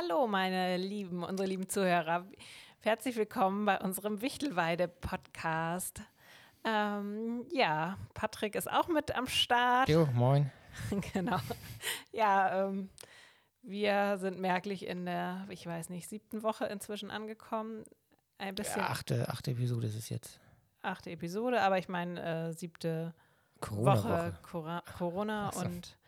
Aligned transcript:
Hallo, 0.00 0.28
meine 0.28 0.76
lieben, 0.76 1.24
unsere 1.24 1.48
lieben 1.48 1.68
Zuhörer. 1.68 2.24
Herzlich 2.80 3.16
willkommen 3.16 3.64
bei 3.64 3.80
unserem 3.80 4.20
Wichtelweide-Podcast. 4.20 6.02
Ähm, 6.62 7.44
ja, 7.50 7.98
Patrick 8.14 8.54
ist 8.54 8.70
auch 8.70 8.86
mit 8.86 9.16
am 9.16 9.26
Start. 9.26 9.88
Jo, 9.88 10.06
moin. 10.14 10.52
genau. 11.12 11.38
Ja, 12.12 12.68
ähm, 12.68 12.90
wir 13.62 14.18
sind 14.18 14.38
merklich 14.38 14.86
in 14.86 15.04
der, 15.04 15.46
ich 15.50 15.66
weiß 15.66 15.88
nicht, 15.88 16.08
siebten 16.08 16.44
Woche 16.44 16.66
inzwischen 16.66 17.10
angekommen. 17.10 17.82
Ein 18.36 18.54
bisschen. 18.54 18.82
Ja, 18.82 18.90
achte, 18.90 19.28
achte 19.28 19.50
Episode 19.50 19.88
ist 19.88 19.96
es 19.96 20.10
jetzt. 20.10 20.38
Achte 20.80 21.10
Episode, 21.10 21.60
aber 21.60 21.78
ich 21.78 21.88
meine 21.88 22.50
äh, 22.50 22.52
siebte 22.52 23.14
Corona 23.60 23.96
Woche, 23.96 24.08
Woche. 24.08 24.38
Cora 24.42 24.82
Corona 24.96 25.50
Ach 25.52 25.64
und 25.64 25.98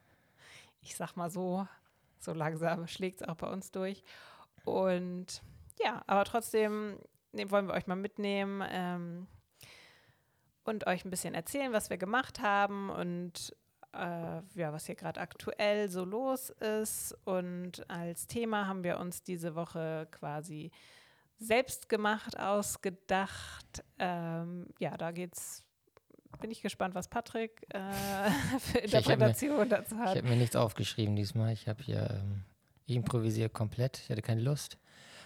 ich 0.82 0.96
sag 0.96 1.16
mal 1.16 1.30
so, 1.30 1.66
so 2.26 2.34
langsam 2.34 2.86
schlägt 2.86 3.22
es 3.22 3.28
auch 3.28 3.36
bei 3.36 3.48
uns 3.48 3.70
durch. 3.70 4.04
Und 4.64 5.42
ja, 5.82 6.02
aber 6.06 6.24
trotzdem 6.24 6.98
ne, 7.32 7.50
wollen 7.50 7.66
wir 7.68 7.74
euch 7.74 7.86
mal 7.86 7.96
mitnehmen 7.96 8.62
ähm, 8.68 9.26
und 10.64 10.86
euch 10.86 11.04
ein 11.04 11.10
bisschen 11.10 11.34
erzählen, 11.34 11.72
was 11.72 11.88
wir 11.88 11.96
gemacht 11.96 12.40
haben 12.40 12.90
und 12.90 13.56
äh, 13.92 14.42
ja, 14.54 14.72
was 14.72 14.86
hier 14.86 14.94
gerade 14.94 15.20
aktuell 15.20 15.88
so 15.88 16.04
los 16.04 16.50
ist. 16.50 17.16
Und 17.24 17.88
als 17.88 18.26
Thema 18.26 18.66
haben 18.66 18.84
wir 18.84 18.98
uns 18.98 19.22
diese 19.22 19.54
Woche 19.54 20.08
quasi 20.10 20.70
selbst 21.38 21.88
gemacht, 21.88 22.38
ausgedacht. 22.38 23.84
Ähm, 23.98 24.68
ja, 24.78 24.96
da 24.96 25.12
geht's. 25.12 25.65
Bin 26.40 26.50
ich 26.50 26.62
gespannt, 26.62 26.94
was 26.94 27.08
Patrick 27.08 27.66
äh, 27.70 27.78
für 28.60 28.78
Ich- 28.78 28.84
ich 28.84 28.94
hab 28.94 29.06
mir- 29.06 29.12
Interpretation 29.14 29.68
dazu 29.68 29.94
Ich 29.94 30.00
hat. 30.00 30.16
habe 30.18 30.28
mir 30.28 30.36
nichts 30.36 30.56
aufgeschrieben 30.56 31.16
diesmal. 31.16 31.52
Ich 31.52 31.68
habe 31.68 31.82
hier 31.82 32.10
ähm, 32.10 32.44
improvisiert 32.86 33.52
komplett. 33.52 33.98
Ich 33.98 34.10
hatte 34.10 34.22
keine 34.22 34.40
Lust. 34.42 34.78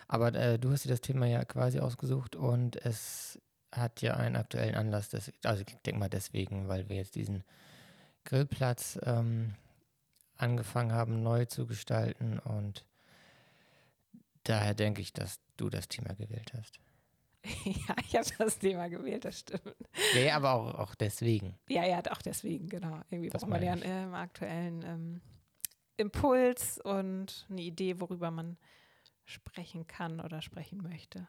Aber 0.09 0.35
äh, 0.35 0.59
du 0.59 0.71
hast 0.73 0.85
dir 0.85 0.89
das 0.91 1.01
Thema 1.01 1.27
ja 1.27 1.45
quasi 1.45 1.79
ausgesucht 1.81 2.35
und 2.37 2.77
es 2.85 3.39
hat 3.73 4.03
ja 4.03 4.15
einen 4.17 4.35
aktuellen 4.37 4.75
Anlass. 4.75 5.09
Des, 5.11 5.33
also 5.45 5.63
ich 5.67 5.77
denke 5.87 6.01
mal 6.01 6.09
deswegen, 6.09 6.69
weil 6.69 6.89
wir 6.89 6.97
jetzt 6.97 7.15
diesen 7.15 7.45
Grillplatz 8.25 8.99
ähm, 9.05 9.55
angefangen 10.37 10.93
haben, 10.93 11.23
neu 11.23 11.45
zu 11.45 11.67
gestalten 11.67 12.39
und 12.41 12.85
daher 14.45 14.75
denke 14.75 15.01
ich, 15.01 15.13
dass 15.13 15.39
du 15.57 15.69
das 15.71 15.87
Thema 15.89 16.15
gewählt 16.15 16.53
hast. 16.57 16.81
ja, 17.65 17.95
ich 18.07 18.15
habe 18.17 18.29
das 18.39 18.59
Thema 18.59 18.89
gewählt, 18.89 19.25
das 19.25 19.41
stimmt. 19.41 19.77
Ja, 20.15 20.37
aber 20.37 20.53
auch, 20.53 20.75
auch 20.75 20.95
deswegen. 20.95 21.59
Ja, 21.69 21.87
ja, 21.87 22.01
auch 22.11 22.23
deswegen, 22.23 22.69
genau. 22.69 23.01
Irgendwie 23.11 23.31
Das 23.31 23.43
braucht 23.43 23.51
man 23.51 23.63
ja 23.63 23.73
einen 23.73 23.83
ähm, 23.85 24.15
aktuellen 24.15 24.83
ähm, 24.85 25.21
Impuls 25.97 26.79
und 26.79 27.47
eine 27.51 27.63
Idee, 27.63 28.01
worüber 28.01 28.31
man 28.31 28.59
sprechen 29.25 29.87
kann 29.87 30.21
oder 30.21 30.43
sprechen 30.43 30.83
möchte. 30.83 31.29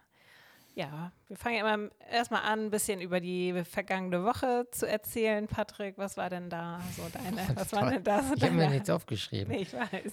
Ja, 0.73 1.11
wir 1.27 1.35
fangen 1.35 1.57
ja 1.57 1.73
immer 1.73 1.89
erstmal 2.09 2.43
an, 2.43 2.65
ein 2.65 2.71
bisschen 2.71 3.01
über 3.01 3.19
die 3.19 3.63
vergangene 3.65 4.23
Woche 4.23 4.67
zu 4.71 4.87
erzählen. 4.87 5.47
Patrick, 5.47 5.97
was 5.97 6.15
war 6.15 6.29
denn 6.29 6.49
da 6.49 6.81
so 6.95 7.03
deine, 7.11 7.45
was 7.55 7.73
waren 7.73 7.91
denn 7.91 8.03
da 8.03 8.23
so 8.23 8.35
Ich 8.35 8.43
habe 8.43 8.53
mir 8.53 8.69
nichts 8.69 8.89
aufgeschrieben. 8.89 9.53
Nee, 9.53 9.63
ich 9.63 9.73
weiß. 9.73 10.05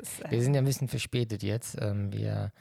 Ist, 0.00 0.20
äh, 0.24 0.30
Wir 0.30 0.42
sind 0.42 0.54
ja 0.54 0.62
ein 0.62 0.64
bisschen 0.64 0.88
verspätet 0.88 1.42
jetzt. 1.42 1.76
Ähm, 1.80 2.10
wir 2.10 2.52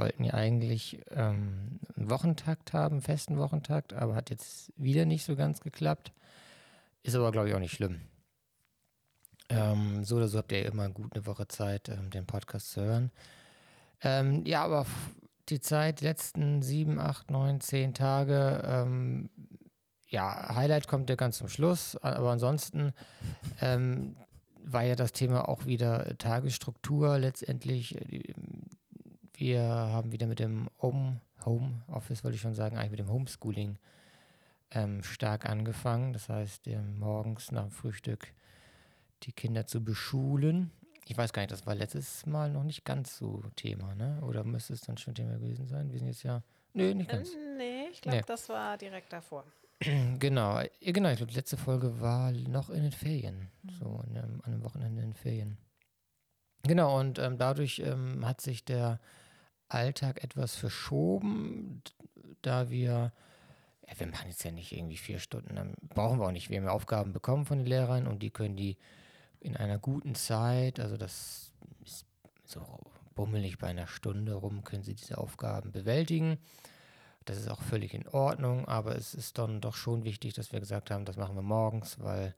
wollten 0.00 0.24
ja 0.24 0.34
eigentlich 0.34 1.00
ähm, 1.10 1.78
einen 1.96 2.10
Wochentakt 2.10 2.72
haben, 2.72 2.94
einen 2.94 3.02
festen 3.02 3.38
Wochentakt, 3.38 3.92
aber 3.92 4.14
hat 4.14 4.30
jetzt 4.30 4.72
wieder 4.76 5.04
nicht 5.04 5.24
so 5.24 5.36
ganz 5.36 5.60
geklappt. 5.60 6.12
Ist 7.02 7.14
aber, 7.14 7.30
glaube 7.30 7.48
ich, 7.48 7.54
auch 7.54 7.60
nicht 7.60 7.74
schlimm. 7.74 8.00
Ähm, 9.50 10.04
so 10.04 10.16
oder 10.16 10.28
so 10.28 10.38
habt 10.38 10.52
ihr 10.52 10.64
immer 10.64 10.88
gut 10.88 11.14
eine 11.14 11.26
Woche 11.26 11.46
Zeit, 11.48 11.88
ähm, 11.88 12.10
den 12.10 12.26
Podcast 12.26 12.72
zu 12.72 12.82
hören. 12.82 13.10
Ähm, 14.02 14.44
ja, 14.46 14.64
aber 14.64 14.86
die 15.48 15.60
Zeit, 15.60 16.00
die 16.00 16.04
letzten 16.04 16.62
sieben, 16.62 16.98
acht, 16.98 17.30
neun, 17.30 17.60
zehn 17.60 17.92
Tage, 17.92 18.62
ähm, 18.64 19.28
ja, 20.08 20.54
Highlight 20.54 20.88
kommt 20.88 21.10
ja 21.10 21.16
ganz 21.16 21.38
zum 21.38 21.48
Schluss, 21.48 21.96
aber 21.96 22.30
ansonsten 22.30 22.92
ähm, 23.60 24.16
war 24.64 24.82
ja 24.82 24.96
das 24.96 25.12
Thema 25.12 25.48
auch 25.48 25.66
wieder 25.66 26.16
Tagesstruktur 26.18 27.18
letztendlich. 27.18 27.96
äh, 27.96 28.32
Wir 29.40 29.62
haben 29.62 30.12
wieder 30.12 30.26
mit 30.26 30.38
dem 30.38 30.68
Home, 30.82 31.22
Home 31.46 31.80
Office, 31.88 32.22
wollte 32.24 32.34
ich 32.34 32.42
schon 32.42 32.52
sagen, 32.54 32.76
eigentlich 32.76 32.90
mit 32.90 33.00
dem 33.00 33.08
Homeschooling 33.10 33.78
ähm, 34.70 35.02
stark 35.02 35.48
angefangen. 35.48 36.12
Das 36.12 36.28
heißt, 36.28 36.66
ähm, 36.68 36.98
morgens 36.98 37.50
nach 37.50 37.62
dem 37.62 37.70
Frühstück 37.70 38.34
die 39.22 39.32
Kinder 39.32 39.66
zu 39.66 39.82
beschulen. 39.82 40.70
Ich 41.06 41.16
weiß 41.16 41.32
gar 41.32 41.40
nicht, 41.40 41.52
das 41.52 41.64
war 41.66 41.74
letztes 41.74 42.26
Mal 42.26 42.50
noch 42.50 42.64
nicht 42.64 42.84
ganz 42.84 43.16
so 43.16 43.42
Thema, 43.56 43.94
ne? 43.94 44.20
Oder 44.20 44.44
müsste 44.44 44.74
es 44.74 44.82
dann 44.82 44.98
schon 44.98 45.14
Thema 45.14 45.38
gewesen 45.38 45.66
sein? 45.66 45.90
Wir 45.90 45.98
sind 46.00 46.08
jetzt 46.08 46.22
ja. 46.22 46.42
Nö, 46.74 46.92
nicht 46.92 47.08
ganz. 47.08 47.30
nee, 47.56 47.86
ich 47.90 48.02
glaube, 48.02 48.18
Nee. 48.18 48.24
das 48.26 48.46
war 48.50 48.76
direkt 48.76 49.10
davor. 49.10 49.44
Genau, 50.18 50.60
ja, 50.60 50.92
genau. 50.92 51.08
Ich 51.08 51.16
glaube, 51.16 51.32
die 51.32 51.38
letzte 51.38 51.56
Folge 51.56 51.98
war 52.02 52.30
noch 52.32 52.68
in 52.68 52.82
den 52.82 52.92
Ferien, 52.92 53.48
so 53.78 54.04
in 54.06 54.18
einem, 54.18 54.42
an 54.42 54.52
einem 54.52 54.62
Wochenende 54.64 55.00
in 55.00 55.12
den 55.12 55.14
Ferien. 55.14 55.56
Genau, 56.64 57.00
und 57.00 57.18
ähm, 57.18 57.38
dadurch 57.38 57.78
ähm, 57.78 58.26
hat 58.28 58.42
sich 58.42 58.66
der 58.66 59.00
Alltag 59.70 60.22
etwas 60.22 60.56
verschoben, 60.56 61.82
da 62.42 62.70
wir, 62.70 63.12
ja, 63.88 63.98
wir 63.98 64.06
machen 64.06 64.28
jetzt 64.28 64.44
ja 64.44 64.50
nicht 64.50 64.72
irgendwie 64.72 64.96
vier 64.96 65.18
Stunden, 65.18 65.56
dann 65.56 65.74
brauchen 65.88 66.18
wir 66.18 66.26
auch 66.26 66.32
nicht. 66.32 66.50
Wir 66.50 66.58
haben 66.58 66.66
ja 66.66 66.72
Aufgaben 66.72 67.12
bekommen 67.12 67.46
von 67.46 67.58
den 67.58 67.66
Lehrern 67.66 68.06
und 68.06 68.22
die 68.22 68.30
können 68.30 68.56
die 68.56 68.76
in 69.40 69.56
einer 69.56 69.78
guten 69.78 70.14
Zeit, 70.14 70.80
also 70.80 70.96
das 70.96 71.52
ist 71.84 72.04
so 72.44 72.62
bummelig 73.14 73.58
bei 73.58 73.68
einer 73.68 73.86
Stunde 73.86 74.34
rum, 74.34 74.64
können 74.64 74.82
sie 74.82 74.94
diese 74.94 75.18
Aufgaben 75.18 75.72
bewältigen. 75.72 76.38
Das 77.24 77.36
ist 77.36 77.48
auch 77.48 77.62
völlig 77.62 77.94
in 77.94 78.08
Ordnung, 78.08 78.66
aber 78.66 78.96
es 78.96 79.14
ist 79.14 79.38
dann 79.38 79.60
doch 79.60 79.74
schon 79.74 80.04
wichtig, 80.04 80.34
dass 80.34 80.52
wir 80.52 80.60
gesagt 80.60 80.90
haben, 80.90 81.04
das 81.04 81.16
machen 81.16 81.36
wir 81.36 81.42
morgens, 81.42 82.00
weil 82.00 82.34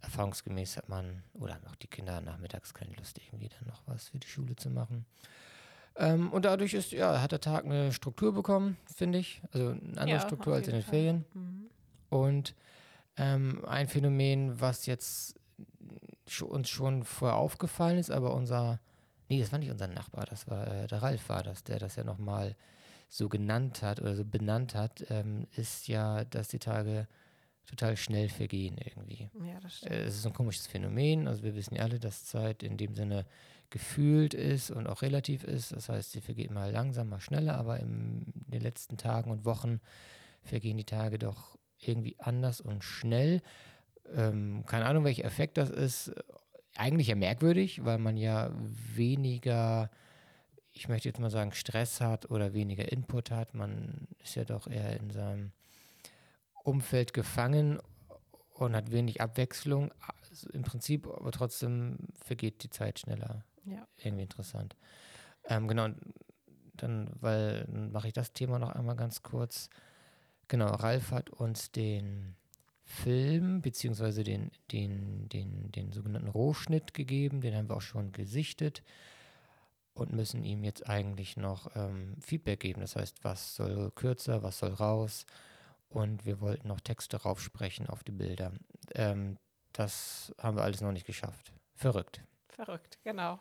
erfahrungsgemäß 0.00 0.78
hat 0.78 0.88
man, 0.88 1.22
oder 1.34 1.54
haben 1.54 1.66
auch 1.66 1.76
die 1.76 1.86
Kinder 1.86 2.20
nachmittags 2.20 2.72
keine 2.72 2.94
Lust, 2.94 3.18
irgendwie 3.18 3.48
dann 3.48 3.68
noch 3.68 3.82
was 3.86 4.08
für 4.08 4.18
die 4.18 4.26
Schule 4.26 4.56
zu 4.56 4.70
machen. 4.70 5.04
Ähm, 5.96 6.32
und 6.32 6.44
dadurch 6.44 6.74
ist, 6.74 6.92
ja, 6.92 7.20
hat 7.20 7.32
der 7.32 7.40
Tag 7.40 7.64
eine 7.64 7.92
Struktur 7.92 8.32
bekommen, 8.32 8.76
finde 8.94 9.18
ich. 9.18 9.42
Also 9.52 9.70
eine 9.70 9.80
andere 10.00 10.08
Ja, 10.10 10.20
Struktur 10.20 10.54
als 10.54 10.66
in 10.68 10.74
den 10.74 10.82
Fall. 10.82 10.90
Ferien. 10.90 11.24
Mhm. 11.34 11.70
Und 12.08 12.54
ähm, 13.16 13.64
ein 13.66 13.88
Phänomen, 13.88 14.60
was 14.60 14.86
jetzt 14.86 15.34
uns 16.42 16.68
schon 16.68 17.04
vorher 17.04 17.36
aufgefallen 17.36 17.98
ist, 17.98 18.10
aber 18.10 18.34
unser, 18.34 18.78
nee, 19.28 19.40
das 19.40 19.50
war 19.52 19.58
nicht 19.58 19.70
unser 19.70 19.88
Nachbar, 19.88 20.26
das 20.26 20.48
war 20.48 20.66
äh, 20.68 20.86
der 20.86 21.02
Ralf 21.02 21.28
war 21.28 21.42
das, 21.42 21.64
der 21.64 21.78
das 21.80 21.96
ja 21.96 22.04
nochmal 22.04 22.54
so 23.08 23.28
genannt 23.28 23.82
hat 23.82 24.00
oder 24.00 24.14
so 24.14 24.24
benannt 24.24 24.74
hat, 24.76 25.04
ähm, 25.10 25.48
ist 25.56 25.88
ja, 25.88 26.24
dass 26.24 26.46
die 26.48 26.60
Tage 26.60 27.08
total 27.66 27.96
schnell 27.96 28.28
vergehen 28.28 28.78
irgendwie. 28.78 29.28
Ja, 29.44 29.58
das 29.60 29.78
stimmt. 29.78 29.92
Äh, 29.92 30.04
Es 30.04 30.16
ist 30.16 30.26
ein 30.26 30.32
komisches 30.32 30.66
Phänomen. 30.68 31.26
Also 31.26 31.42
wir 31.42 31.54
wissen 31.56 31.74
ja 31.74 31.82
alle, 31.82 31.98
dass 31.98 32.24
Zeit 32.24 32.62
in 32.62 32.76
dem 32.76 32.94
Sinne 32.94 33.26
gefühlt 33.70 34.34
ist 34.34 34.70
und 34.70 34.86
auch 34.86 35.02
relativ 35.02 35.44
ist. 35.44 35.72
Das 35.72 35.88
heißt, 35.88 36.12
sie 36.12 36.20
vergeht 36.20 36.50
mal 36.50 36.70
langsam, 36.70 37.08
mal 37.08 37.20
schneller, 37.20 37.56
aber 37.56 37.80
in 37.80 38.24
den 38.34 38.60
letzten 38.60 38.96
Tagen 38.96 39.30
und 39.30 39.44
Wochen 39.44 39.80
vergehen 40.42 40.76
die 40.76 40.84
Tage 40.84 41.18
doch 41.18 41.56
irgendwie 41.78 42.16
anders 42.18 42.60
und 42.60 42.84
schnell. 42.84 43.42
Ähm, 44.14 44.64
keine 44.66 44.86
Ahnung, 44.86 45.04
welcher 45.04 45.24
Effekt 45.24 45.56
das 45.56 45.70
ist. 45.70 46.12
Eigentlich 46.76 47.08
ja 47.08 47.14
merkwürdig, 47.14 47.84
weil 47.84 47.98
man 47.98 48.16
ja 48.16 48.50
weniger, 48.54 49.90
ich 50.72 50.88
möchte 50.88 51.08
jetzt 51.08 51.20
mal 51.20 51.30
sagen, 51.30 51.52
Stress 51.52 52.00
hat 52.00 52.30
oder 52.30 52.54
weniger 52.54 52.90
Input 52.90 53.30
hat. 53.30 53.54
Man 53.54 54.08
ist 54.22 54.34
ja 54.34 54.44
doch 54.44 54.66
eher 54.66 54.98
in 54.98 55.10
seinem 55.10 55.52
Umfeld 56.64 57.12
gefangen 57.12 57.80
und 58.54 58.76
hat 58.76 58.90
wenig 58.90 59.20
Abwechslung. 59.20 59.92
Also 60.28 60.48
Im 60.50 60.62
Prinzip, 60.62 61.06
aber 61.06 61.32
trotzdem 61.32 61.98
vergeht 62.22 62.62
die 62.62 62.70
Zeit 62.70 63.00
schneller. 63.00 63.44
Ja. 63.64 63.86
Irgendwie 63.98 64.22
interessant. 64.22 64.76
Ähm, 65.44 65.68
genau, 65.68 65.88
dann, 66.74 67.10
weil, 67.20 67.64
dann 67.66 67.92
mache 67.92 68.08
ich 68.08 68.12
das 68.12 68.32
Thema 68.32 68.58
noch 68.58 68.70
einmal 68.70 68.96
ganz 68.96 69.22
kurz. 69.22 69.70
Genau, 70.48 70.66
Ralf 70.66 71.10
hat 71.12 71.30
uns 71.30 71.70
den 71.70 72.36
Film, 72.84 73.62
beziehungsweise 73.62 74.24
den, 74.24 74.50
den, 74.72 75.28
den, 75.28 75.70
den 75.70 75.92
sogenannten 75.92 76.28
Rohschnitt 76.28 76.92
gegeben, 76.92 77.40
den 77.40 77.54
haben 77.54 77.68
wir 77.68 77.76
auch 77.76 77.82
schon 77.82 78.10
gesichtet 78.12 78.82
und 79.94 80.12
müssen 80.12 80.44
ihm 80.44 80.64
jetzt 80.64 80.88
eigentlich 80.88 81.36
noch 81.36 81.74
ähm, 81.76 82.16
Feedback 82.20 82.60
geben. 82.60 82.80
Das 82.80 82.96
heißt, 82.96 83.22
was 83.22 83.54
soll 83.54 83.92
kürzer, 83.92 84.42
was 84.42 84.58
soll 84.58 84.72
raus 84.72 85.24
und 85.88 86.24
wir 86.24 86.40
wollten 86.40 86.68
noch 86.68 86.80
Texte 86.80 87.16
raufsprechen 87.18 87.88
auf 87.88 88.02
die 88.02 88.12
Bilder. 88.12 88.52
Ähm, 88.94 89.38
das 89.72 90.34
haben 90.38 90.56
wir 90.56 90.64
alles 90.64 90.80
noch 90.80 90.92
nicht 90.92 91.06
geschafft. 91.06 91.52
Verrückt. 91.74 92.22
Verrückt, 92.48 92.98
genau. 93.04 93.38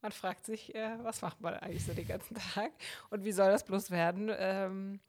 Man 0.00 0.12
fragt 0.12 0.46
sich, 0.46 0.74
äh, 0.74 0.96
was 1.02 1.22
macht 1.22 1.40
man 1.40 1.54
eigentlich 1.54 1.84
so 1.84 1.92
den 1.92 2.06
ganzen 2.06 2.36
Tag 2.36 2.72
und 3.10 3.24
wie 3.24 3.32
soll 3.32 3.50
das 3.50 3.64
bloß 3.64 3.90
werden, 3.90 4.30
ähm, 4.36 5.00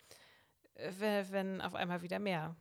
wenn, 1.00 1.62
auf 1.62 1.76
einmal 1.76 2.02
wieder 2.02 2.20
mehr 2.20 2.56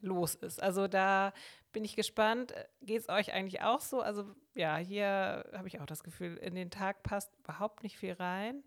los 0.00 0.34
ist. 0.34 0.62
Also 0.62 0.88
da 0.88 1.32
bin 1.72 1.84
ich 1.84 1.96
gespannt. 1.96 2.54
Geht 2.82 3.02
es 3.02 3.08
euch 3.08 3.32
eigentlich 3.32 3.62
auch 3.62 3.80
so? 3.80 4.00
Also 4.00 4.34
ja, 4.54 4.76
hier 4.76 5.48
habe 5.52 5.68
ich 5.68 5.80
auch 5.80 5.86
das 5.86 6.02
Gefühl, 6.02 6.36
in 6.36 6.54
den 6.54 6.70
Tag 6.70 7.02
passt 7.02 7.36
überhaupt 7.38 7.82
nicht 7.82 7.96
viel 7.96 8.14
rein. 8.14 8.64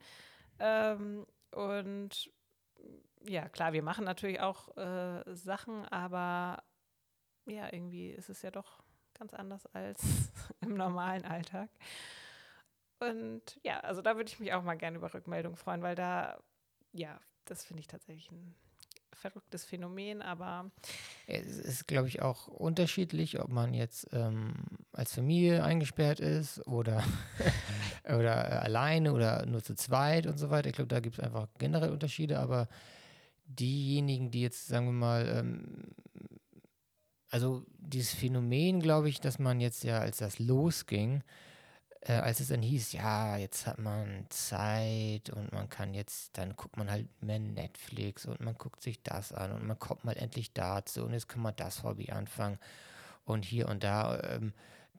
Ähm, 0.60 1.26
und 1.52 2.32
ja, 3.26 3.50
klar, 3.50 3.74
wir 3.74 3.84
machen 3.84 4.06
natürlich 4.06 4.40
auch 4.40 4.76
äh, 4.78 5.24
Sachen, 5.36 5.86
aber 5.86 6.64
ja, 7.46 7.72
irgendwie 7.72 8.10
ist 8.12 8.30
es 8.30 8.42
ja 8.42 8.52
doch 8.52 8.84
ganz 9.18 9.34
anders 9.34 9.66
als 9.68 10.02
im 10.62 10.76
normalen 10.76 11.26
Alltag. 11.26 11.70
Und 13.10 13.60
ja, 13.64 13.80
also 13.82 14.02
da 14.02 14.16
würde 14.16 14.30
ich 14.30 14.40
mich 14.40 14.54
auch 14.54 14.64
mal 14.64 14.76
gerne 14.76 14.98
über 14.98 15.14
Rückmeldungen 15.14 15.58
freuen, 15.58 15.82
weil 15.82 15.96
da, 15.96 16.40
ja, 16.92 17.20
das 17.46 17.64
finde 17.64 17.82
ich 17.82 17.88
tatsächlich 17.88 18.32
ein 18.32 18.56
verrücktes 19.16 19.64
Phänomen, 19.64 20.22
aber. 20.22 20.72
Es 21.28 21.58
ist, 21.58 21.88
glaube 21.88 22.08
ich, 22.08 22.22
auch 22.22 22.48
unterschiedlich, 22.48 23.40
ob 23.40 23.50
man 23.50 23.74
jetzt 23.74 24.08
ähm, 24.12 24.54
als 24.92 25.14
Familie 25.14 25.64
eingesperrt 25.64 26.20
ist 26.20 26.66
oder, 26.68 27.04
oder 28.04 28.62
alleine 28.62 29.14
oder 29.14 29.46
nur 29.46 29.64
zu 29.64 29.76
zweit 29.76 30.28
und 30.28 30.38
so 30.38 30.50
weiter. 30.50 30.70
Ich 30.70 30.76
glaube, 30.76 30.90
da 30.90 31.00
gibt 31.00 31.18
es 31.18 31.24
einfach 31.24 31.48
generell 31.58 31.92
Unterschiede, 31.92 32.40
aber 32.40 32.68
diejenigen, 33.46 34.32
die 34.32 34.42
jetzt, 34.42 34.68
sagen 34.68 34.88
wir 34.88 34.94
mal, 34.94 35.28
ähm, 35.28 35.96
also 37.30 37.66
dieses 37.78 38.14
Phänomen, 38.14 38.80
glaube 38.80 39.10
ich, 39.10 39.20
dass 39.20 39.40
man 39.40 39.60
jetzt 39.60 39.84
ja, 39.84 40.00
als 40.00 40.18
das 40.18 40.38
losging, 40.40 41.24
äh, 42.06 42.14
als 42.14 42.40
es 42.40 42.50
dann 42.50 42.62
hieß, 42.62 42.94
ja, 42.94 43.38
jetzt 43.38 43.66
hat 43.66 43.80
man 43.80 44.26
Zeit 44.30 45.30
und 45.30 45.54
man 45.54 45.70
kann 45.70 45.94
jetzt, 45.94 46.38
dann 46.38 46.56
guckt 46.56 46.78
man 46.78 46.92
halt 46.92 47.08
mehr 47.22 47.40
Netflix 47.40 48.26
und 48.26 48.42
man 48.42 48.56
guckt 48.56 48.82
sich 48.82 49.02
das 49.04 49.32
an 49.32 49.54
und 49.54 49.66
man 49.66 49.80
kommt 49.80 50.04
mal 50.04 50.18
endlich 50.18 50.54
dazu 50.54 51.06
und 51.06 51.14
jetzt 51.14 51.30
kann 51.30 51.42
man 51.42 51.56
das 51.56 51.84
Hobby 51.84 52.12
anfangen 52.12 52.60
und 53.26 53.46
hier 53.46 53.70
und 53.70 53.84
da. 53.84 54.20
Ähm, 54.22 54.54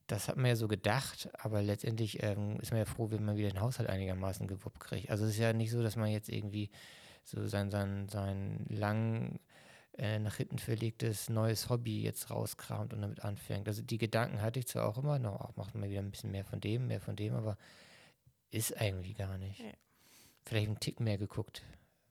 das 0.06 0.28
hat 0.28 0.36
man 0.36 0.46
ja 0.46 0.56
so 0.56 0.68
gedacht, 0.68 1.30
aber 1.38 1.62
letztendlich 1.62 2.22
ähm, 2.22 2.58
ist 2.60 2.72
man 2.72 2.78
ja 2.78 2.84
froh, 2.84 3.10
wenn 3.10 3.24
man 3.24 3.36
wieder 3.36 3.48
den 3.48 3.60
Haushalt 3.60 3.88
einigermaßen 3.88 4.46
gewuppt 4.46 4.80
kriegt. 4.80 5.10
Also 5.10 5.24
es 5.24 5.30
ist 5.32 5.38
ja 5.38 5.52
nicht 5.54 5.70
so, 5.70 5.82
dass 5.82 5.96
man 5.96 6.10
jetzt 6.10 6.28
irgendwie 6.28 6.70
so 7.24 7.46
sein, 7.46 7.70
sein, 7.70 8.08
sein 8.10 8.66
lang 8.68 9.40
äh, 9.96 10.18
nach 10.18 10.36
hinten 10.36 10.58
verlegtes 10.58 11.28
neues 11.28 11.68
Hobby 11.68 12.02
jetzt 12.02 12.30
rauskramt 12.30 12.92
und 12.92 13.02
damit 13.02 13.20
anfängt. 13.24 13.68
Also 13.68 13.82
die 13.82 13.98
Gedanken 13.98 14.42
hatte 14.42 14.58
ich 14.58 14.66
zwar 14.66 14.86
auch 14.86 14.98
immer, 14.98 15.18
noch 15.18 15.40
auch 15.40 15.56
macht 15.56 15.74
man 15.74 15.88
wieder 15.88 16.00
ein 16.00 16.10
bisschen 16.10 16.32
mehr 16.32 16.44
von 16.44 16.60
dem, 16.60 16.88
mehr 16.88 17.00
von 17.00 17.14
dem, 17.14 17.34
aber 17.34 17.56
ist 18.50 18.76
eigentlich 18.76 19.16
gar 19.16 19.38
nicht. 19.38 19.60
Ja. 19.60 19.72
Vielleicht 20.44 20.66
einen 20.66 20.80
Tick 20.80 21.00
mehr 21.00 21.18
geguckt. 21.18 21.62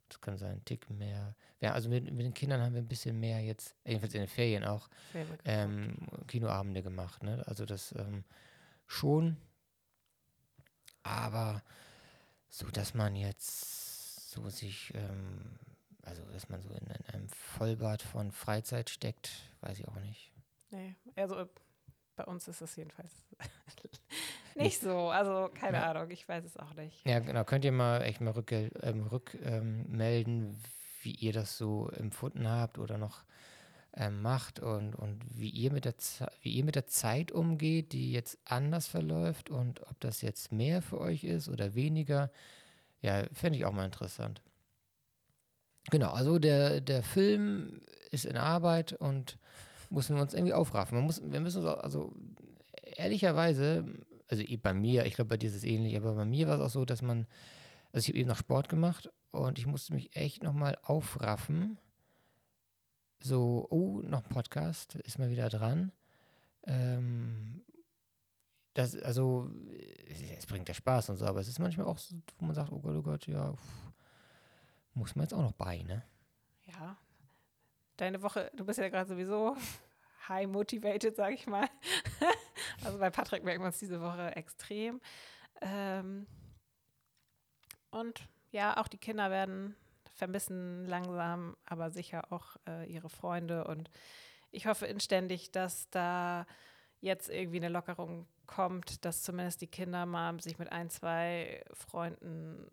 Das 0.07 0.21
kann 0.21 0.37
sein, 0.37 0.57
ein 0.57 0.65
Tick 0.65 0.89
mehr. 0.89 1.35
Ja, 1.59 1.73
also 1.73 1.89
mit, 1.89 2.05
mit 2.11 2.25
den 2.25 2.33
Kindern 2.33 2.61
haben 2.61 2.73
wir 2.73 2.81
ein 2.81 2.87
bisschen 2.87 3.19
mehr 3.19 3.41
jetzt, 3.41 3.75
jedenfalls 3.85 4.13
in 4.13 4.21
den 4.21 4.29
Ferien 4.29 4.63
auch, 4.63 4.89
ähm, 5.43 5.95
Kinoabende 6.27 6.83
gemacht. 6.83 7.23
Ne? 7.23 7.43
Also 7.47 7.65
das 7.65 7.93
ähm, 7.97 8.23
schon, 8.85 9.37
aber 11.01 11.63
so, 12.49 12.67
dass 12.69 12.93
man 12.93 13.15
jetzt 13.15 14.29
so 14.31 14.49
sich 14.49 14.93
ähm, 14.95 15.57
also, 16.03 16.21
dass 16.33 16.49
man 16.49 16.61
so 16.61 16.69
in, 16.69 16.87
in 16.87 17.05
einem 17.13 17.29
Vollbad 17.29 18.01
von 18.01 18.31
Freizeit 18.31 18.89
steckt, 18.89 19.31
weiß 19.61 19.79
ich 19.79 19.87
auch 19.87 19.99
nicht. 19.99 20.31
Nee, 20.69 20.95
also 21.15 21.47
bei 22.15 22.25
uns 22.25 22.47
ist 22.47 22.61
es 22.61 22.75
jedenfalls 22.75 23.11
nicht 24.55 24.79
so. 24.79 25.09
Also 25.09 25.49
keine 25.53 25.77
ja. 25.77 25.91
Ahnung, 25.91 26.09
ich 26.11 26.27
weiß 26.27 26.43
es 26.43 26.57
auch 26.57 26.73
nicht. 26.75 27.05
Ja, 27.05 27.19
genau. 27.19 27.43
Könnt 27.43 27.65
ihr 27.65 27.71
mal 27.71 28.01
echt 28.01 28.21
mal 28.21 28.31
rückmelden, 28.31 28.81
ähm, 28.81 29.07
rück, 29.07 29.37
ähm, 29.43 30.55
wie 31.01 31.11
ihr 31.11 31.33
das 31.33 31.57
so 31.57 31.89
empfunden 31.89 32.47
habt 32.47 32.79
oder 32.79 32.97
noch 32.97 33.23
ähm, 33.95 34.21
macht 34.21 34.59
und, 34.59 34.95
und 34.95 35.23
wie, 35.29 35.49
ihr 35.49 35.71
mit 35.71 35.85
der 35.85 35.95
wie 36.41 36.51
ihr 36.51 36.63
mit 36.63 36.75
der 36.75 36.87
Zeit 36.87 37.31
umgeht, 37.31 37.93
die 37.93 38.11
jetzt 38.11 38.39
anders 38.45 38.87
verläuft 38.87 39.49
und 39.49 39.81
ob 39.83 39.99
das 39.99 40.21
jetzt 40.21 40.51
mehr 40.51 40.81
für 40.81 40.99
euch 40.99 41.23
ist 41.23 41.49
oder 41.49 41.75
weniger. 41.75 42.31
Ja, 43.01 43.23
fände 43.33 43.59
ich 43.59 43.65
auch 43.65 43.73
mal 43.73 43.85
interessant. 43.85 44.41
Genau, 45.89 46.11
also 46.11 46.39
der, 46.39 46.81
der 46.81 47.03
Film 47.03 47.81
ist 48.11 48.25
in 48.25 48.37
Arbeit 48.37 48.93
und 48.93 49.37
müssen 49.89 50.15
wir 50.15 50.21
uns 50.21 50.33
irgendwie 50.33 50.53
aufraffen. 50.53 50.97
Man 50.97 51.05
muss, 51.05 51.21
wir 51.23 51.39
müssen 51.39 51.59
uns 51.63 51.67
auch, 51.67 51.83
also 51.83 52.13
ehrlicherweise, 52.95 53.85
also 54.27 54.43
bei 54.61 54.73
mir, 54.73 55.05
ich 55.05 55.15
glaube, 55.15 55.29
bei 55.29 55.37
dir 55.37 55.49
ist 55.49 55.55
es 55.55 55.63
ähnlich, 55.63 55.95
aber 55.95 56.13
bei 56.13 56.25
mir 56.25 56.47
war 56.47 56.55
es 56.55 56.61
auch 56.61 56.69
so, 56.69 56.85
dass 56.85 57.01
man, 57.01 57.27
also 57.91 58.03
ich 58.03 58.09
habe 58.09 58.19
eben 58.19 58.29
noch 58.29 58.37
Sport 58.37 58.69
gemacht 58.69 59.11
und 59.31 59.59
ich 59.59 59.65
musste 59.65 59.93
mich 59.93 60.15
echt 60.15 60.43
nochmal 60.43 60.77
aufraffen. 60.83 61.77
So, 63.21 63.67
oh, 63.69 64.01
noch 64.03 64.23
ein 64.23 64.29
Podcast, 64.29 64.95
ist 64.95 65.17
mal 65.17 65.29
wieder 65.29 65.49
dran. 65.49 65.91
Ähm, 66.65 67.61
das, 68.73 68.95
also, 68.97 69.49
es 70.37 70.45
bringt 70.45 70.67
ja 70.67 70.73
Spaß 70.73 71.09
und 71.09 71.17
so, 71.17 71.25
aber 71.25 71.39
es 71.39 71.47
ist 71.47 71.59
manchmal 71.59 71.85
auch 71.85 71.97
so, 71.97 72.15
wo 72.37 72.45
man 72.45 72.55
sagt, 72.55 72.71
oh 72.71 72.79
Gott, 72.79 72.95
oh 72.95 73.01
Gott, 73.01 73.27
ja, 73.27 73.53
pff, 73.53 73.93
muss 74.93 75.15
man 75.15 75.23
jetzt 75.23 75.33
auch 75.33 75.41
noch 75.41 75.53
bei, 75.53 75.83
ne? 75.83 76.03
Ja. 76.65 76.97
Deine 77.97 78.21
Woche, 78.21 78.51
du 78.55 78.65
bist 78.65 78.79
ja 78.79 78.89
gerade 78.89 79.09
sowieso 79.09 79.55
high 80.27 80.47
motivated, 80.47 81.15
sag 81.15 81.33
ich 81.33 81.47
mal. 81.47 81.67
also 82.83 82.97
bei 82.97 83.09
Patrick 83.09 83.43
merken 83.43 83.63
wir 83.63 83.69
es 83.69 83.79
diese 83.79 84.01
Woche 84.01 84.35
extrem. 84.35 85.01
Ähm 85.61 86.27
und 87.91 88.27
ja, 88.51 88.77
auch 88.77 88.87
die 88.87 88.97
Kinder 88.97 89.29
werden 89.29 89.75
vermissen 90.15 90.85
langsam, 90.85 91.57
aber 91.65 91.91
sicher 91.91 92.31
auch 92.31 92.55
äh, 92.67 92.91
ihre 92.91 93.09
Freunde. 93.09 93.65
Und 93.65 93.89
ich 94.51 94.67
hoffe 94.67 94.85
inständig, 94.85 95.51
dass 95.51 95.89
da 95.89 96.45
jetzt 96.99 97.29
irgendwie 97.29 97.57
eine 97.57 97.69
Lockerung 97.69 98.27
kommt, 98.45 99.03
dass 99.05 99.23
zumindest 99.23 99.61
die 99.61 99.67
Kinder 99.67 100.05
mal 100.05 100.39
sich 100.39 100.57
mit 100.57 100.71
ein, 100.71 100.89
zwei 100.89 101.63
Freunden 101.73 102.69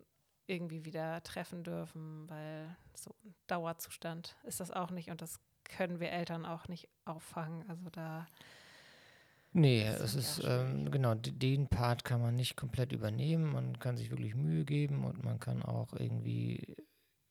irgendwie 0.51 0.85
wieder 0.85 1.23
treffen 1.23 1.63
dürfen, 1.63 2.29
weil 2.29 2.75
so 2.93 3.15
ein 3.23 3.33
Dauerzustand 3.47 4.35
ist 4.43 4.59
das 4.59 4.71
auch 4.71 4.91
nicht 4.91 5.09
und 5.09 5.21
das 5.21 5.39
können 5.63 5.99
wir 5.99 6.11
Eltern 6.11 6.45
auch 6.45 6.67
nicht 6.67 6.89
auffangen. 7.05 7.67
Also 7.69 7.89
da. 7.89 8.27
Nee, 9.53 9.83
es 9.85 10.15
ist, 10.15 10.41
ähm, 10.45 10.91
genau, 10.91 11.13
den 11.15 11.67
Part 11.67 12.03
kann 12.03 12.21
man 12.21 12.35
nicht 12.35 12.55
komplett 12.55 12.91
übernehmen. 12.93 13.51
Man 13.51 13.79
kann 13.79 13.97
sich 13.97 14.09
wirklich 14.09 14.35
Mühe 14.35 14.63
geben 14.63 15.03
und 15.03 15.23
man 15.23 15.39
kann 15.39 15.61
auch 15.61 15.93
irgendwie 15.93 16.75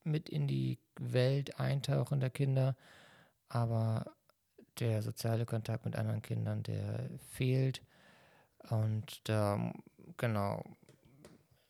mit 0.05 0.29
in 0.29 0.47
die 0.47 0.79
Welt 0.99 1.59
eintauchen 1.59 2.21
der 2.21 2.31
Kinder. 2.31 2.77
Aber 3.49 4.17
der 4.79 5.03
soziale 5.03 5.47
Kontakt 5.47 5.85
mit 5.85 5.97
anderen 5.97 6.23
Kindern, 6.23 6.63
der 6.63 7.11
fehlt. 7.31 7.83
Und 8.69 9.27
da, 9.29 9.73
genau, 10.19 10.63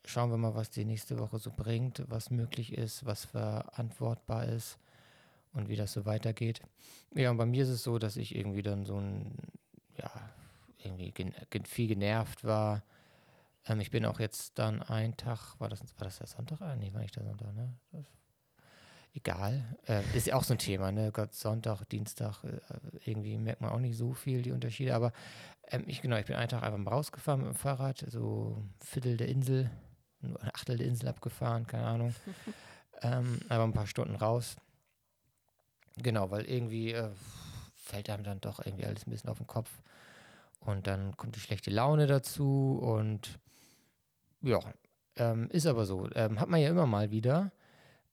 schauen 0.04 0.30
wir 0.30 0.36
mal, 0.36 0.54
was 0.54 0.70
die 0.70 0.84
nächste 0.84 1.18
Woche 1.18 1.38
so 1.38 1.50
bringt, 1.54 2.04
was 2.08 2.30
möglich 2.30 2.72
ist, 2.72 3.06
was 3.06 3.24
verantwortbar 3.24 4.46
ist 4.46 4.78
und 5.52 5.68
wie 5.68 5.76
das 5.76 5.92
so 5.92 6.06
weitergeht. 6.06 6.60
Ja, 7.14 7.30
und 7.30 7.36
bei 7.36 7.46
mir 7.46 7.64
ist 7.64 7.70
es 7.70 7.82
so, 7.82 7.98
dass 7.98 8.16
ich 8.16 8.34
irgendwie 8.34 8.62
dann 8.62 8.84
so 8.84 8.98
ein, 8.98 9.34
ja, 9.98 10.10
irgendwie 10.78 11.12
gen 11.12 11.34
viel 11.64 11.88
genervt 11.88 12.44
war. 12.44 12.82
Ähm, 13.66 13.80
ich 13.80 13.90
bin 13.90 14.04
auch 14.06 14.20
jetzt 14.20 14.58
dann 14.58 14.82
einen 14.82 15.16
Tag, 15.16 15.58
war 15.58 15.68
das, 15.68 15.80
war 15.80 16.04
das 16.04 16.18
der 16.18 16.26
Sonntag? 16.26 16.60
Ah, 16.60 16.76
nee, 16.76 16.92
war 16.92 17.00
nicht 17.00 17.16
der 17.16 17.24
Sonntag, 17.24 17.54
ne? 17.54 17.74
Das, 17.92 18.04
egal. 19.12 19.76
Äh, 19.86 20.02
ist 20.14 20.28
ja 20.28 20.36
auch 20.36 20.44
so 20.44 20.54
ein 20.54 20.58
Thema, 20.58 20.92
ne? 20.92 21.10
Gott, 21.12 21.34
Sonntag, 21.34 21.84
Dienstag, 21.84 22.44
äh, 22.44 22.60
irgendwie 23.04 23.36
merkt 23.36 23.60
man 23.60 23.70
auch 23.70 23.78
nicht 23.80 23.96
so 23.96 24.14
viel 24.14 24.42
die 24.42 24.52
Unterschiede, 24.52 24.94
aber 24.94 25.12
ähm, 25.68 25.84
ich, 25.86 26.00
genau, 26.00 26.16
ich 26.16 26.26
bin 26.26 26.36
einen 26.36 26.48
Tag 26.48 26.62
einfach 26.62 26.78
mal 26.78 26.90
rausgefahren 26.90 27.40
mit 27.40 27.50
dem 27.50 27.56
Fahrrad, 27.56 28.04
so 28.08 28.62
Viertel 28.80 29.16
der 29.16 29.28
Insel, 29.28 29.70
ein 30.22 30.36
Achtel 30.54 30.76
der 30.76 30.86
Insel 30.86 31.08
abgefahren, 31.08 31.66
keine 31.66 31.86
Ahnung. 31.86 32.14
ähm, 33.02 33.40
aber 33.48 33.64
ein 33.64 33.72
paar 33.72 33.86
Stunden 33.86 34.16
raus. 34.16 34.56
Genau, 35.96 36.30
weil 36.30 36.44
irgendwie 36.44 36.92
äh, 36.92 37.10
fällt 37.74 38.10
einem 38.10 38.24
dann 38.24 38.40
doch 38.40 38.64
irgendwie 38.64 38.86
alles 38.86 39.06
ein 39.06 39.10
bisschen 39.10 39.30
auf 39.30 39.38
den 39.38 39.46
Kopf. 39.46 39.70
Und 40.60 40.86
dann 40.86 41.16
kommt 41.16 41.36
die 41.36 41.40
schlechte 41.40 41.70
Laune 41.70 42.06
dazu 42.06 42.78
und 42.82 43.38
ja, 44.42 44.60
ähm, 45.16 45.48
ist 45.50 45.66
aber 45.66 45.84
so. 45.84 46.08
Ähm, 46.14 46.38
hat 46.40 46.48
man 46.48 46.60
ja 46.60 46.70
immer 46.70 46.86
mal 46.86 47.10
wieder. 47.10 47.52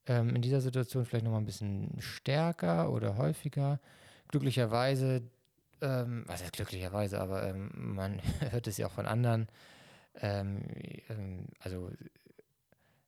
Ähm, 0.06 0.36
in 0.36 0.42
dieser 0.42 0.62
Situation 0.62 1.06
vielleicht 1.06 1.26
nochmal 1.26 1.42
ein 1.42 1.46
bisschen 1.46 1.96
stärker 2.00 2.92
oder 2.92 3.18
häufiger. 3.18 3.80
Glücklicherweise, 4.30 5.22
ähm, 5.82 6.24
was 6.28 6.42
heißt 6.42 6.54
glücklicherweise, 6.54 7.20
aber 7.20 7.44
ähm, 7.48 7.70
man 7.76 8.22
hört 8.52 8.68
es 8.68 8.78
ja 8.78 8.88
auch 8.88 8.92
von 8.92 9.06
anderen, 9.06 9.48
ähm, 10.22 10.64
ähm, 11.10 11.48
also, 11.60 11.92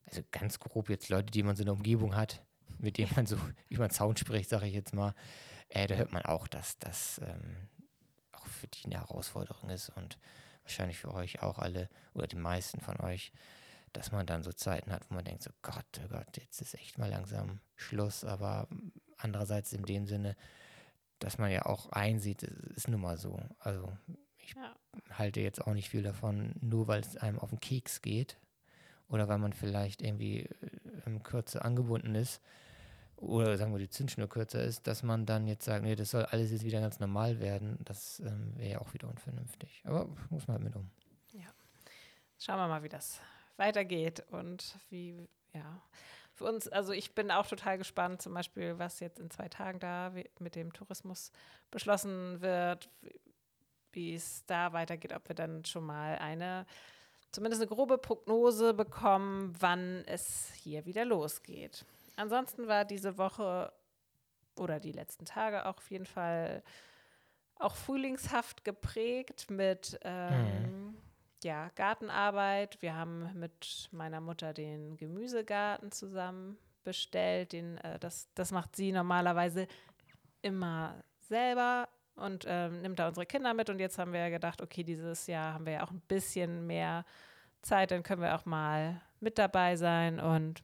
also 0.05 0.21
ganz 0.31 0.59
grob 0.59 0.89
jetzt 0.89 1.09
Leute, 1.09 1.31
die 1.31 1.43
man 1.43 1.55
so 1.55 1.61
in 1.61 1.67
der 1.67 1.75
Umgebung 1.75 2.15
hat, 2.15 2.43
mit 2.77 2.97
denen 2.97 3.11
man 3.15 3.25
so 3.25 3.37
über 3.69 3.87
den 3.87 3.91
Zaun 3.91 4.17
spricht, 4.17 4.49
sage 4.49 4.67
ich 4.67 4.73
jetzt 4.73 4.93
mal, 4.93 5.13
äh, 5.69 5.87
da 5.87 5.95
hört 5.95 6.11
man 6.11 6.23
auch, 6.23 6.47
dass 6.47 6.77
das 6.79 7.19
ähm, 7.23 7.69
auch 8.31 8.47
für 8.47 8.67
die 8.67 8.85
eine 8.85 8.99
Herausforderung 8.99 9.69
ist 9.69 9.89
und 9.89 10.17
wahrscheinlich 10.63 10.97
für 10.97 11.13
euch 11.13 11.41
auch 11.41 11.59
alle 11.59 11.89
oder 12.13 12.27
die 12.27 12.35
meisten 12.35 12.79
von 12.79 12.99
euch, 12.99 13.31
dass 13.93 14.11
man 14.11 14.25
dann 14.25 14.43
so 14.43 14.51
Zeiten 14.51 14.91
hat, 14.91 15.09
wo 15.09 15.15
man 15.15 15.25
denkt, 15.25 15.43
so 15.43 15.51
Gott, 15.61 15.85
oh 16.03 16.07
Gott, 16.09 16.37
jetzt 16.37 16.61
ist 16.61 16.75
echt 16.75 16.97
mal 16.97 17.09
langsam 17.09 17.59
Schluss, 17.75 18.23
aber 18.23 18.67
andererseits 19.17 19.73
in 19.73 19.83
dem 19.83 20.05
Sinne, 20.05 20.35
dass 21.17 21.37
man 21.37 21.51
ja 21.51 21.65
auch 21.65 21.91
einsieht, 21.91 22.43
es 22.43 22.77
ist 22.77 22.87
nun 22.87 23.01
mal 23.01 23.17
so. 23.17 23.39
Also 23.59 23.91
ich 24.49 24.55
Ja. 24.55 24.75
halte 25.11 25.41
jetzt 25.41 25.65
auch 25.65 25.73
nicht 25.73 25.89
viel 25.89 26.03
davon, 26.03 26.53
nur 26.61 26.87
weil 26.87 27.01
es 27.01 27.17
einem 27.17 27.39
auf 27.39 27.49
den 27.49 27.59
Keks 27.59 28.01
geht 28.01 28.37
oder 29.07 29.27
weil 29.27 29.37
man 29.37 29.53
vielleicht 29.53 30.01
irgendwie 30.01 30.41
äh, 30.41 30.49
ähm, 31.05 31.23
kürzer 31.23 31.65
angebunden 31.65 32.15
ist 32.15 32.41
oder 33.17 33.57
sagen 33.57 33.73
wir 33.73 33.79
die 33.79 33.89
Zündschnur 33.89 34.29
kürzer 34.29 34.63
ist, 34.63 34.87
dass 34.87 35.03
man 35.03 35.25
dann 35.25 35.47
jetzt 35.47 35.65
sagt, 35.65 35.83
nee, 35.83 35.95
das 35.95 36.11
soll 36.11 36.25
alles 36.25 36.51
jetzt 36.51 36.63
wieder 36.63 36.79
ganz 36.79 36.99
normal 36.99 37.39
werden. 37.39 37.77
Das 37.83 38.19
ähm, 38.21 38.53
wäre 38.57 38.71
ja 38.71 38.81
auch 38.81 38.93
wieder 38.93 39.09
unvernünftig. 39.09 39.81
Aber 39.83 40.07
muss 40.29 40.47
man 40.47 40.55
halt 40.55 40.63
mit 40.63 40.75
um. 40.75 40.89
Schauen 42.41 42.55
wir 42.57 42.67
mal, 42.69 42.83
wie 42.83 42.89
das 42.89 43.19
weitergeht 43.57 44.23
und 44.31 44.77
wie, 44.89 45.27
ja. 45.53 45.81
Für 46.31 46.45
uns, 46.45 46.69
also 46.69 46.93
ich 46.93 47.13
bin 47.13 47.31
auch 47.31 47.45
total 47.45 47.77
gespannt, 47.77 48.21
zum 48.21 48.33
Beispiel, 48.33 48.79
was 48.79 49.01
jetzt 49.01 49.19
in 49.19 49.29
zwei 49.29 49.49
Tagen 49.49 49.79
da 49.79 50.13
mit 50.39 50.55
dem 50.55 50.71
Tourismus 50.71 51.33
beschlossen 51.69 52.39
wird, 52.39 52.89
wie- 53.93 54.15
es 54.15 54.45
da 54.45 54.73
weitergeht, 54.73 55.13
ob 55.13 55.27
wir 55.27 55.35
dann 55.35 55.65
schon 55.65 55.85
mal 55.85 56.17
eine, 56.17 56.65
zumindest 57.31 57.61
eine 57.61 57.69
grobe 57.69 57.97
Prognose 57.97 58.73
bekommen, 58.73 59.53
wann 59.59 60.03
es 60.05 60.51
hier 60.55 60.85
wieder 60.85 61.05
losgeht. 61.05 61.85
Ansonsten 62.15 62.67
war 62.67 62.85
diese 62.85 63.17
Woche 63.17 63.71
oder 64.55 64.79
die 64.79 64.91
letzten 64.91 65.25
Tage 65.25 65.65
auch 65.65 65.77
auf 65.77 65.89
jeden 65.91 66.05
Fall 66.05 66.63
auch 67.55 67.75
frühlingshaft 67.75 68.63
geprägt 68.63 69.49
mit 69.49 69.99
ähm, 70.03 70.97
ja, 71.43 71.69
Gartenarbeit. 71.75 72.81
Wir 72.81 72.95
haben 72.95 73.29
mit 73.39 73.89
meiner 73.91 74.21
Mutter 74.21 74.53
den 74.53 74.97
Gemüsegarten 74.97 75.91
zusammen 75.91 76.57
bestellt. 76.83 77.51
Den, 77.53 77.77
äh, 77.79 77.99
das, 77.99 78.29
das 78.35 78.51
macht 78.51 78.75
sie 78.75 78.91
normalerweise 78.91 79.67
immer 80.41 81.03
selber 81.27 81.87
und 82.19 82.45
ähm, 82.47 82.81
nimmt 82.81 82.99
da 82.99 83.07
unsere 83.07 83.25
Kinder 83.25 83.53
mit. 83.53 83.69
Und 83.69 83.79
jetzt 83.79 83.97
haben 83.97 84.13
wir 84.13 84.19
ja 84.19 84.29
gedacht, 84.29 84.61
okay, 84.61 84.83
dieses 84.83 85.27
Jahr 85.27 85.53
haben 85.53 85.65
wir 85.65 85.73
ja 85.73 85.83
auch 85.83 85.91
ein 85.91 86.01
bisschen 86.07 86.67
mehr 86.67 87.05
Zeit, 87.61 87.91
dann 87.91 88.03
können 88.03 88.21
wir 88.21 88.35
auch 88.35 88.45
mal 88.45 89.01
mit 89.19 89.37
dabei 89.37 89.75
sein 89.75 90.19
und 90.19 90.63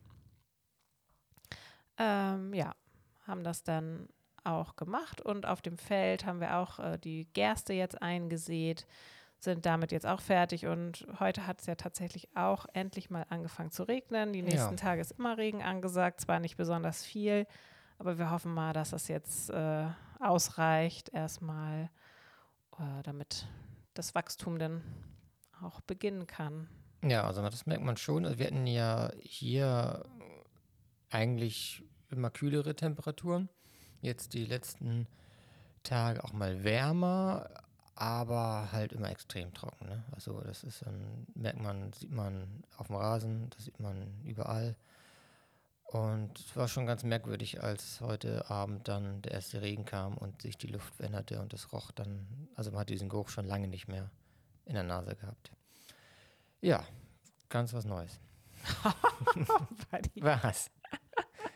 ähm, 1.98 2.54
ja, 2.54 2.74
haben 3.28 3.44
das 3.44 3.64
dann 3.64 4.08
auch 4.44 4.76
gemacht. 4.76 5.22
Und 5.22 5.46
auf 5.46 5.62
dem 5.62 5.78
Feld 5.78 6.26
haben 6.26 6.40
wir 6.40 6.58
auch 6.58 6.80
äh, 6.80 6.98
die 6.98 7.28
Gerste 7.34 7.74
jetzt 7.74 8.02
eingesät 8.02 8.86
sind 9.46 9.66
damit 9.66 9.92
jetzt 9.92 10.06
auch 10.06 10.22
fertig 10.22 10.66
und 10.66 11.06
heute 11.20 11.46
hat 11.48 11.60
es 11.62 11.68
ja 11.68 11.76
tatsächlich 11.76 12.28
auch 12.36 12.66
endlich 12.74 13.10
mal 13.10 13.26
angefangen 13.30 13.72
zu 13.72 13.84
regnen. 13.84 14.34
Die 14.34 14.42
nächsten 14.42 14.72
Ja. 14.72 14.76
Tage 14.76 15.02
ist 15.02 15.12
immer 15.12 15.38
Regen 15.38 15.62
angesagt, 15.62 16.22
zwar 16.22 16.40
nicht 16.40 16.58
besonders 16.58 17.04
viel, 17.04 17.46
aber 18.00 18.18
wir 18.18 18.32
hoffen 18.32 18.54
mal, 18.54 18.74
dass 18.74 18.90
das 18.90 19.08
jetzt 19.08 19.50
äh, 19.52 19.88
ausreicht 20.20 21.10
erstmal, 21.10 21.90
äh, 22.80 23.04
damit 23.04 23.48
das 23.94 24.16
Wachstum 24.16 24.60
dann 24.60 24.84
auch 25.62 25.82
beginnen 25.82 26.28
kann. 26.28 26.70
Ja, 27.04 27.26
also 27.26 27.42
das 27.42 27.66
merkt 27.66 27.84
man 27.84 27.98
schon. 27.98 28.26
Also 28.26 28.40
wir 28.40 28.48
hatten 28.48 28.68
ja 28.68 29.12
hier 29.20 30.04
eigentlich 31.10 31.84
immer 32.10 32.30
kühlere 32.30 32.76
Temperaturen. 32.76 33.50
Jetzt 34.02 34.34
die 34.34 34.46
letzten 34.46 35.08
Tage 35.84 36.24
auch 36.24 36.34
mal 36.34 36.64
wärmer, 36.64 37.50
aber 37.96 38.70
halt 38.72 38.92
immer 38.92 39.10
extrem 39.10 39.54
trocken. 39.54 39.88
Ne? 39.88 40.04
Also 40.12 40.42
das 40.42 40.64
ist 40.64 40.86
dann, 40.86 41.28
merkt 41.34 41.62
man, 41.62 41.94
sieht 41.94 42.12
man 42.12 42.64
auf 42.78 42.88
dem 42.88 42.98
Rasen, 42.98 43.50
das 43.52 43.66
sieht 43.66 43.80
man 43.80 44.22
überall. 44.24 44.76
Und 45.96 46.38
es 46.40 46.58
war 46.58 46.68
schon 46.68 46.86
ganz 46.86 47.04
merkwürdig, 47.04 47.64
als 47.64 48.02
heute 48.02 48.50
Abend 48.50 48.90
dann 48.90 49.22
der 49.22 49.32
erste 49.32 49.62
Regen 49.62 49.86
kam 49.86 50.18
und 50.18 50.42
sich 50.42 50.58
die 50.58 50.68
Luft 50.68 50.94
veränderte 50.96 51.40
und 51.40 51.54
es 51.54 51.72
roch 51.72 51.92
dann, 51.92 52.50
also 52.56 52.72
man 52.72 52.82
hat 52.82 52.90
diesen 52.90 53.08
Geruch 53.08 53.30
schon 53.30 53.46
lange 53.46 53.70
nicht 53.70 53.88
mehr 53.88 54.12
in 54.66 54.74
der 54.74 54.84
Nase 54.84 55.16
gehabt. 55.16 55.54
Ja, 56.60 56.84
ganz 57.48 57.72
was 57.74 57.86
Neues. 57.86 58.20
Was? 60.18 60.70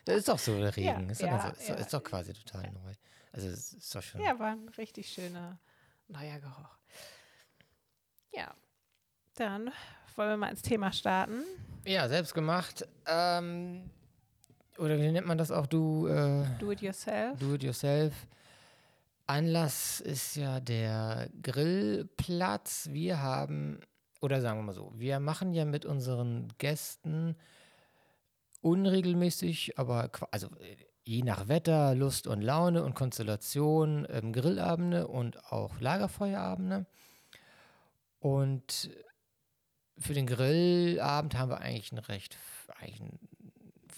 Das 0.06 0.16
ist 0.16 0.30
doch 0.30 0.40
so, 0.40 0.58
der 0.58 0.74
Regen. 0.78 1.06
Ja, 1.08 1.12
ist, 1.12 1.22
doch 1.22 1.28
ja, 1.28 1.38
ganz, 1.38 1.58
ist, 1.60 1.70
doch- 1.70 1.76
ja. 1.76 1.82
ist 1.82 1.94
doch 1.94 2.04
quasi 2.04 2.34
total 2.34 2.72
neu. 2.72 2.94
Also 3.34 3.48
es 3.50 3.74
ist 3.74 3.94
doch 3.94 4.02
schon. 4.02 4.22
ja, 4.22 4.40
war 4.40 4.52
ein 4.54 4.70
richtig 4.70 5.10
schöner 5.12 5.60
neuer 6.08 6.40
Geruch. 6.40 6.78
Ja, 8.32 8.54
dann 9.36 9.70
wollen 10.16 10.30
wir 10.30 10.38
mal 10.38 10.50
ins 10.50 10.62
Thema 10.62 10.94
starten. 10.94 11.44
Ja, 11.86 12.08
selbst 12.08 12.34
gemacht. 12.34 12.88
Ähm, 13.06 13.90
oder 14.80 14.98
wie 15.00 15.12
nennt 15.12 15.28
man 15.28 15.38
das 15.38 15.52
auch? 15.52 15.68
Du, 15.68 16.08
äh, 16.08 16.46
Do 16.60 16.72
it 16.72 16.82
yourself. 16.82 17.40
do 17.40 17.54
it 17.56 17.64
yourself. 17.64 18.14
Anlass 19.28 20.00
ist 20.00 20.36
ja 20.36 20.60
der 20.60 21.30
Grillplatz. 21.42 22.90
Wir 22.92 23.22
haben, 23.22 23.80
oder 24.22 24.42
sagen 24.42 24.60
wir 24.60 24.64
mal 24.64 24.74
so, 24.74 24.92
wir 24.96 25.20
machen 25.20 25.54
ja 25.54 25.66
mit 25.66 25.86
unseren 25.86 26.48
Gästen 26.58 27.36
unregelmäßig, 28.62 29.78
aber 29.78 30.10
also 30.32 30.48
äh, 30.48 30.76
je 31.04 31.22
nach 31.24 31.48
Wetter, 31.48 31.96
Lust 31.96 32.28
und 32.28 32.42
Laune 32.42 32.84
und 32.84 32.94
Konstellation 32.96 34.08
ähm, 34.10 34.34
Grillabende 34.34 35.08
und 35.08 35.52
auch 35.52 35.80
Lagerfeuerabende. 35.80 36.86
Und 38.20 38.90
für 39.98 40.14
den 40.14 40.28
Grillabend 40.28 41.38
haben 41.38 41.50
wir 41.52 41.60
eigentlich 41.60 41.92
einen 41.92 42.04
recht 42.04 42.38
eigentlich 42.80 43.02
einen 43.02 43.29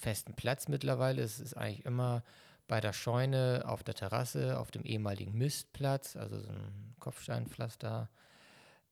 festen 0.02 0.34
Platz 0.34 0.68
mittlerweile. 0.68 1.22
Es 1.22 1.40
ist 1.40 1.56
eigentlich 1.56 1.84
immer 1.84 2.22
bei 2.66 2.80
der 2.80 2.92
Scheune 2.92 3.64
auf 3.66 3.82
der 3.82 3.94
Terrasse, 3.94 4.58
auf 4.58 4.70
dem 4.70 4.82
ehemaligen 4.84 5.36
Mistplatz, 5.36 6.16
also 6.16 6.40
so 6.40 6.48
ein 6.48 6.94
Kopfsteinpflaster, 6.98 8.10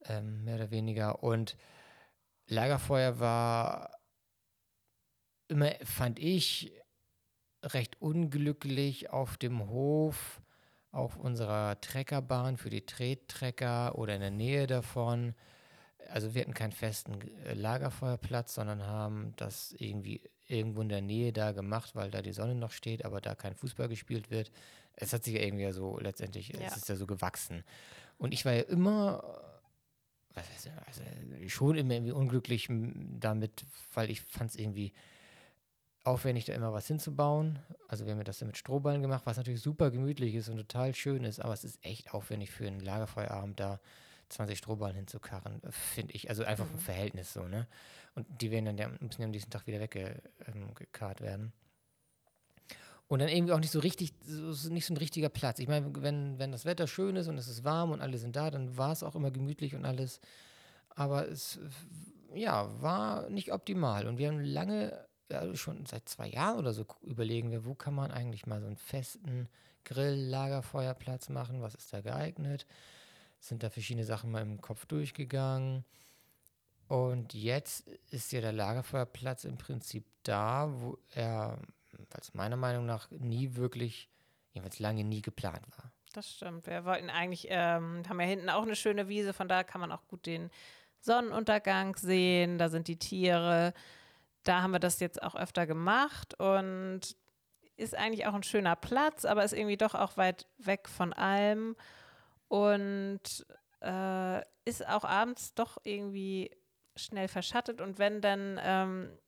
ähm, 0.04 0.44
mehr 0.44 0.56
oder 0.56 0.70
weniger. 0.70 1.22
Und 1.22 1.56
Lagerfeuer 2.46 3.18
war 3.20 3.98
immer, 5.48 5.72
fand 5.84 6.18
ich, 6.18 6.72
recht 7.62 8.00
unglücklich 8.00 9.10
auf 9.10 9.36
dem 9.36 9.68
Hof, 9.68 10.40
auf 10.92 11.16
unserer 11.16 11.80
Treckerbahn 11.80 12.56
für 12.56 12.70
die 12.70 12.86
Trettrecker 12.86 13.96
oder 13.98 14.14
in 14.14 14.20
der 14.20 14.30
Nähe 14.30 14.66
davon. 14.66 15.34
Also 16.08 16.34
wir 16.34 16.42
hatten 16.42 16.54
keinen 16.54 16.72
festen 16.72 17.20
Lagerfeuerplatz, 17.52 18.54
sondern 18.54 18.86
haben 18.86 19.34
das 19.36 19.72
irgendwie 19.78 20.22
irgendwo 20.50 20.82
in 20.82 20.88
der 20.88 21.00
Nähe 21.00 21.32
da 21.32 21.52
gemacht, 21.52 21.94
weil 21.94 22.10
da 22.10 22.22
die 22.22 22.32
Sonne 22.32 22.54
noch 22.54 22.72
steht, 22.72 23.04
aber 23.04 23.20
da 23.20 23.34
kein 23.34 23.54
Fußball 23.54 23.88
gespielt 23.88 24.30
wird. 24.30 24.50
Es 24.94 25.12
hat 25.12 25.24
sich 25.24 25.34
ja 25.34 25.40
irgendwie 25.40 25.70
so 25.72 25.98
letztendlich, 25.98 26.48
Ja. 26.48 26.60
es 26.66 26.76
ist 26.76 26.88
ja 26.88 26.96
so 26.96 27.06
gewachsen. 27.06 27.64
Und 28.18 28.34
ich 28.34 28.44
war 28.44 28.52
ja 28.52 28.62
immer, 28.62 29.22
was 30.34 30.48
heißt, 30.50 30.70
also 30.86 31.02
schon 31.48 31.76
immer 31.76 31.94
irgendwie 31.94 32.12
unglücklich 32.12 32.68
damit, 33.18 33.64
weil 33.94 34.10
ich 34.10 34.20
fand 34.22 34.50
es 34.50 34.56
irgendwie 34.56 34.92
aufwendig, 36.04 36.44
da 36.46 36.54
immer 36.54 36.72
was 36.72 36.86
hinzubauen. 36.86 37.58
Also 37.88 38.04
wir 38.04 38.12
haben 38.12 38.18
ja 38.18 38.24
das 38.24 38.40
ja 38.40 38.46
mit 38.46 38.56
Strohballen 38.56 39.02
gemacht, 39.02 39.22
was 39.26 39.36
natürlich 39.36 39.60
super 39.60 39.90
gemütlich 39.90 40.34
ist 40.34 40.48
und 40.48 40.56
total 40.56 40.94
schön 40.94 41.24
ist, 41.24 41.40
aber 41.40 41.52
es 41.52 41.64
ist 41.64 41.78
echt 41.84 42.14
aufwendig 42.14 42.50
für 42.50 42.66
einen 42.66 42.80
Lagerfeuerabend 42.80 43.60
da 43.60 43.80
20 44.30 44.58
Strohballen 44.58 44.96
hinzukarren, 44.96 45.62
äh, 45.62 45.72
finde 45.72 46.14
ich. 46.14 46.28
Also 46.30 46.44
einfach 46.44 46.66
im 46.70 46.78
Verhältnis 46.78 47.32
so, 47.32 47.46
ne? 47.46 47.66
Und 48.14 48.26
die 48.40 48.50
werden 48.50 48.64
dann, 48.64 48.78
ja, 48.78 48.88
müssen 49.00 49.22
am 49.22 49.30
nächsten 49.30 49.50
Tag 49.50 49.66
wieder 49.66 49.80
weggekarrt 49.80 51.20
werden. 51.20 51.52
Und 53.10 53.18
dann 53.18 53.28
irgendwie 53.28 53.52
auch 53.52 53.58
nicht 53.58 53.72
so 53.72 53.80
richtig, 53.80 54.14
so, 54.24 54.68
nicht 54.72 54.86
so 54.86 54.94
ein 54.94 54.96
richtiger 54.96 55.28
Platz. 55.28 55.58
Ich 55.58 55.66
meine, 55.66 55.90
wenn, 56.00 56.38
wenn 56.38 56.52
das 56.52 56.64
Wetter 56.64 56.86
schön 56.86 57.16
ist 57.16 57.26
und 57.26 57.38
es 57.38 57.48
ist 57.48 57.64
warm 57.64 57.90
und 57.90 58.00
alle 58.00 58.18
sind 58.18 58.36
da, 58.36 58.50
dann 58.50 58.76
war 58.76 58.92
es 58.92 59.02
auch 59.02 59.16
immer 59.16 59.32
gemütlich 59.32 59.74
und 59.74 59.84
alles. 59.84 60.20
Aber 60.90 61.28
es, 61.28 61.58
ja, 62.34 62.68
war 62.80 63.28
nicht 63.28 63.52
optimal. 63.52 64.06
Und 64.06 64.18
wir 64.18 64.28
haben 64.28 64.38
lange, 64.38 65.06
ja, 65.28 65.54
schon 65.56 65.86
seit 65.86 66.08
zwei 66.08 66.28
Jahren 66.28 66.58
oder 66.58 66.72
so 66.72 66.86
überlegen 67.02 67.50
wir, 67.50 67.64
wo 67.64 67.74
kann 67.74 67.94
man 67.94 68.12
eigentlich 68.12 68.46
mal 68.46 68.60
so 68.60 68.68
einen 68.68 68.76
festen 68.76 69.48
Grill-Lagerfeuerplatz 69.84 71.30
machen? 71.30 71.62
Was 71.62 71.74
ist 71.74 71.92
da 71.92 72.02
geeignet? 72.02 72.64
Sind 73.40 73.62
da 73.62 73.70
verschiedene 73.70 74.04
Sachen 74.04 74.30
mal 74.30 74.42
im 74.42 74.60
Kopf 74.60 74.86
durchgegangen. 74.86 75.84
Und 76.88 77.34
jetzt 77.34 77.86
ist 78.10 78.32
ja 78.32 78.40
der 78.40 78.52
Lagerfeuerplatz 78.52 79.44
im 79.44 79.56
Prinzip 79.56 80.04
da, 80.22 80.68
wo 80.80 80.98
er, 81.14 81.58
was 82.10 82.34
meiner 82.34 82.56
Meinung 82.56 82.86
nach 82.86 83.10
nie 83.10 83.54
wirklich, 83.54 84.08
jedenfalls 84.52 84.78
lange 84.78 85.04
nie 85.04 85.22
geplant 85.22 85.66
war. 85.78 85.92
Das 86.12 86.28
stimmt. 86.28 86.66
Wir 86.66 86.84
wollten 86.84 87.08
eigentlich, 87.08 87.46
ähm, 87.48 88.02
haben 88.08 88.20
ja 88.20 88.26
hinten 88.26 88.50
auch 88.50 88.62
eine 88.62 88.74
schöne 88.74 89.08
Wiese, 89.08 89.32
von 89.32 89.48
da 89.48 89.62
kann 89.62 89.80
man 89.80 89.92
auch 89.92 90.06
gut 90.08 90.26
den 90.26 90.50
Sonnenuntergang 91.00 91.96
sehen. 91.96 92.58
Da 92.58 92.68
sind 92.68 92.88
die 92.88 92.98
Tiere. 92.98 93.72
Da 94.42 94.62
haben 94.62 94.72
wir 94.72 94.80
das 94.80 95.00
jetzt 95.00 95.22
auch 95.22 95.36
öfter 95.36 95.66
gemacht 95.66 96.38
und 96.40 97.16
ist 97.76 97.94
eigentlich 97.94 98.26
auch 98.26 98.34
ein 98.34 98.42
schöner 98.42 98.76
Platz, 98.76 99.24
aber 99.24 99.44
ist 99.44 99.52
irgendwie 99.52 99.76
doch 99.76 99.94
auch 99.94 100.16
weit 100.16 100.46
weg 100.58 100.88
von 100.88 101.12
allem 101.12 101.76
und 102.50 103.46
äh, 103.80 104.40
ist 104.64 104.86
auch 104.88 105.04
abends 105.04 105.54
doch 105.54 105.78
irgendwie 105.84 106.50
schnell 106.96 107.28
verschattet. 107.28 107.80
Und 107.80 107.98
wenn 108.00 108.20
dann 108.20 108.58
ähm, 108.62 109.18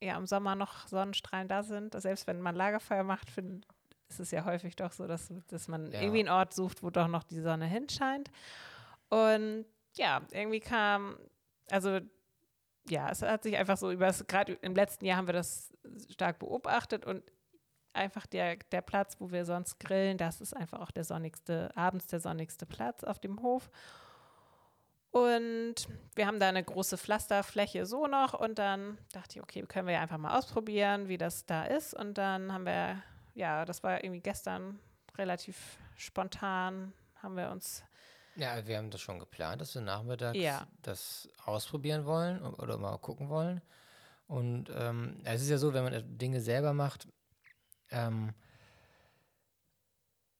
ja 0.00 0.16
im 0.16 0.26
Sommer 0.26 0.54
noch 0.54 0.88
Sonnenstrahlen 0.88 1.46
da 1.46 1.62
sind, 1.62 1.94
selbst 2.00 2.26
wenn 2.26 2.40
man 2.40 2.54
Lagerfeuer 2.56 3.04
macht, 3.04 3.30
find, 3.30 3.66
es 4.08 4.18
ist 4.18 4.32
ja 4.32 4.46
häufig 4.46 4.76
doch 4.76 4.92
so, 4.92 5.06
dass, 5.06 5.30
dass 5.48 5.68
man 5.68 5.92
Ja. 5.92 6.00
irgendwie 6.00 6.20
einen 6.20 6.30
Ort 6.30 6.54
sucht, 6.54 6.82
wo 6.82 6.88
doch 6.88 7.06
noch 7.06 7.22
die 7.24 7.40
Sonne 7.40 7.66
hinscheint. 7.66 8.30
Und 9.10 9.66
ja, 9.96 10.22
irgendwie 10.30 10.60
kam, 10.60 11.18
also 11.70 12.00
ja, 12.88 13.10
es 13.10 13.20
hat 13.20 13.42
sich 13.42 13.56
einfach 13.58 13.76
so 13.76 13.90
über 13.90 14.06
das, 14.06 14.26
gerade 14.26 14.54
im 14.54 14.74
letzten 14.74 15.04
Jahr 15.04 15.18
haben 15.18 15.28
wir 15.28 15.34
das 15.34 15.70
stark 16.10 16.38
beobachtet 16.38 17.04
und 17.04 17.22
einfach 17.94 18.26
der, 18.26 18.56
der 18.56 18.82
Platz, 18.82 19.16
wo 19.18 19.30
wir 19.30 19.44
sonst 19.44 19.78
grillen, 19.80 20.18
das 20.18 20.40
ist 20.40 20.54
einfach 20.56 20.80
auch 20.80 20.90
der 20.90 21.04
sonnigste, 21.04 21.70
abends 21.76 22.06
der 22.06 22.20
sonnigste 22.20 22.66
Platz 22.66 23.04
auf 23.04 23.18
dem 23.18 23.42
Hof. 23.42 23.70
Und 25.10 25.74
wir 26.16 26.26
haben 26.26 26.40
da 26.40 26.48
eine 26.48 26.64
große 26.64 26.98
Pflasterfläche 26.98 27.86
so 27.86 28.08
noch 28.08 28.34
und 28.34 28.58
dann 28.58 28.98
dachte 29.12 29.38
ich, 29.38 29.42
okay, 29.42 29.62
können 29.62 29.86
wir 29.86 29.94
ja 29.94 30.00
einfach 30.00 30.18
mal 30.18 30.36
ausprobieren, 30.36 31.06
wie 31.08 31.18
das 31.18 31.46
da 31.46 31.64
ist. 31.64 31.94
Und 31.94 32.18
dann 32.18 32.52
haben 32.52 32.66
wir, 32.66 33.00
ja, 33.34 33.64
das 33.64 33.84
war 33.84 34.02
irgendwie 34.02 34.20
gestern 34.20 34.80
relativ 35.16 35.78
spontan, 35.96 36.92
haben 37.22 37.36
wir 37.36 37.50
uns, 37.52 37.84
Ja, 38.34 38.66
wir 38.66 38.76
haben 38.76 38.90
das 38.90 39.00
schon 39.00 39.20
geplant, 39.20 39.60
dass 39.60 39.76
wir 39.76 39.82
nachmittags 39.82 40.36
Ja. 40.36 40.66
das 40.82 41.28
ausprobieren 41.44 42.06
wollen 42.06 42.42
oder 42.42 42.76
mal 42.76 42.98
gucken 42.98 43.28
wollen. 43.28 43.62
Und 44.26 44.68
ähm, 44.74 45.20
es 45.22 45.42
ist 45.42 45.50
ja 45.50 45.58
so, 45.58 45.72
wenn 45.74 45.84
man 45.84 46.18
Dinge 46.18 46.40
selber 46.40 46.72
macht, 46.72 47.06
ähm, 47.90 48.32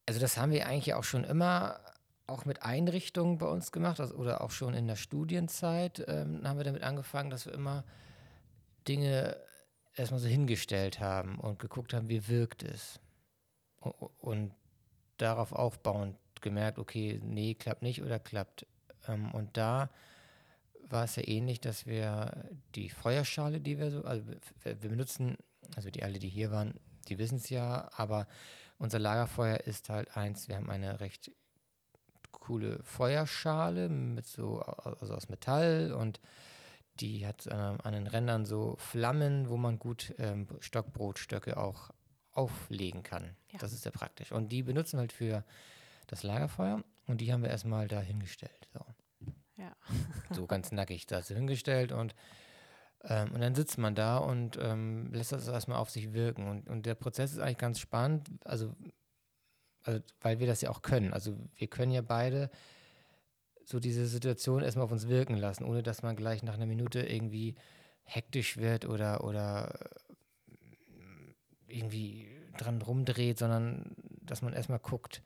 also 0.07 0.21
das 0.21 0.37
haben 0.37 0.53
wir 0.53 0.67
eigentlich 0.67 0.95
auch 0.95 1.05
schon 1.05 1.25
immer 1.25 1.81
auch 2.27 2.45
mit 2.47 2.63
Einrichtungen 2.63 3.39
bei 3.39 3.47
uns 3.47 3.71
gemacht, 3.71 4.01
also, 4.01 4.15
oder 4.15 4.41
auch 4.41 4.51
schon 4.51 4.75
in 4.75 4.87
der 4.87 4.97
Studienzeit 4.97 6.05
ähm, 6.09 6.47
haben 6.49 6.59
wir 6.59 6.65
damit 6.65 6.83
angefangen, 6.83 7.31
dass 7.31 7.47
wir 7.47 7.53
immer 7.53 7.85
Dinge 8.89 9.37
erstmal 9.95 10.21
so 10.21 10.29
hingestellt 10.29 11.01
haben 11.01 11.39
und 11.39 11.59
geguckt 11.59 11.93
haben, 11.93 12.09
wie 12.09 12.29
wirkt 12.29 12.63
es. 12.63 12.99
Und, 14.19 14.55
darauf 15.19 15.53
aufbauend 15.53 16.17
gemerkt, 16.41 16.79
okay, 16.79 17.21
nee, 17.23 17.55
klappt 17.55 17.83
nicht 17.83 18.03
oder 18.03 18.19
klappt. 18.19 18.67
Ähm, 19.09 19.33
und 19.33 19.57
da 19.57 19.91
war 20.89 21.05
es 21.05 21.17
ja 21.17 21.27
ähnlich, 21.27 21.61
dass 21.61 21.87
wir 21.87 22.51
die 22.75 22.91
Feuerschale, 22.91 23.61
die 23.61 23.79
wir 23.79 23.91
so, 23.91 24.03
also 24.05 24.25
wir 24.63 24.75
benutzen, 24.75 25.37
also 25.77 25.91
die 25.91 26.03
alle, 26.03 26.19
die 26.19 26.29
hier 26.29 26.51
waren, 26.51 26.75
die 27.04 27.18
wissen 27.18 27.37
es 27.37 27.50
ja, 27.50 27.90
aber 27.96 28.26
unser 28.78 28.99
Lagerfeuer 28.99 29.58
ist 29.61 29.88
halt 29.88 30.16
eins, 30.16 30.49
wir 30.49 30.56
haben 30.56 30.70
eine 30.70 31.00
recht 31.00 31.30
coole 32.32 32.82
Feuerschale 32.82 33.88
mit 33.88 34.26
so, 34.26 34.61
also 34.61 35.14
aus 35.14 35.28
Metall 35.28 35.92
und 35.92 36.20
die 37.00 37.26
hat 37.26 37.49
ähm, 37.50 37.78
an 37.82 37.92
den 37.92 38.06
Rändern 38.06 38.44
so 38.44 38.76
Flammen, 38.78 39.49
wo 39.49 39.56
man 39.56 39.78
gut 39.78 40.14
ähm, 40.18 40.46
Stockbrotstöcke 40.61 41.56
auch 41.56 41.90
auflegen 42.32 43.02
kann. 43.02 43.37
Ja. 43.50 43.58
Das 43.58 43.73
ist 43.73 43.82
sehr 43.82 43.92
praktisch. 43.92 44.32
Und 44.32 44.50
die 44.50 44.62
benutzen 44.62 44.96
wir 44.96 45.00
halt 45.00 45.12
für 45.12 45.44
das 46.06 46.23
Lagerfeuer 46.23 46.84
und 47.06 47.20
die 47.20 47.32
haben 47.32 47.42
wir 47.42 47.50
erstmal 47.50 47.88
da 47.88 48.00
hingestellt. 48.00 48.68
So, 48.73 48.84
ja, 49.56 49.75
so 50.30 50.46
ganz 50.46 50.73
nackig 50.73 51.06
da 51.06 51.20
hingestellt 51.20 51.92
und, 51.92 52.14
ähm, 53.06 53.32
und 53.32 53.40
dann 53.40 53.54
sitzt 53.54 53.78
man 53.78 53.94
da 53.94 54.18
und 54.18 54.58
ähm, 54.61 55.12
lässt 55.12 55.32
das 55.32 55.46
erstmal 55.46 55.78
auf 55.78 55.90
sich 55.90 56.12
wirken. 56.12 56.49
Und, 56.49 56.68
und 56.68 56.87
der 56.87 56.94
Prozess 56.94 57.32
ist 57.32 57.38
eigentlich 57.38 57.58
ganz 57.58 57.78
spannend, 57.78 58.28
also, 58.44 58.75
also 59.82 60.00
weil 60.20 60.38
wir 60.38 60.46
das 60.46 60.62
ja 60.62 60.70
auch 60.70 60.82
können. 60.82 61.12
Also 61.12 61.37
wir 61.56 61.68
können 61.68 61.92
ja 61.92 62.02
beide 62.02 62.50
so 63.66 63.80
diese 63.80 64.06
Situation 64.06 64.62
erstmal 64.62 64.84
auf 64.84 64.92
uns 64.92 65.08
wirken 65.08 65.37
lassen, 65.37 65.64
ohne 65.64 65.82
dass 65.82 66.02
man 66.02 66.16
gleich 66.16 66.42
nach 66.42 66.54
einer 66.54 66.66
Minute 66.66 67.00
irgendwie 67.00 67.54
hektisch 68.04 68.56
wird 68.56 68.87
oder, 68.87 69.25
oder 69.25 69.90
äh, 70.49 71.78
irgendwie 71.78 72.28
dran 72.56 72.80
rumdreht, 72.80 73.38
sondern 73.38 73.97
dass 74.23 74.43
man 74.43 74.52
erstmal 74.52 74.78
guckt. 74.78 75.23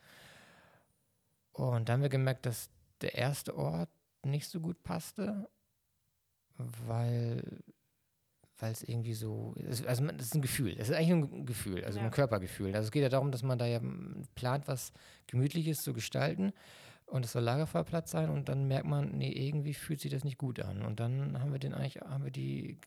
Und 1.52 1.88
dann 1.88 1.94
haben 1.94 2.02
wir 2.02 2.08
gemerkt, 2.08 2.46
dass 2.46 2.70
der 3.00 3.14
erste 3.14 3.56
Ort 3.56 3.90
nicht 4.24 4.48
so 4.48 4.60
gut 4.60 4.82
passte, 4.82 5.48
weil 6.86 7.42
weil 8.60 8.72
es 8.72 8.82
irgendwie 8.82 9.14
so, 9.14 9.54
es- 9.68 9.86
also 9.86 10.02
man- 10.02 10.16
das 10.18 10.26
ist 10.28 10.34
ein 10.34 10.42
Gefühl, 10.42 10.74
es 10.78 10.88
ist 10.88 10.94
eigentlich 10.96 11.10
ein 11.12 11.46
Gefühl, 11.46 11.84
also 11.84 12.00
Ja. 12.00 12.06
ein 12.06 12.10
Körpergefühl. 12.10 12.74
Also 12.74 12.86
es 12.86 12.90
geht 12.90 13.02
ja 13.02 13.08
darum, 13.08 13.30
dass 13.30 13.44
man 13.44 13.56
da 13.56 13.66
ja 13.66 13.78
mm, 13.78 14.24
plant, 14.34 14.66
was 14.66 14.92
Gemütliches 15.28 15.76
zu 15.78 15.92
gestalten 15.92 16.52
und 17.06 17.24
es 17.24 17.30
soll 17.32 17.42
Lagerfeuerplatz 17.44 18.10
sein 18.10 18.30
und 18.30 18.48
dann 18.48 18.66
merkt 18.66 18.86
man, 18.88 19.16
nee, 19.16 19.30
irgendwie 19.30 19.74
fühlt 19.74 20.00
sich 20.00 20.10
das 20.10 20.24
nicht 20.24 20.38
gut 20.38 20.58
an. 20.58 20.82
Und 20.82 20.98
dann 20.98 21.38
haben 21.40 21.52
wir 21.52 21.60
den 21.60 21.72
eigentlich, 21.72 22.02
haben 22.02 22.24
wir 22.24 22.32
die 22.32 22.78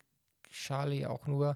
Schale 0.50 0.94
ja 0.96 1.10
auch 1.10 1.26
nur 1.26 1.56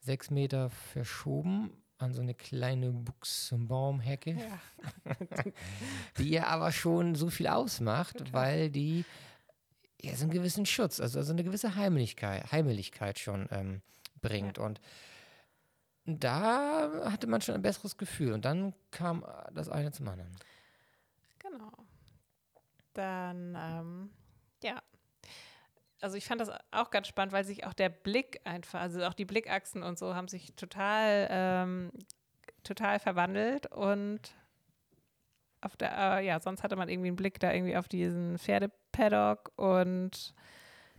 sechs 0.00 0.30
Meter 0.30 0.68
verschoben 0.68 1.70
an 1.96 2.12
so 2.12 2.20
eine 2.20 2.34
kleine 2.34 2.92
Buchsbaumhecke 2.92 4.32
ja, 4.32 4.60
die 6.18 6.28
ja 6.28 6.46
aber 6.48 6.72
schon 6.72 7.14
so 7.14 7.30
viel 7.30 7.46
ausmacht, 7.46 8.34
weil 8.34 8.70
die 8.70 9.06
ja 10.02 10.14
so 10.14 10.24
einen 10.24 10.32
gewissen 10.32 10.66
Schutz, 10.66 11.00
also, 11.00 11.18
also 11.18 11.32
eine 11.32 11.44
gewisse 11.44 11.74
Heimlichkeit, 11.74 12.52
Heimeligkeit 12.52 13.18
schon 13.18 13.48
ähm, 13.50 13.82
bringt. 14.20 14.58
Und 14.58 14.80
da 16.04 16.90
hatte 17.10 17.26
man 17.26 17.40
schon 17.40 17.54
ein 17.54 17.62
besseres 17.62 17.96
Gefühl. 17.96 18.32
Und 18.32 18.44
dann 18.44 18.74
kam 18.90 19.24
äh, 19.24 19.52
das 19.52 19.68
eine 19.68 19.92
zum 19.92 20.08
anderen. 20.08 20.36
genau. 21.38 21.72
Dann, 22.94 23.56
ähm, 23.58 24.10
ja. 24.62 24.80
Also 26.00 26.16
ich 26.16 26.26
fand 26.26 26.40
das 26.40 26.50
auch 26.70 26.90
ganz 26.90 27.08
spannend, 27.08 27.32
weil 27.32 27.44
sich 27.44 27.66
auch 27.66 27.74
der 27.74 27.88
Blick 27.88 28.40
einfach, 28.44 28.80
also 28.80 29.04
auch 29.04 29.14
die 29.14 29.24
Blickachsen 29.24 29.82
und 29.82 29.98
so 29.98 30.14
haben 30.14 30.28
sich 30.28 30.54
total, 30.54 31.26
ähm, 31.30 31.90
total 32.62 32.98
verwandelt 32.98 33.66
und 33.72 34.20
auf 35.60 35.76
der, 35.76 36.18
äh, 36.18 36.26
ja, 36.26 36.40
sonst 36.40 36.62
hatte 36.62 36.76
man 36.76 36.88
irgendwie 36.88 37.08
einen 37.08 37.16
Blick 37.16 37.40
da 37.40 37.52
irgendwie 37.52 37.76
auf 37.76 37.88
diesen 37.88 38.38
Pferdepaddock 38.96 39.52
und 39.56 40.34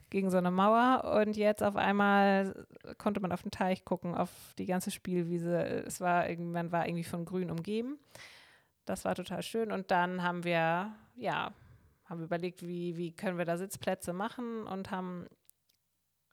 gegen 0.10 0.30
so 0.30 0.38
eine 0.38 0.52
Mauer 0.52 1.04
und 1.22 1.36
jetzt 1.36 1.62
auf 1.62 1.76
einmal 1.76 2.66
konnte 2.98 3.20
man 3.20 3.32
auf 3.34 3.42
den 3.42 3.52
Teich 3.52 3.84
gucken, 3.84 4.16
auf 4.16 4.30
die 4.58 4.66
ganze 4.66 4.90
Spielwiese. 4.90 5.62
Es 5.86 6.00
war 6.00 6.30
irgendwann 6.30 6.72
war 6.72 6.88
irgendwie 6.88 7.04
von 7.04 7.26
Grün 7.26 7.52
umgeben. 7.52 8.00
Das 8.86 9.04
war 9.04 9.16
total 9.16 9.44
schön 9.44 9.72
und 9.72 9.92
dann 9.92 10.24
haben 10.24 10.46
wir, 10.46 10.94
ja, 11.16 11.52
haben 12.06 12.24
überlegt, 12.24 12.62
wie, 12.62 12.96
wie 12.96 13.12
können 13.12 13.38
wir 13.38 13.44
da 13.44 13.58
Sitzplätze 13.58 14.14
machen 14.14 14.66
und 14.66 14.92
haben 14.92 15.28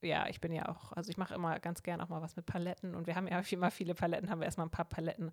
ja, 0.02 0.28
ich 0.28 0.40
bin 0.40 0.52
ja 0.52 0.68
auch, 0.68 0.92
also 0.92 1.10
ich 1.10 1.16
mache 1.16 1.34
immer 1.34 1.58
ganz 1.60 1.82
gern 1.82 2.00
auch 2.00 2.10
mal 2.10 2.20
was 2.20 2.36
mit 2.36 2.46
Paletten 2.46 2.94
und 2.94 3.06
wir 3.06 3.16
haben 3.16 3.26
ja 3.26 3.40
immer 3.50 3.70
viele 3.70 3.94
Paletten, 3.94 4.30
haben 4.30 4.40
wir 4.40 4.44
erstmal 4.44 4.66
ein 4.66 4.70
paar 4.70 4.84
Paletten 4.84 5.32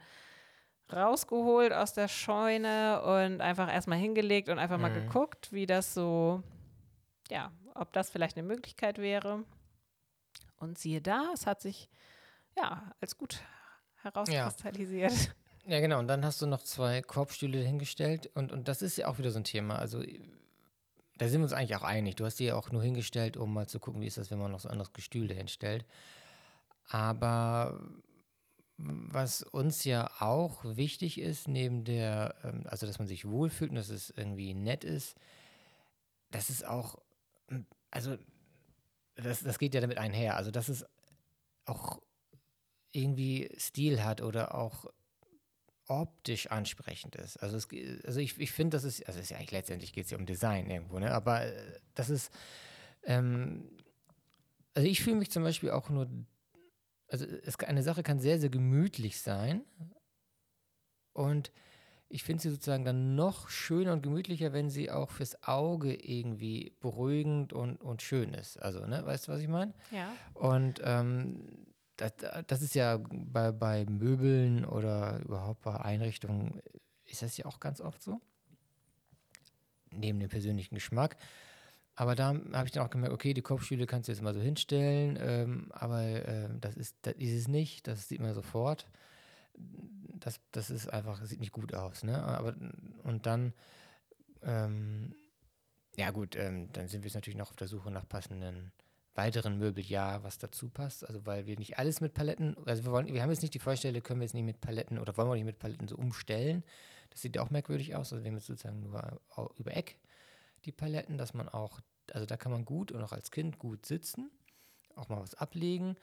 rausgeholt 0.91 1.73
aus 1.73 1.93
der 1.93 2.07
Scheune 2.07 3.01
und 3.01 3.41
einfach 3.41 3.71
erstmal 3.71 3.97
hingelegt 3.97 4.49
und 4.49 4.59
einfach 4.59 4.77
mal 4.77 4.89
Mhm. 4.91 5.05
geguckt, 5.07 5.51
wie 5.51 5.65
das 5.65 5.93
so, 5.93 6.43
ja, 7.29 7.51
ob 7.75 7.93
das 7.93 8.09
vielleicht 8.09 8.37
eine 8.37 8.45
Möglichkeit 8.47 8.97
wäre. 8.97 9.43
Und 10.57 10.77
siehe 10.77 11.01
da, 11.01 11.31
es 11.33 11.47
hat 11.47 11.61
sich 11.61 11.89
ja 12.57 12.91
als 13.01 13.17
gut 13.17 13.39
herauskristallisiert. 14.03 15.13
Ja, 15.65 15.79
genau. 15.79 15.99
Und 15.99 16.07
dann 16.07 16.25
hast 16.25 16.41
du 16.41 16.47
noch 16.47 16.61
zwei 16.63 17.01
Korbstühle 17.01 17.59
hingestellt. 17.59 18.29
Und, 18.33 18.51
und 18.51 18.67
das 18.67 18.81
ist 18.81 18.97
ja 18.97 19.07
auch 19.07 19.17
wieder 19.19 19.31
so 19.31 19.39
ein 19.39 19.43
Thema. 19.43 19.77
Also 19.77 20.01
da 21.17 21.27
sind 21.27 21.39
wir 21.41 21.43
uns 21.43 21.53
eigentlich 21.53 21.75
auch 21.75 21.83
einig. 21.83 22.15
Du 22.15 22.25
hast 22.25 22.39
die 22.39 22.45
ja 22.45 22.55
auch 22.55 22.71
nur 22.71 22.81
hingestellt, 22.83 23.37
um 23.37 23.53
mal 23.53 23.67
zu 23.67 23.79
gucken, 23.79 24.01
wie 24.01 24.07
ist 24.07 24.17
das, 24.17 24.31
wenn 24.31 24.39
man 24.39 24.51
noch 24.51 24.59
so 24.59 24.67
ein 24.69 24.71
anderes 24.73 24.91
Gestühl 24.91 25.27
dahin 25.27 25.47
stellt. 25.47 25.85
Aber 26.89 27.79
was 28.83 29.43
uns 29.43 29.83
ja 29.83 30.09
auch 30.19 30.63
wichtig 30.63 31.19
ist, 31.19 31.47
neben 31.47 31.83
der, 31.83 32.35
ähm, 32.43 32.63
also 32.65 32.85
dass 32.87 32.99
man 32.99 33.07
sich 33.07 33.27
wohlfühlt 33.27 33.71
und 33.71 33.75
dass 33.75 33.89
es 33.89 34.09
irgendwie 34.09 34.53
nett 34.53 34.83
ist, 34.83 35.15
dass 36.31 36.49
es 36.49 36.63
auch, 36.63 36.99
ähm, 37.49 37.65
also 37.91 38.17
das, 39.15 39.43
das 39.43 39.59
geht 39.59 39.73
ja 39.73 39.81
damit 39.81 39.97
einher, 39.97 40.37
also 40.37 40.51
dass 40.51 40.69
es 40.69 40.85
auch 41.65 42.01
irgendwie 42.91 43.49
Stil 43.57 44.03
hat 44.03 44.21
oder 44.21 44.55
auch 44.55 44.85
optisch 45.87 46.47
ansprechend 46.47 47.15
ist. 47.15 47.37
Also, 47.37 47.57
es, 47.57 47.67
also 48.05 48.19
ich, 48.19 48.39
ich 48.39 48.51
finde, 48.51 48.77
das 48.77 48.83
ist, 48.83 49.05
also 49.07 49.19
es 49.19 49.25
ist 49.25 49.29
ja 49.31 49.37
eigentlich 49.37 49.51
letztendlich 49.51 49.93
geht 49.93 50.05
es 50.05 50.11
ja 50.11 50.17
um 50.17 50.25
Design 50.25 50.69
irgendwo, 50.69 50.99
ne? 50.99 51.13
Aber 51.13 51.45
äh, 51.45 51.79
das 51.95 52.09
ist, 52.09 52.31
ähm, 53.03 53.69
also 54.73 54.87
ich 54.87 55.01
fühle 55.01 55.17
mich 55.17 55.31
zum 55.31 55.43
Beispiel 55.43 55.71
auch 55.71 55.89
nur, 55.89 56.07
also 57.11 57.25
es, 57.25 57.59
eine 57.59 57.83
Sache 57.83 58.03
kann 58.03 58.19
sehr, 58.19 58.39
sehr 58.39 58.49
gemütlich 58.49 59.19
sein 59.19 59.63
und 61.13 61.51
ich 62.07 62.23
finde 62.23 62.41
sie 62.41 62.49
sozusagen 62.49 62.85
dann 62.85 63.15
noch 63.15 63.49
schöner 63.49 63.93
und 63.93 64.01
gemütlicher, 64.01 64.53
wenn 64.53 64.69
sie 64.69 64.91
auch 64.91 65.09
fürs 65.09 65.43
Auge 65.43 65.93
irgendwie 65.93 66.75
beruhigend 66.79 67.53
und, 67.53 67.77
und 67.81 68.01
schön 68.01 68.33
ist. 68.33 68.61
Also, 68.61 68.85
ne, 68.85 69.05
weißt 69.05 69.27
du, 69.27 69.31
was 69.31 69.41
ich 69.41 69.47
meine? 69.47 69.73
Ja. 69.91 70.11
Und 70.33 70.81
ähm, 70.83 71.65
das, 71.95 72.13
das 72.47 72.61
ist 72.61 72.75
ja 72.75 72.97
bei, 72.97 73.51
bei 73.51 73.85
Möbeln 73.85 74.65
oder 74.65 75.19
überhaupt 75.19 75.61
bei 75.61 75.75
Einrichtungen, 75.79 76.61
ist 77.05 77.21
das 77.21 77.37
ja 77.37 77.45
auch 77.45 77.59
ganz 77.59 77.81
oft 77.81 78.01
so. 78.01 78.19
Neben 79.91 80.19
dem 80.19 80.29
persönlichen 80.29 80.75
Geschmack. 80.75 81.17
Aber 82.01 82.15
da 82.15 82.33
habe 82.53 82.65
ich 82.65 82.71
dann 82.71 82.83
auch 82.83 82.89
gemerkt, 82.89 83.13
okay, 83.13 83.35
die 83.35 83.43
Kopfstühle 83.43 83.85
kannst 83.85 84.07
du 84.07 84.11
jetzt 84.11 84.23
mal 84.23 84.33
so 84.33 84.39
hinstellen, 84.39 85.19
ähm, 85.21 85.67
aber 85.69 86.01
ähm, 86.01 86.59
das, 86.59 86.75
ist, 86.75 86.95
das 87.03 87.13
ist 87.13 87.31
es 87.31 87.47
nicht, 87.47 87.85
das 87.85 88.09
sieht 88.09 88.19
man 88.19 88.33
sofort. 88.33 88.87
das, 90.15 90.39
das 90.51 90.71
ist 90.71 90.91
einfach, 90.91 91.23
sieht 91.23 91.41
nicht 91.41 91.51
gut 91.51 91.75
aus. 91.75 92.01
Ne? 92.01 92.19
Aber, 92.23 92.55
und 93.03 93.27
dann, 93.27 93.53
ähm, 94.41 95.13
ja 95.95 96.09
gut, 96.09 96.35
ähm, 96.35 96.71
dann 96.73 96.87
sind 96.87 97.03
wir 97.03 97.09
jetzt 97.09 97.13
natürlich 97.13 97.37
noch 97.37 97.51
auf 97.51 97.55
der 97.55 97.67
Suche 97.67 97.91
nach 97.91 98.09
passenden 98.09 98.71
weiteren 99.13 99.59
Möbeljahr, 99.59 100.23
was 100.23 100.39
dazu 100.39 100.69
passt. 100.69 101.07
Also 101.07 101.27
weil 101.27 101.45
wir 101.45 101.59
nicht 101.59 101.77
alles 101.77 102.01
mit 102.01 102.15
Paletten, 102.15 102.57
also 102.65 102.83
wir 102.83 102.91
wollen, 102.91 103.13
wir 103.13 103.21
haben 103.21 103.29
jetzt 103.29 103.43
nicht 103.43 103.53
die 103.53 103.59
Vorstelle, 103.59 104.01
können 104.01 104.21
wir 104.21 104.25
jetzt 104.25 104.33
nicht 104.33 104.43
mit 104.43 104.59
Paletten 104.59 104.97
oder 104.97 105.15
wollen 105.17 105.29
wir 105.29 105.35
nicht 105.35 105.45
mit 105.45 105.59
Paletten 105.59 105.87
so 105.87 105.97
umstellen. 105.97 106.63
Das 107.11 107.21
sieht 107.21 107.37
auch 107.37 107.51
merkwürdig 107.51 107.93
aus. 107.95 108.11
Also 108.11 108.23
wir 108.23 108.31
haben 108.31 108.37
jetzt 108.37 108.47
sozusagen 108.47 108.79
nur 108.79 109.21
über 109.59 109.77
Eck 109.77 109.99
die 110.65 110.71
Paletten, 110.71 111.17
dass 111.17 111.33
man 111.33 111.49
auch, 111.49 111.79
also 112.13 112.25
da 112.25 112.37
kann 112.37 112.51
man 112.51 112.65
gut 112.65 112.91
und 112.91 113.01
auch 113.01 113.11
als 113.13 113.31
Kind 113.31 113.59
gut 113.59 113.85
sitzen, 113.85 114.31
auch 114.95 115.09
mal 115.09 115.21
was 115.21 115.35
ablegen 115.35 115.95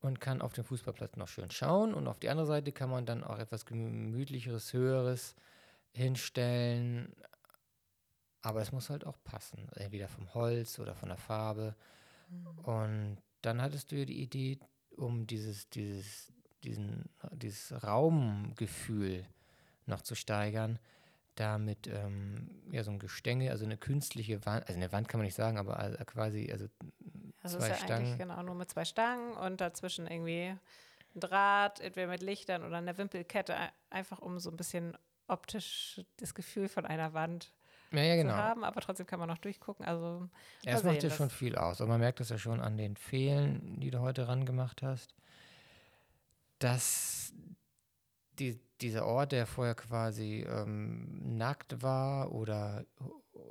und 0.00 0.20
kann 0.20 0.42
auf 0.42 0.52
dem 0.52 0.64
Fußballplatz 0.64 1.16
noch 1.16 1.28
schön 1.28 1.50
schauen. 1.50 1.94
Und 1.94 2.08
auf 2.08 2.18
die 2.18 2.28
andere 2.28 2.46
Seite 2.46 2.72
kann 2.72 2.90
man 2.90 3.06
dann 3.06 3.24
auch 3.24 3.38
etwas 3.38 3.64
gemütlicheres, 3.64 4.72
höheres 4.72 5.34
hinstellen. 5.92 7.14
Aber 8.42 8.60
es 8.60 8.72
muss 8.72 8.90
halt 8.90 9.06
auch 9.06 9.16
passen, 9.24 9.68
entweder 9.76 10.08
vom 10.08 10.34
Holz 10.34 10.78
oder 10.78 10.94
von 10.94 11.08
der 11.08 11.16
Farbe. 11.16 11.74
Mhm. 12.28 12.58
Und 12.58 13.22
dann 13.40 13.62
hattest 13.62 13.92
du 13.92 13.96
ja 13.96 14.04
die 14.04 14.22
Idee, 14.22 14.58
um 14.96 15.26
dieses, 15.26 15.70
dieses, 15.70 16.32
diesen, 16.62 17.08
dieses 17.32 17.82
Raumgefühl 17.82 19.26
noch 19.86 20.02
zu 20.02 20.14
steigern, 20.14 20.78
damit 21.34 21.86
ähm, 21.86 22.50
ja 22.70 22.84
so 22.84 22.90
ein 22.90 22.98
Gestänge, 22.98 23.50
also 23.50 23.64
eine 23.64 23.76
künstliche 23.76 24.44
Wand, 24.46 24.66
also 24.66 24.78
eine 24.78 24.92
Wand 24.92 25.08
kann 25.08 25.18
man 25.18 25.26
nicht 25.26 25.34
sagen, 25.34 25.58
aber 25.58 25.78
also 25.78 25.96
quasi, 26.04 26.50
also 26.52 26.66
also 27.42 27.58
zwei 27.58 27.66
ist 27.66 27.80
ja 27.80 27.84
Stangen. 27.84 28.06
eigentlich 28.06 28.18
genau 28.18 28.42
nur 28.42 28.54
mit 28.54 28.70
zwei 28.70 28.84
Stangen 28.84 29.34
und 29.34 29.60
dazwischen 29.60 30.06
irgendwie 30.06 30.56
ein 31.14 31.20
Draht, 31.20 31.80
entweder 31.80 32.08
mit 32.08 32.22
Lichtern 32.22 32.64
oder 32.64 32.76
eine 32.76 32.96
Wimpelkette, 32.96 33.56
einfach 33.90 34.18
um 34.20 34.38
so 34.38 34.50
ein 34.50 34.56
bisschen 34.56 34.96
optisch 35.28 36.00
das 36.18 36.34
Gefühl 36.34 36.68
von 36.68 36.86
einer 36.86 37.12
Wand 37.14 37.52
ja, 37.92 38.02
ja, 38.02 38.16
genau. 38.16 38.32
zu 38.32 38.36
haben, 38.36 38.64
aber 38.64 38.80
trotzdem 38.80 39.06
kann 39.06 39.20
man 39.20 39.28
noch 39.28 39.38
durchgucken. 39.38 39.84
Also 39.84 40.28
ja, 40.62 40.72
es 40.72 40.82
macht 40.82 41.02
ja 41.02 41.10
schon 41.10 41.30
viel 41.30 41.56
aus. 41.56 41.80
Und 41.80 41.88
man 41.88 42.00
merkt 42.00 42.20
das 42.20 42.30
ja 42.30 42.38
schon 42.38 42.60
an 42.60 42.76
den 42.76 42.96
Fehlen, 42.96 43.80
die 43.80 43.90
du 43.90 44.00
heute 44.00 44.26
ran 44.26 44.46
gemacht 44.46 44.82
hast, 44.82 45.14
dass 46.58 47.32
die, 48.38 48.60
dieser 48.84 49.06
Ort, 49.06 49.32
der 49.32 49.46
vorher 49.46 49.74
quasi 49.74 50.44
ähm, 50.46 51.36
nackt 51.36 51.82
war 51.82 52.32
oder 52.32 52.84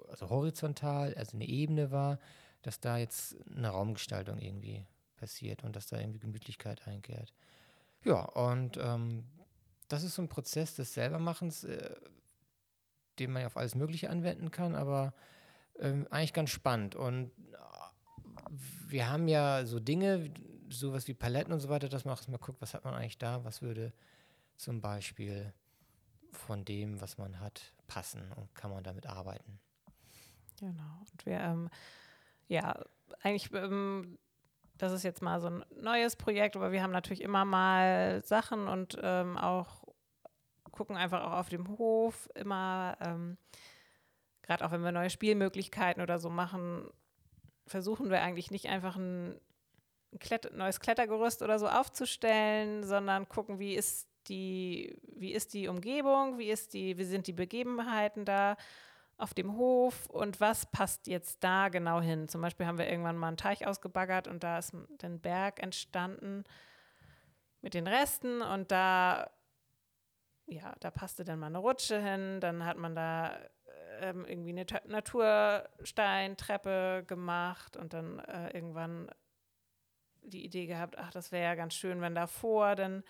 also 0.08 0.30
horizontal, 0.30 1.14
also 1.16 1.36
eine 1.36 1.48
Ebene 1.48 1.92
war, 1.92 2.20
dass 2.62 2.80
da 2.80 2.98
jetzt 2.98 3.36
eine 3.50 3.70
Raumgestaltung 3.70 4.38
irgendwie 4.40 4.86
passiert 5.16 5.64
und 5.64 5.76
dass 5.76 5.88
da 5.88 6.00
irgendwie 6.00 6.20
Gemütlichkeit 6.20 6.88
einkehrt. 6.88 7.34
Ja, 8.04 8.22
und 8.22 8.78
ähm, 8.78 9.24
das 9.88 10.04
ist 10.04 10.14
so 10.16 10.22
ein 10.22 10.30
Prozess 10.30 10.76
des 10.76 10.94
Selbermachens, 10.94 11.64
äh, 11.64 11.96
den 13.18 13.32
man 13.32 13.42
ja 13.42 13.48
auf 13.48 13.58
alles 13.58 13.74
Mögliche 13.74 14.12
anwenden 14.12 14.52
kann, 14.52 14.76
aber 14.76 15.14
ähm, 15.80 16.08
eigentlich 16.12 16.34
ganz 16.34 16.52
spannend. 16.52 16.96
Und 16.96 17.32
äh, 17.52 18.52
wir 18.88 19.10
haben 19.10 19.28
ja 19.28 19.66
so 19.66 19.80
Dinge, 19.80 20.32
sowas 20.70 21.08
wie 21.08 21.16
Paletten 21.16 21.54
und 21.54 21.60
so 21.60 21.70
weiter, 21.70 21.90
dass 21.90 22.06
man 22.06 22.14
auch 22.14 22.28
mal 22.28 22.38
guckt, 22.38 22.62
was 22.62 22.76
hat 22.76 22.86
man 22.86 22.94
eigentlich 22.94 23.18
da, 23.18 23.44
was 23.44 23.64
würde 23.64 23.94
zum 24.58 24.82
Beispiel 24.82 25.54
von 26.32 26.66
dem, 26.66 27.02
was 27.02 27.18
man 27.18 27.40
hat, 27.40 27.74
passen 27.88 28.32
und 28.34 28.54
kann 28.56 28.72
man 28.72 28.84
damit 28.84 29.06
arbeiten. 29.06 29.60
Genau. 30.60 31.02
Und 31.12 31.26
wir 31.26 31.40
ähm, 31.40 31.70
ja, 32.48 32.84
eigentlich, 33.22 33.52
ähm, 33.54 34.18
das 34.78 34.92
ist 34.92 35.04
jetzt 35.04 35.22
mal 35.22 35.40
so 35.40 35.48
ein 35.48 35.66
neues 35.76 36.16
Projekt, 36.16 36.56
aber 36.56 36.72
wir 36.72 36.84
haben 36.84 36.92
natürlich 36.92 37.22
immer 37.22 37.46
mal 37.46 38.24
Sachen 38.24 38.68
und 38.68 38.98
ähm, 39.02 39.38
auch 39.38 39.84
gucken 40.72 40.98
einfach 40.98 41.24
auch 41.24 41.34
auf 41.34 41.50
dem 41.50 41.68
Hof 41.78 42.30
immer, 42.34 42.98
ähm, 43.00 43.38
gerade 44.42 44.66
auch 44.66 44.72
wenn 44.72 44.84
wir 44.84 44.92
neue 44.92 45.10
Spielmöglichkeiten 45.10 46.02
oder 46.02 46.20
so 46.20 46.30
machen, 46.30 46.90
versuchen 47.68 48.10
wir 48.10 48.22
eigentlich 48.22 48.52
nicht 48.52 48.68
einfach 48.68 48.96
ein 48.96 49.40
Klett 50.20 50.54
neues 50.54 50.80
Klettergerüst 50.80 51.42
oder 51.42 51.58
so 51.58 51.68
aufzustellen, 51.68 52.84
sondern 52.84 53.30
gucken, 53.30 53.58
wie 53.58 53.74
ist 53.76 54.08
die, 54.30 54.98
wie 55.16 55.34
ist 55.34 55.54
die 55.54 55.68
Umgebung, 55.68 56.38
wie 56.38 56.50
ist 56.50 56.74
die, 56.74 56.98
wie 56.98 57.04
sind 57.04 57.28
die 57.28 57.34
Begebenheiten 57.34 58.26
da 58.26 58.56
auf 59.18 59.34
dem 59.34 59.58
Hof 59.58 60.08
und 60.08 60.40
was 60.42 60.66
passt 60.66 61.08
jetzt 61.08 61.44
da 61.44 61.70
genau 61.70 62.02
hin? 62.02 62.28
Zum 62.28 62.42
Beispiel 62.42 62.66
haben 62.66 62.78
wir 62.78 62.90
irgendwann 62.90 63.18
mal 63.18 63.30
einen 63.30 63.38
Teich 63.38 63.66
ausgebaggert 63.68 64.28
und 64.28 64.44
da 64.44 64.58
ist 64.58 64.74
ein 64.74 65.20
Berg 65.20 65.62
entstanden 65.62 66.44
mit 67.62 67.74
den 67.74 67.88
Resten 67.88 68.42
und 68.42 68.72
da, 68.72 69.30
ja, 70.48 70.76
da 70.80 70.92
passte 70.92 71.24
dann 71.24 71.40
mal 71.40 71.48
eine 71.48 71.60
Rutsche 71.60 72.02
hin, 72.02 72.42
dann 72.42 72.66
hat 72.66 72.78
man 72.78 72.96
da 72.96 73.38
ähm, 74.02 74.26
irgendwie 74.26 74.50
eine 74.50 74.66
Natursteintreppe 74.86 77.06
gemacht 77.08 77.78
und 77.78 77.94
dann 77.94 78.20
äh, 78.20 78.50
irgendwann 78.50 79.10
die 80.22 80.44
Idee 80.46 80.66
gehabt, 80.66 80.98
ach, 80.98 81.12
das 81.12 81.32
wäre 81.32 81.46
ja 81.46 81.56
ganz 81.56 81.74
schön, 81.74 82.02
wenn 82.02 82.16
davor 82.16 82.76
dann 82.76 83.06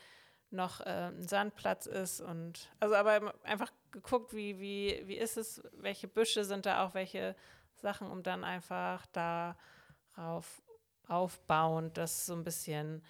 noch 0.53 0.81
äh, 0.81 1.09
ein 1.09 1.27
Sandplatz 1.27 1.85
ist 1.85 2.21
und 2.21 2.69
also 2.79 2.95
aber 2.95 3.33
einfach 3.43 3.71
geguckt, 3.91 4.33
wie, 4.33 4.59
wie, 4.59 5.03
wie 5.05 5.17
ist 5.17 5.37
es, 5.37 5.61
welche 5.73 6.07
Büsche 6.07 6.45
sind 6.45 6.65
da 6.65 6.85
auch, 6.85 6.93
welche 6.93 7.35
Sachen, 7.75 8.09
um 8.09 8.23
dann 8.23 8.43
einfach 8.43 9.05
darauf 9.07 10.61
aufbauend 11.07 11.97
das 11.97 12.25
so 12.25 12.33
ein 12.33 12.43
bisschen 12.43 13.03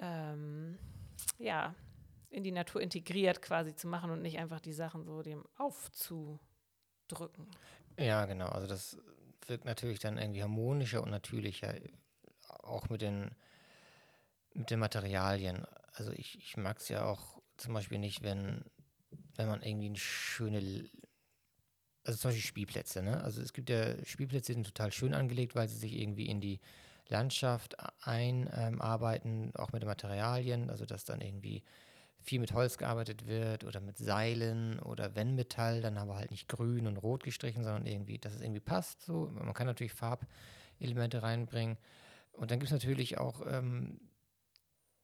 ähm, 0.00 0.78
ja, 1.38 1.74
in 2.30 2.42
die 2.42 2.52
Natur 2.52 2.80
integriert 2.80 3.42
quasi 3.42 3.74
zu 3.74 3.86
machen 3.86 4.10
und 4.10 4.22
nicht 4.22 4.38
einfach 4.38 4.60
die 4.60 4.72
Sachen 4.72 5.04
so 5.04 5.22
dem 5.22 5.44
aufzudrücken. 5.56 7.48
Ja, 7.98 8.26
genau. 8.26 8.48
Also 8.48 8.66
das 8.66 8.98
wirkt 9.46 9.64
natürlich 9.64 9.98
dann 9.98 10.18
irgendwie 10.18 10.42
harmonischer 10.42 11.02
und 11.02 11.10
natürlicher, 11.10 11.74
auch 12.48 12.88
mit 12.88 13.00
den, 13.02 13.30
mit 14.54 14.70
den 14.70 14.78
Materialien. 14.78 15.66
Also 15.98 16.12
ich, 16.12 16.38
ich 16.38 16.56
mag 16.56 16.78
es 16.78 16.88
ja 16.88 17.04
auch 17.04 17.40
zum 17.56 17.74
Beispiel 17.74 17.98
nicht, 17.98 18.22
wenn 18.22 18.64
wenn 19.38 19.48
man 19.48 19.62
irgendwie 19.62 19.86
eine 19.86 19.96
schöne, 19.96 20.58
also 22.04 22.18
zum 22.18 22.28
Beispiel 22.30 22.46
Spielplätze, 22.46 23.02
ne? 23.02 23.22
Also 23.22 23.40
es 23.40 23.52
gibt 23.52 23.70
ja 23.70 24.04
Spielplätze, 24.04 24.48
die 24.52 24.54
sind 24.54 24.66
total 24.66 24.92
schön 24.92 25.14
angelegt, 25.14 25.54
weil 25.54 25.68
sie 25.68 25.76
sich 25.78 25.96
irgendwie 25.96 26.26
in 26.26 26.40
die 26.40 26.60
Landschaft 27.08 27.76
einarbeiten, 28.02 29.44
ähm, 29.44 29.56
auch 29.56 29.72
mit 29.72 29.82
den 29.82 29.86
Materialien, 29.88 30.68
also 30.70 30.84
dass 30.84 31.04
dann 31.04 31.20
irgendwie 31.20 31.62
viel 32.20 32.40
mit 32.40 32.52
Holz 32.52 32.76
gearbeitet 32.76 33.26
wird 33.26 33.64
oder 33.64 33.80
mit 33.80 33.96
Seilen 33.96 34.80
oder 34.80 35.14
wenn 35.14 35.36
Metall, 35.36 35.80
dann 35.80 35.96
aber 35.96 36.16
halt 36.16 36.32
nicht 36.32 36.48
grün 36.48 36.86
und 36.86 36.98
rot 36.98 37.22
gestrichen, 37.22 37.62
sondern 37.62 37.86
irgendwie, 37.86 38.18
dass 38.18 38.34
es 38.34 38.40
irgendwie 38.40 38.60
passt. 38.60 39.02
So. 39.02 39.30
Man 39.32 39.54
kann 39.54 39.66
natürlich 39.66 39.92
Farbelemente 39.92 41.22
reinbringen. 41.22 41.78
Und 42.32 42.50
dann 42.50 42.58
gibt 42.58 42.68
es 42.70 42.72
natürlich 42.72 43.18
auch 43.18 43.46
ähm, 43.48 44.00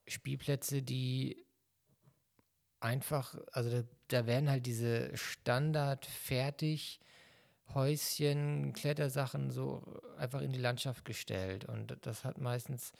Spielplätze, 0.06 0.82
die 0.82 1.44
einfach, 2.80 3.36
also 3.52 3.70
da, 3.70 3.82
da 4.08 4.26
werden 4.26 4.50
halt 4.50 4.66
diese 4.66 5.16
Standard-fertig 5.16 7.00
Häuschen, 7.72 8.72
Klettersachen 8.74 9.50
so 9.50 10.02
einfach 10.18 10.42
in 10.42 10.52
die 10.52 10.58
Landschaft 10.58 11.04
gestellt. 11.04 11.64
Und 11.64 11.96
das 12.02 12.24
hat 12.24 12.38
meistens, 12.38 12.92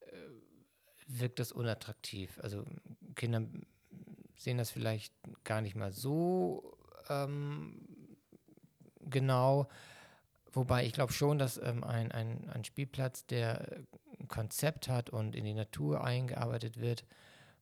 äh, 0.00 0.16
wirkt 1.06 1.38
das 1.38 1.52
unattraktiv. 1.52 2.38
Also 2.42 2.64
Kinder 3.14 3.46
sehen 4.36 4.58
das 4.58 4.70
vielleicht 4.70 5.14
gar 5.42 5.62
nicht 5.62 5.74
mal 5.74 5.92
so 5.92 6.76
ähm, 7.08 7.78
genau. 9.00 9.68
Wobei 10.52 10.84
ich 10.86 10.92
glaube 10.92 11.12
schon, 11.12 11.38
dass 11.38 11.58
ähm, 11.58 11.82
ein, 11.82 12.12
ein, 12.12 12.48
ein 12.50 12.64
Spielplatz, 12.64 13.26
der 13.26 13.82
ein 14.18 14.28
Konzept 14.28 14.88
hat 14.88 15.10
und 15.10 15.34
in 15.34 15.44
die 15.44 15.54
Natur 15.54 16.04
eingearbeitet 16.04 16.80
wird, 16.80 17.04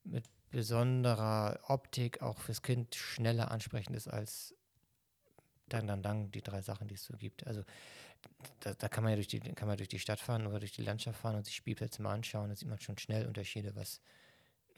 mit 0.05 0.25
besonderer 0.51 1.61
Optik 1.69 2.23
auch 2.23 2.39
fürs 2.39 2.63
Kind 2.63 2.95
schneller 2.95 3.51
ansprechend 3.51 3.97
ist 3.97 4.09
als 4.09 4.55
dann, 5.69 5.87
dann, 5.87 6.03
dann 6.03 6.31
die 6.31 6.43
drei 6.43 6.61
Sachen, 6.61 6.89
die 6.89 6.95
es 6.95 7.05
so 7.05 7.17
gibt. 7.17 7.47
Also 7.47 7.63
da, 8.61 8.75
da, 8.75 8.89
kann 8.89 9.03
man 9.03 9.13
ja 9.13 9.17
durch 9.17 9.29
die, 9.29 9.41
kann 9.41 9.69
man 9.69 9.77
durch 9.77 9.89
die 9.89 9.99
Stadt 9.99 10.21
fahren 10.21 10.47
oder 10.47 10.61
durch 10.61 10.73
die 10.73 10.83
Landschaft 10.83 11.19
fahren 11.19 11.37
und 11.37 11.47
sich 11.47 11.57
Spielplätze 11.57 12.03
mal 12.03 12.13
anschauen. 12.13 12.51
Da 12.51 12.57
sieht 12.57 12.69
man 12.69 12.79
schon 12.79 12.99
schnell 12.99 13.27
Unterschiede, 13.27 13.75
was 13.75 14.01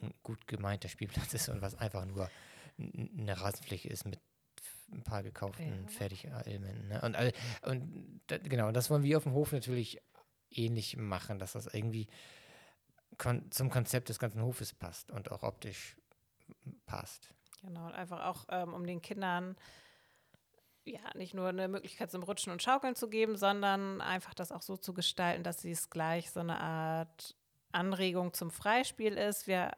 ein 0.00 0.14
gut 0.22 0.46
gemeinter 0.46 0.88
Spielplatz 0.88 1.34
ist 1.34 1.48
und 1.48 1.60
was 1.60 1.74
einfach 1.74 2.04
nur 2.04 2.30
eine 2.78 3.40
Rasenfläche 3.40 3.88
ist 3.88 4.04
mit 4.04 4.18
ein 4.92 5.02
paar 5.02 5.22
gekauften 5.22 5.84
ja. 5.84 5.88
Fertigelementen. 5.88 6.88
Ne? 6.88 7.00
Und, 7.02 7.16
und 7.68 8.20
da, 8.26 8.38
genau, 8.38 8.70
das 8.70 8.90
wollen 8.90 9.02
wir 9.02 9.16
auf 9.16 9.24
dem 9.24 9.32
Hof 9.32 9.52
natürlich 9.52 10.00
ähnlich 10.56 10.96
machen, 10.96 11.38
dass 11.38 11.52
das 11.52 11.66
irgendwie 11.66 12.06
kon 13.18 13.50
zum 13.50 13.70
Konzept 13.70 14.08
des 14.08 14.18
ganzen 14.18 14.42
Hofes 14.42 14.72
passt 14.72 15.10
und 15.10 15.30
auch 15.30 15.42
optisch 15.42 15.96
passt. 16.86 17.30
Genau, 17.62 17.86
und 17.86 17.94
einfach 17.94 18.24
auch, 18.24 18.46
ähm, 18.50 18.74
um 18.74 18.86
den 18.86 19.00
Kindern 19.00 19.56
ja 20.84 21.00
nicht 21.14 21.32
nur 21.32 21.48
eine 21.48 21.68
Möglichkeit 21.68 22.10
zum 22.10 22.22
Rutschen 22.22 22.52
und 22.52 22.62
Schaukeln 22.62 22.94
zu 22.94 23.08
geben, 23.08 23.36
sondern 23.36 24.00
einfach 24.00 24.34
das 24.34 24.52
auch 24.52 24.62
so 24.62 24.76
zu 24.76 24.92
gestalten, 24.92 25.42
dass 25.42 25.62
sie 25.62 25.70
es 25.70 25.88
gleich 25.88 26.30
so 26.30 26.40
eine 26.40 26.60
Art 26.60 27.34
Anregung 27.72 28.34
zum 28.34 28.50
Freispiel 28.50 29.14
ist. 29.14 29.46
Wir 29.46 29.72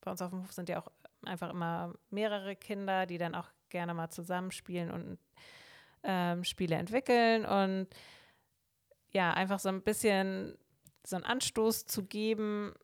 bei 0.00 0.10
uns 0.10 0.20
auf 0.20 0.30
dem 0.30 0.42
Hof 0.42 0.52
sind 0.52 0.68
ja 0.68 0.80
auch 0.80 0.88
einfach 1.24 1.50
immer 1.50 1.94
mehrere 2.10 2.56
Kinder, 2.56 3.06
die 3.06 3.18
dann 3.18 3.34
auch 3.34 3.48
gerne 3.68 3.94
mal 3.94 4.10
zusammenspielen 4.10 4.90
und 4.90 5.18
ähm, 6.02 6.42
Spiele 6.42 6.74
entwickeln 6.74 7.44
und 7.46 7.86
ja, 9.12 9.32
einfach 9.32 9.58
so 9.58 9.68
ein 9.68 9.82
bisschen 9.82 10.56
so 11.04 11.16
einen 11.16 11.24
Anstoß 11.24 11.86
zu 11.86 12.04
geben 12.04 12.74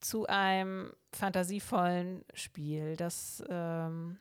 zu 0.00 0.26
einem 0.26 0.92
fantasievollen 1.12 2.24
Spiel. 2.32 2.96
Das 2.96 3.44
ähm, 3.48 4.18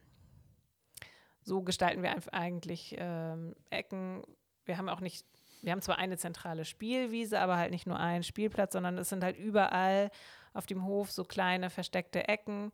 so 1.41 1.61
gestalten 1.61 2.03
wir 2.03 2.15
eigentlich 2.33 2.95
ähm, 2.97 3.55
Ecken. 3.69 4.23
Wir 4.65 4.77
haben 4.77 4.89
auch 4.89 4.99
nicht, 4.99 5.25
wir 5.61 5.71
haben 5.71 5.81
zwar 5.81 5.97
eine 5.97 6.17
zentrale 6.17 6.65
Spielwiese, 6.65 7.39
aber 7.39 7.57
halt 7.57 7.71
nicht 7.71 7.87
nur 7.87 7.99
einen 7.99 8.23
Spielplatz, 8.23 8.73
sondern 8.73 8.97
es 8.97 9.09
sind 9.09 9.23
halt 9.23 9.37
überall 9.37 10.11
auf 10.53 10.65
dem 10.65 10.85
Hof 10.85 11.11
so 11.11 11.23
kleine 11.23 11.69
versteckte 11.69 12.27
Ecken, 12.27 12.71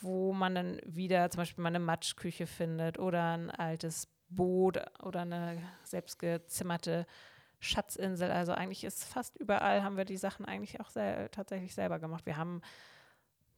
wo 0.00 0.32
man 0.32 0.54
dann 0.54 0.80
wieder 0.84 1.30
zum 1.30 1.38
Beispiel 1.38 1.62
mal 1.62 1.68
eine 1.68 1.80
Matschküche 1.80 2.46
findet 2.46 2.98
oder 2.98 3.36
ein 3.36 3.50
altes 3.50 4.08
Boot 4.28 4.78
oder 5.02 5.22
eine 5.22 5.62
selbstgezimmerte 5.84 7.06
Schatzinsel. 7.64 8.30
Also 8.30 8.52
eigentlich 8.52 8.84
ist 8.84 9.04
fast 9.04 9.36
überall 9.36 9.82
haben 9.82 9.96
wir 9.96 10.04
die 10.04 10.16
Sachen 10.16 10.44
eigentlich 10.44 10.80
auch 10.80 10.90
sel 10.90 11.28
tatsächlich 11.30 11.74
selber 11.74 11.98
gemacht. 11.98 12.26
Wir 12.26 12.36
haben 12.36 12.62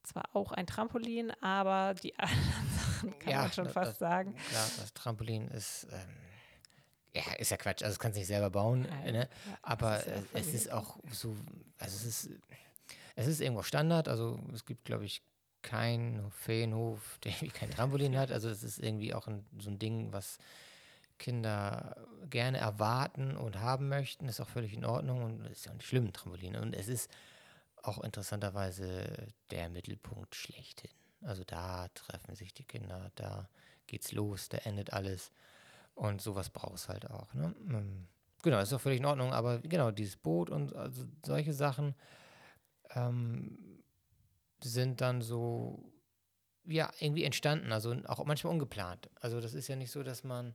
zwar 0.03 0.25
auch 0.35 0.53
ein 0.53 0.67
Trampolin, 0.67 1.33
aber 1.41 1.95
die 1.95 2.19
anderen 2.19 2.69
Sachen 2.79 3.19
kann 3.19 3.33
ja, 3.33 3.43
man 3.43 3.53
schon 3.53 3.65
das, 3.65 3.73
fast 3.73 3.99
sagen. 3.99 4.35
Klar, 4.35 4.71
das 4.79 4.95
Trampolin 4.95 5.49
ist, 5.49 5.87
ähm, 5.93 6.17
ja, 7.15 7.33
ist 7.39 7.51
ja 7.51 7.57
Quatsch. 7.57 7.83
Also 7.83 7.95
das 7.95 7.99
kannst 7.99 8.17
du 8.17 8.21
nicht 8.21 8.29
selber 8.29 8.51
bauen, 8.51 8.87
ja, 9.05 9.13
ne? 9.13 9.19
ja, 9.19 9.29
aber 9.63 10.05
ist 10.07 10.27
es 10.35 10.55
ist 10.55 10.73
auch 10.73 10.97
so, 11.11 11.37
also 11.79 11.97
es 11.97 12.05
ist, 12.05 12.31
es 13.17 13.27
ist 13.27 13.41
irgendwo 13.41 13.63
Standard. 13.63 14.09
Also 14.09 14.39
es 14.55 14.65
gibt, 14.65 14.85
glaube 14.85 15.05
ich, 15.05 15.23
keinen 15.63 16.31
Feenhof, 16.31 17.19
der 17.25 17.33
irgendwie 17.33 17.49
kein 17.51 17.71
Trampolin 17.71 18.17
hat. 18.17 18.31
Also 18.31 18.49
es 18.49 18.63
ist 18.63 18.79
irgendwie 18.79 19.13
auch 19.13 19.27
ein, 19.27 19.45
so 19.59 19.71
ein 19.71 19.79
Ding, 19.79 20.13
was 20.13 20.39
Kinder 21.19 21.97
gerne 22.29 22.59
erwarten 22.59 23.37
und 23.37 23.61
haben 23.61 23.89
möchten, 23.89 24.29
ist 24.29 24.41
auch 24.41 24.49
völlig 24.49 24.73
in 24.73 24.85
Ordnung 24.85 25.23
und 25.23 25.47
ist 25.47 25.67
ja 25.67 25.75
nicht 25.75 25.87
schlimm, 25.87 26.13
Trampolin. 26.13 26.57
Und 26.57 26.75
es 26.75 26.89
ist 26.89 27.11
auch 27.83 28.03
interessanterweise 28.03 29.29
der 29.51 29.69
Mittelpunkt 29.69 30.35
schlechthin. 30.35 30.91
Also 31.23 31.45
da 31.45 31.89
treffen 31.89 32.35
sich 32.35 32.53
die 32.53 32.65
Kinder, 32.65 33.11
da 33.15 33.49
geht's 33.87 34.13
los, 34.13 34.49
da 34.49 34.59
endet 34.59 34.93
alles. 34.93 35.31
Und 35.95 36.21
sowas 36.21 36.51
brauchst 36.51 36.89
halt 36.89 37.11
auch. 37.11 37.33
Ne? 37.33 37.55
Ähm, 37.71 38.07
genau, 38.43 38.61
ist 38.61 38.73
auch 38.73 38.81
völlig 38.81 39.01
in 39.01 39.07
Ordnung, 39.07 39.33
aber 39.33 39.61
genau, 39.61 39.91
dieses 39.91 40.17
Boot 40.17 40.51
und 40.51 40.75
also 40.75 41.05
solche 41.25 41.55
Sachen 41.55 41.95
ähm, 42.95 43.83
sind 44.63 45.01
dann 45.01 45.23
so, 45.23 45.91
ja, 46.65 46.91
irgendwie 47.01 47.25
entstanden, 47.25 47.73
also 47.73 47.97
auch 48.07 48.25
manchmal 48.25 48.53
ungeplant. 48.53 49.09
Also 49.21 49.41
das 49.41 49.55
ist 49.55 49.69
ja 49.69 49.77
nicht 49.77 49.91
so, 49.91 50.03
dass 50.03 50.25
man 50.25 50.55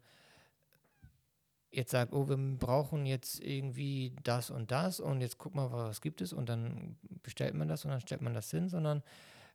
jetzt 1.72 1.92
sagt, 1.92 2.14
oh, 2.14 2.28
wir 2.28 2.38
brauchen 2.38 3.06
jetzt 3.06 3.40
irgendwie 3.40 4.14
das 4.24 4.50
und 4.50 4.72
das 4.72 5.00
und 5.00 5.22
jetzt 5.22 5.38
guck 5.38 5.56
mal, 5.56 5.72
was 5.72 6.02
gibt 6.02 6.22
es 6.22 6.34
und 6.34 6.50
dann 6.50 6.98
bestellt 7.24 7.56
man 7.56 7.68
das 7.68 7.86
und 7.86 7.92
dann 7.92 8.02
stellt 8.02 8.22
man 8.22 8.34
das 8.34 8.52
hin, 8.52 8.68
sondern 8.68 9.02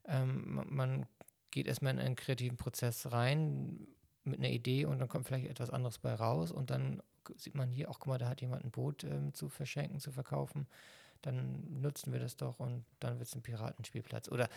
ähm, 0.06 0.62
man 0.68 1.06
geht 1.50 1.66
erstmal 1.66 1.92
in 1.92 2.00
einen 2.00 2.16
kreativen 2.16 2.56
Prozess 2.56 3.12
rein 3.12 3.86
mit 4.24 4.38
einer 4.38 4.48
Idee 4.48 4.86
und 4.86 4.98
dann 4.98 5.08
kommt 5.08 5.26
vielleicht 5.26 5.46
etwas 5.46 5.70
anderes 5.70 5.98
bei 5.98 6.14
raus 6.14 6.50
und 6.50 6.70
dann 6.70 7.02
sieht 7.36 7.54
man 7.54 7.70
hier 7.70 7.90
auch, 7.90 7.98
guck 7.98 8.08
mal, 8.08 8.18
da 8.18 8.28
hat 8.28 8.40
jemand 8.40 8.64
ein 8.64 8.70
Boot 8.70 9.04
ähm, 9.04 9.34
zu 9.34 9.48
verschenken, 9.48 10.00
zu 10.00 10.10
verkaufen, 10.10 10.66
dann 11.22 11.80
nutzen 11.80 12.12
wir 12.12 12.20
das 12.20 12.36
doch 12.36 12.60
und 12.60 12.84
dann 13.00 13.18
wird 13.18 13.28
es 13.28 13.34
ein 13.34 13.42
Piratenspielplatz 13.42 14.28
oder 14.28 14.48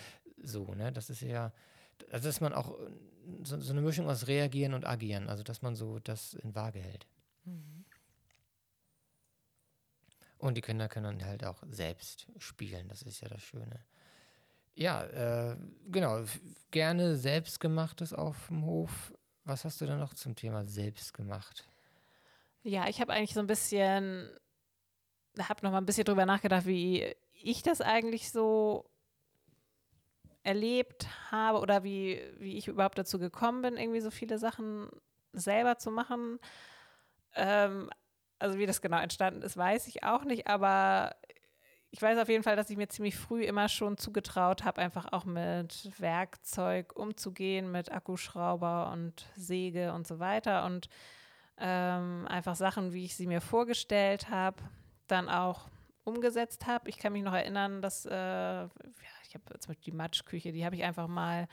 so, 0.41 0.73
ne, 0.75 0.91
das 0.93 1.09
ist 1.09 1.21
ja, 1.21 1.51
also 2.11 2.29
dass 2.29 2.41
man 2.41 2.53
auch 2.53 2.77
so, 3.43 3.59
so 3.59 3.73
eine 3.73 3.81
Mischung 3.81 4.07
aus 4.07 4.27
reagieren 4.27 4.73
und 4.73 4.85
agieren, 4.85 5.27
also 5.27 5.43
dass 5.43 5.61
man 5.61 5.75
so 5.75 5.99
das 5.99 6.35
in 6.35 6.55
Waage 6.55 6.79
hält. 6.79 7.05
Mhm. 7.43 7.85
Und 10.37 10.55
die 10.55 10.61
Kinder 10.61 10.87
können 10.87 11.19
dann 11.19 11.27
halt 11.27 11.43
auch 11.43 11.61
selbst 11.69 12.27
spielen, 12.37 12.87
das 12.87 13.01
ist 13.01 13.19
ja 13.21 13.27
das 13.27 13.41
Schöne. 13.43 13.83
Ja, 14.73 15.03
äh, 15.03 15.57
genau, 15.87 16.23
gerne 16.71 17.17
selbstgemachtes 17.17 18.13
auf 18.13 18.47
dem 18.47 18.63
Hof. 18.63 19.13
Was 19.43 19.65
hast 19.65 19.81
du 19.81 19.85
da 19.85 19.97
noch 19.97 20.13
zum 20.13 20.35
Thema 20.35 20.63
selbstgemacht? 20.65 21.67
Ja, 22.63 22.87
ich 22.87 23.01
habe 23.01 23.11
eigentlich 23.11 23.33
so 23.33 23.41
ein 23.41 23.47
bisschen, 23.47 24.29
habe 25.37 25.63
noch 25.63 25.71
mal 25.71 25.79
ein 25.79 25.85
bisschen 25.85 26.05
drüber 26.05 26.25
nachgedacht, 26.25 26.65
wie 26.65 27.13
ich 27.33 27.61
das 27.61 27.81
eigentlich 27.81 28.31
so 28.31 28.89
erlebt 30.43 31.07
habe 31.31 31.59
oder 31.59 31.83
wie, 31.83 32.21
wie 32.37 32.57
ich 32.57 32.67
überhaupt 32.67 32.97
dazu 32.97 33.19
gekommen 33.19 33.61
bin, 33.61 33.77
irgendwie 33.77 34.01
so 34.01 34.11
viele 34.11 34.37
Sachen 34.37 34.89
selber 35.33 35.77
zu 35.77 35.91
machen. 35.91 36.39
Ähm, 37.35 37.89
also 38.39 38.57
wie 38.57 38.65
das 38.65 38.81
genau 38.81 38.99
entstanden 38.99 39.41
ist, 39.41 39.57
weiß 39.57 39.87
ich 39.87 40.03
auch 40.03 40.23
nicht, 40.23 40.47
aber 40.47 41.15
ich 41.91 42.01
weiß 42.01 42.19
auf 42.19 42.29
jeden 42.29 42.43
Fall, 42.43 42.55
dass 42.55 42.69
ich 42.69 42.77
mir 42.77 42.87
ziemlich 42.87 43.17
früh 43.17 43.43
immer 43.43 43.67
schon 43.67 43.97
zugetraut 43.97 44.63
habe, 44.63 44.81
einfach 44.81 45.11
auch 45.11 45.25
mit 45.25 45.91
Werkzeug 45.99 46.95
umzugehen, 46.95 47.71
mit 47.71 47.91
Akkuschrauber 47.91 48.91
und 48.91 49.25
Säge 49.35 49.93
und 49.93 50.05
so 50.07 50.19
weiter 50.19 50.65
und 50.65 50.87
ähm, 51.57 52.27
einfach 52.27 52.55
Sachen, 52.55 52.93
wie 52.93 53.05
ich 53.05 53.15
sie 53.15 53.27
mir 53.27 53.41
vorgestellt 53.41 54.29
habe, 54.29 54.57
dann 55.07 55.29
auch 55.29 55.67
umgesetzt 56.03 56.67
habe. 56.67 56.89
Ich 56.89 56.97
kann 56.97 57.13
mich 57.13 57.23
noch 57.23 57.33
erinnern, 57.33 57.81
dass 57.81 58.05
äh, 58.05 58.13
ja, 58.13 58.69
ich 59.27 59.35
habe 59.35 59.59
zum 59.59 59.71
Beispiel 59.71 59.91
die 59.91 59.97
Matschküche, 59.97 60.51
die 60.51 60.65
habe 60.65 60.75
ich 60.75 60.83
einfach 60.83 61.07
mal 61.07 61.47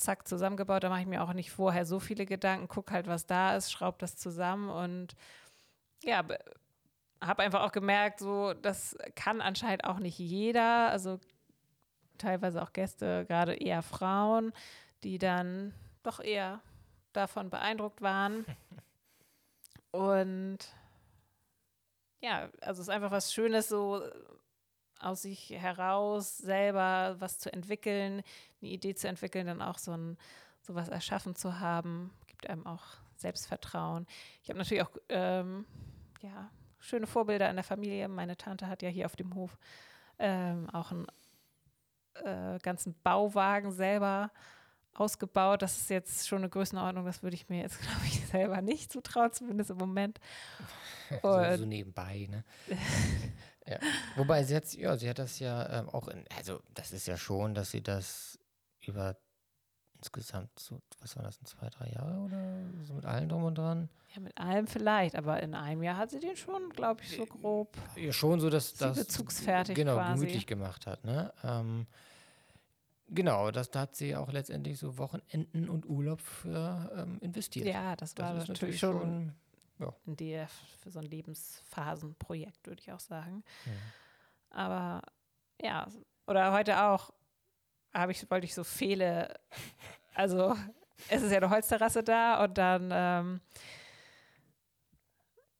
zack 0.00 0.26
zusammengebaut. 0.26 0.82
Da 0.82 0.88
mache 0.88 1.00
ich 1.00 1.06
mir 1.06 1.22
auch 1.22 1.32
nicht 1.32 1.50
vorher 1.50 1.86
so 1.86 2.00
viele 2.00 2.26
Gedanken, 2.26 2.68
guck 2.68 2.90
halt, 2.90 3.06
was 3.06 3.26
da 3.26 3.56
ist, 3.56 3.70
schraub 3.70 3.98
das 3.98 4.16
zusammen 4.16 4.70
und 4.70 5.14
ja, 6.02 6.24
habe 7.20 7.42
einfach 7.42 7.62
auch 7.62 7.72
gemerkt, 7.72 8.20
so 8.20 8.54
das 8.54 8.96
kann 9.14 9.40
anscheinend 9.40 9.84
auch 9.84 9.98
nicht 9.98 10.18
jeder. 10.18 10.90
Also 10.90 11.20
teilweise 12.18 12.62
auch 12.62 12.72
Gäste, 12.72 13.24
gerade 13.26 13.54
eher 13.54 13.82
Frauen, 13.82 14.52
die 15.04 15.18
dann 15.18 15.74
doch 16.02 16.20
eher 16.20 16.60
davon 17.12 17.50
beeindruckt 17.50 18.00
waren. 18.00 18.44
Und 19.90 20.58
ja, 22.20 22.48
also 22.60 22.80
es 22.80 22.88
ist 22.88 22.90
einfach 22.90 23.10
was 23.10 23.32
Schönes, 23.32 23.68
so 23.68 24.02
aus 25.00 25.22
sich 25.22 25.50
heraus 25.50 26.38
selber 26.38 27.16
was 27.18 27.38
zu 27.38 27.52
entwickeln, 27.52 28.22
eine 28.60 28.70
Idee 28.70 28.94
zu 28.94 29.08
entwickeln, 29.08 29.46
dann 29.46 29.62
auch 29.62 29.78
so 29.78 29.92
ein 29.92 30.16
sowas 30.62 30.88
erschaffen 30.88 31.34
zu 31.34 31.60
haben, 31.60 32.10
gibt 32.26 32.48
einem 32.48 32.66
auch 32.66 32.84
Selbstvertrauen. 33.16 34.06
Ich 34.42 34.48
habe 34.48 34.58
natürlich 34.58 34.82
auch 34.82 34.90
ähm, 35.08 35.64
ja, 36.22 36.50
schöne 36.78 37.06
Vorbilder 37.06 37.48
in 37.48 37.56
der 37.56 37.64
Familie. 37.64 38.08
Meine 38.08 38.36
Tante 38.36 38.66
hat 38.66 38.82
ja 38.82 38.88
hier 38.88 39.06
auf 39.06 39.16
dem 39.16 39.34
Hof 39.34 39.56
ähm, 40.18 40.68
auch 40.70 40.90
einen 40.90 41.06
äh, 42.24 42.58
ganzen 42.60 42.94
Bauwagen 43.02 43.72
selber 43.72 44.30
ausgebaut. 44.94 45.62
Das 45.62 45.78
ist 45.78 45.90
jetzt 45.90 46.28
schon 46.28 46.38
eine 46.38 46.48
Größenordnung, 46.48 47.04
das 47.04 47.22
würde 47.22 47.34
ich 47.34 47.48
mir 47.48 47.60
jetzt, 47.60 47.78
glaube 47.80 48.04
ich, 48.04 48.26
selber 48.26 48.60
nicht 48.60 48.92
zutrauen, 48.92 49.32
zumindest 49.32 49.70
im 49.70 49.78
Moment. 49.78 50.20
so, 51.22 51.56
so 51.56 51.66
nebenbei, 51.66 52.28
ne? 52.30 52.44
Ja. 53.66 53.78
Wobei 54.16 54.42
sie 54.42 54.56
hat, 54.56 54.72
ja, 54.72 54.96
sie 54.96 55.08
hat 55.08 55.20
das 55.20 55.38
ja 55.38 55.80
ähm, 55.80 55.88
auch 55.90 56.08
in, 56.08 56.24
also 56.36 56.60
das 56.74 56.92
ist 56.92 57.06
ja 57.06 57.16
schon, 57.16 57.54
dass 57.54 57.70
sie 57.70 57.82
das 57.82 58.29
über 58.90 59.16
insgesamt 60.00 60.58
so, 60.58 60.80
was 61.00 61.16
war 61.16 61.22
das, 61.22 61.36
in 61.38 61.46
zwei, 61.46 61.68
drei 61.68 61.90
Jahre 61.90 62.18
oder 62.20 62.42
so 62.84 62.94
mit 62.94 63.04
allem 63.04 63.28
drum 63.28 63.44
und 63.44 63.58
dran? 63.58 63.88
Ja, 64.14 64.20
mit 64.20 64.36
allem 64.38 64.66
vielleicht, 64.66 65.14
aber 65.14 65.42
in 65.42 65.54
einem 65.54 65.82
Jahr 65.82 65.96
hat 65.96 66.10
sie 66.10 66.20
den 66.20 66.36
schon, 66.36 66.70
glaube 66.70 67.02
ich, 67.02 67.16
so 67.16 67.26
grob. 67.26 67.76
Ja, 67.96 68.12
schon 68.12 68.40
so, 68.40 68.50
dass 68.50 68.74
das 68.74 68.98
bezugsfertig 68.98 69.74
genau 69.74 69.96
quasi. 69.96 70.20
gemütlich 70.20 70.46
gemacht 70.46 70.86
hat, 70.86 71.04
ne? 71.04 71.32
Ähm, 71.44 71.86
genau, 73.08 73.50
das 73.50 73.70
da 73.70 73.80
hat 73.80 73.94
sie 73.94 74.16
auch 74.16 74.32
letztendlich 74.32 74.78
so 74.78 74.96
Wochenenden 74.96 75.68
und 75.68 75.86
Urlaub 75.86 76.20
für 76.20 76.90
ähm, 76.96 77.18
investiert. 77.20 77.66
Ja, 77.66 77.94
das 77.94 78.16
war 78.16 78.34
das 78.34 78.48
natürlich, 78.48 78.80
natürlich, 78.80 78.80
schon 78.80 79.32
ja. 79.78 79.94
in 80.06 80.16
der 80.16 80.48
für 80.80 80.90
so 80.90 80.98
ein 80.98 81.06
Lebensphasenprojekt, 81.06 82.66
würde 82.66 82.80
ich 82.80 82.90
auch 82.90 83.00
sagen. 83.00 83.44
Ja. 83.66 83.72
Aber 84.50 85.02
ja, 85.60 85.86
oder 86.26 86.52
heute 86.52 86.82
auch 86.82 87.12
habe 87.92 88.12
ich, 88.12 88.30
wollte 88.30 88.46
ich 88.46 88.54
so 88.54 88.64
Fehle, 88.64 89.34
also 90.14 90.56
es 91.08 91.22
ist 91.22 91.30
ja 91.30 91.38
eine 91.38 91.50
Holzterrasse 91.50 92.02
da 92.02 92.44
und 92.44 92.58
dann 92.58 92.90
ähm, 92.92 93.40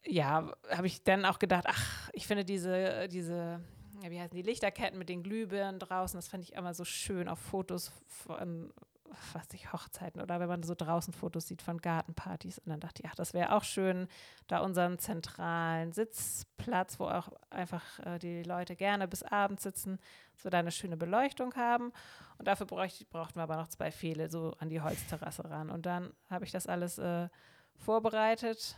ja, 0.04 0.52
habe 0.70 0.86
ich 0.86 1.02
dann 1.02 1.24
auch 1.24 1.38
gedacht, 1.38 1.64
ach, 1.66 2.10
ich 2.12 2.26
finde 2.26 2.44
diese, 2.44 3.08
diese, 3.08 3.60
wie 4.02 4.20
heißen 4.20 4.36
die 4.36 4.42
Lichterketten 4.42 4.98
mit 4.98 5.08
den 5.08 5.22
Glühbirnen 5.22 5.78
draußen, 5.78 6.18
das 6.18 6.28
fand 6.28 6.44
ich 6.44 6.54
immer 6.54 6.74
so 6.74 6.84
schön 6.84 7.28
auf 7.28 7.38
Fotos 7.38 7.92
von 8.06 8.72
was 9.32 9.52
ich, 9.52 9.72
Hochzeiten 9.72 10.20
oder 10.20 10.40
wenn 10.40 10.48
man 10.48 10.62
so 10.62 10.74
draußen 10.74 11.12
Fotos 11.12 11.46
sieht 11.46 11.62
von 11.62 11.78
Gartenpartys. 11.78 12.58
Und 12.58 12.70
dann 12.70 12.80
dachte 12.80 13.02
ich, 13.02 13.08
ach, 13.08 13.14
das 13.14 13.34
wäre 13.34 13.54
auch 13.54 13.64
schön, 13.64 14.08
da 14.46 14.58
unseren 14.60 14.98
zentralen 14.98 15.92
Sitzplatz, 15.92 17.00
wo 17.00 17.06
auch 17.06 17.30
einfach 17.50 17.98
äh, 18.00 18.18
die 18.18 18.42
Leute 18.42 18.76
gerne 18.76 19.08
bis 19.08 19.22
abends 19.22 19.62
sitzen, 19.62 19.98
wir 20.42 20.50
da 20.50 20.58
eine 20.58 20.72
schöne 20.72 20.96
Beleuchtung 20.96 21.54
haben. 21.54 21.92
Und 22.38 22.48
dafür 22.48 22.66
bräuchte, 22.66 23.04
brauchten 23.04 23.38
wir 23.38 23.42
aber 23.42 23.56
noch 23.56 23.68
zwei 23.68 23.92
Pfähle 23.92 24.30
so 24.30 24.54
an 24.58 24.70
die 24.70 24.80
Holzterrasse 24.80 25.48
ran. 25.50 25.70
Und 25.70 25.86
dann 25.86 26.12
habe 26.30 26.44
ich 26.44 26.52
das 26.52 26.66
alles 26.66 26.98
äh, 26.98 27.28
vorbereitet 27.76 28.76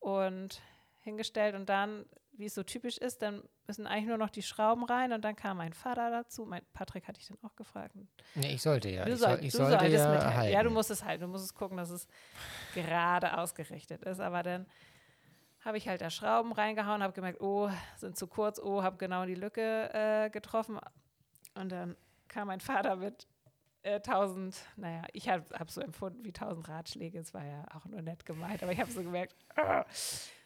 und 0.00 0.60
hingestellt 0.98 1.54
und 1.54 1.68
dann 1.68 2.04
wie 2.38 2.46
es 2.46 2.54
so 2.54 2.62
typisch 2.62 2.98
ist, 2.98 3.22
dann 3.22 3.42
müssen 3.66 3.86
eigentlich 3.86 4.06
nur 4.06 4.18
noch 4.18 4.30
die 4.30 4.42
Schrauben 4.42 4.84
rein 4.84 5.12
und 5.12 5.24
dann 5.24 5.36
kam 5.36 5.56
mein 5.56 5.72
Vater 5.72 6.10
dazu. 6.10 6.44
Mein 6.44 6.62
Patrick 6.72 7.08
hatte 7.08 7.20
ich 7.20 7.28
dann 7.28 7.38
auch 7.42 7.56
gefragt. 7.56 7.94
Nee, 8.34 8.54
ich 8.54 8.62
sollte 8.62 8.90
ja. 8.90 9.04
Du, 9.04 9.12
ich, 9.12 9.18
soll, 9.18 9.38
ich 9.42 9.52
du 9.52 9.58
sollte 9.58 9.78
solltest 9.78 10.04
ja 10.04 10.10
mithalten. 10.10 10.36
halten. 10.36 10.52
Ja, 10.52 10.62
du 10.62 10.70
musst 10.70 10.90
es 10.90 11.04
halten. 11.04 11.22
Du 11.22 11.28
musst 11.28 11.44
es 11.44 11.54
gucken, 11.54 11.76
dass 11.76 11.90
es 11.90 12.06
gerade 12.74 13.38
ausgerichtet 13.38 14.02
ist. 14.04 14.20
Aber 14.20 14.42
dann 14.42 14.66
habe 15.60 15.78
ich 15.78 15.88
halt 15.88 16.00
da 16.00 16.10
Schrauben 16.10 16.52
reingehauen, 16.52 17.02
habe 17.02 17.12
gemerkt, 17.12 17.40
oh, 17.40 17.70
sind 17.96 18.16
zu 18.16 18.26
kurz, 18.26 18.58
oh, 18.58 18.82
habe 18.82 18.96
genau 18.98 19.26
die 19.26 19.34
Lücke 19.34 19.90
äh, 19.92 20.30
getroffen. 20.30 20.78
Und 21.54 21.72
dann 21.72 21.96
kam 22.28 22.48
mein 22.48 22.60
Vater 22.60 22.96
mit 22.96 23.26
äh, 23.82 24.00
tausend, 24.00 24.56
naja, 24.76 25.02
ich 25.12 25.28
habe 25.28 25.44
hab 25.58 25.70
so 25.70 25.80
empfunden 25.80 26.24
wie 26.24 26.32
tausend 26.32 26.68
Ratschläge. 26.68 27.18
Es 27.18 27.32
war 27.34 27.44
ja 27.44 27.64
auch 27.74 27.84
nur 27.86 28.02
nett 28.02 28.26
gemeint, 28.26 28.62
aber 28.62 28.72
ich 28.72 28.80
habe 28.80 28.90
so 28.90 29.02
gemerkt, 29.02 29.34
oh, 29.56 29.82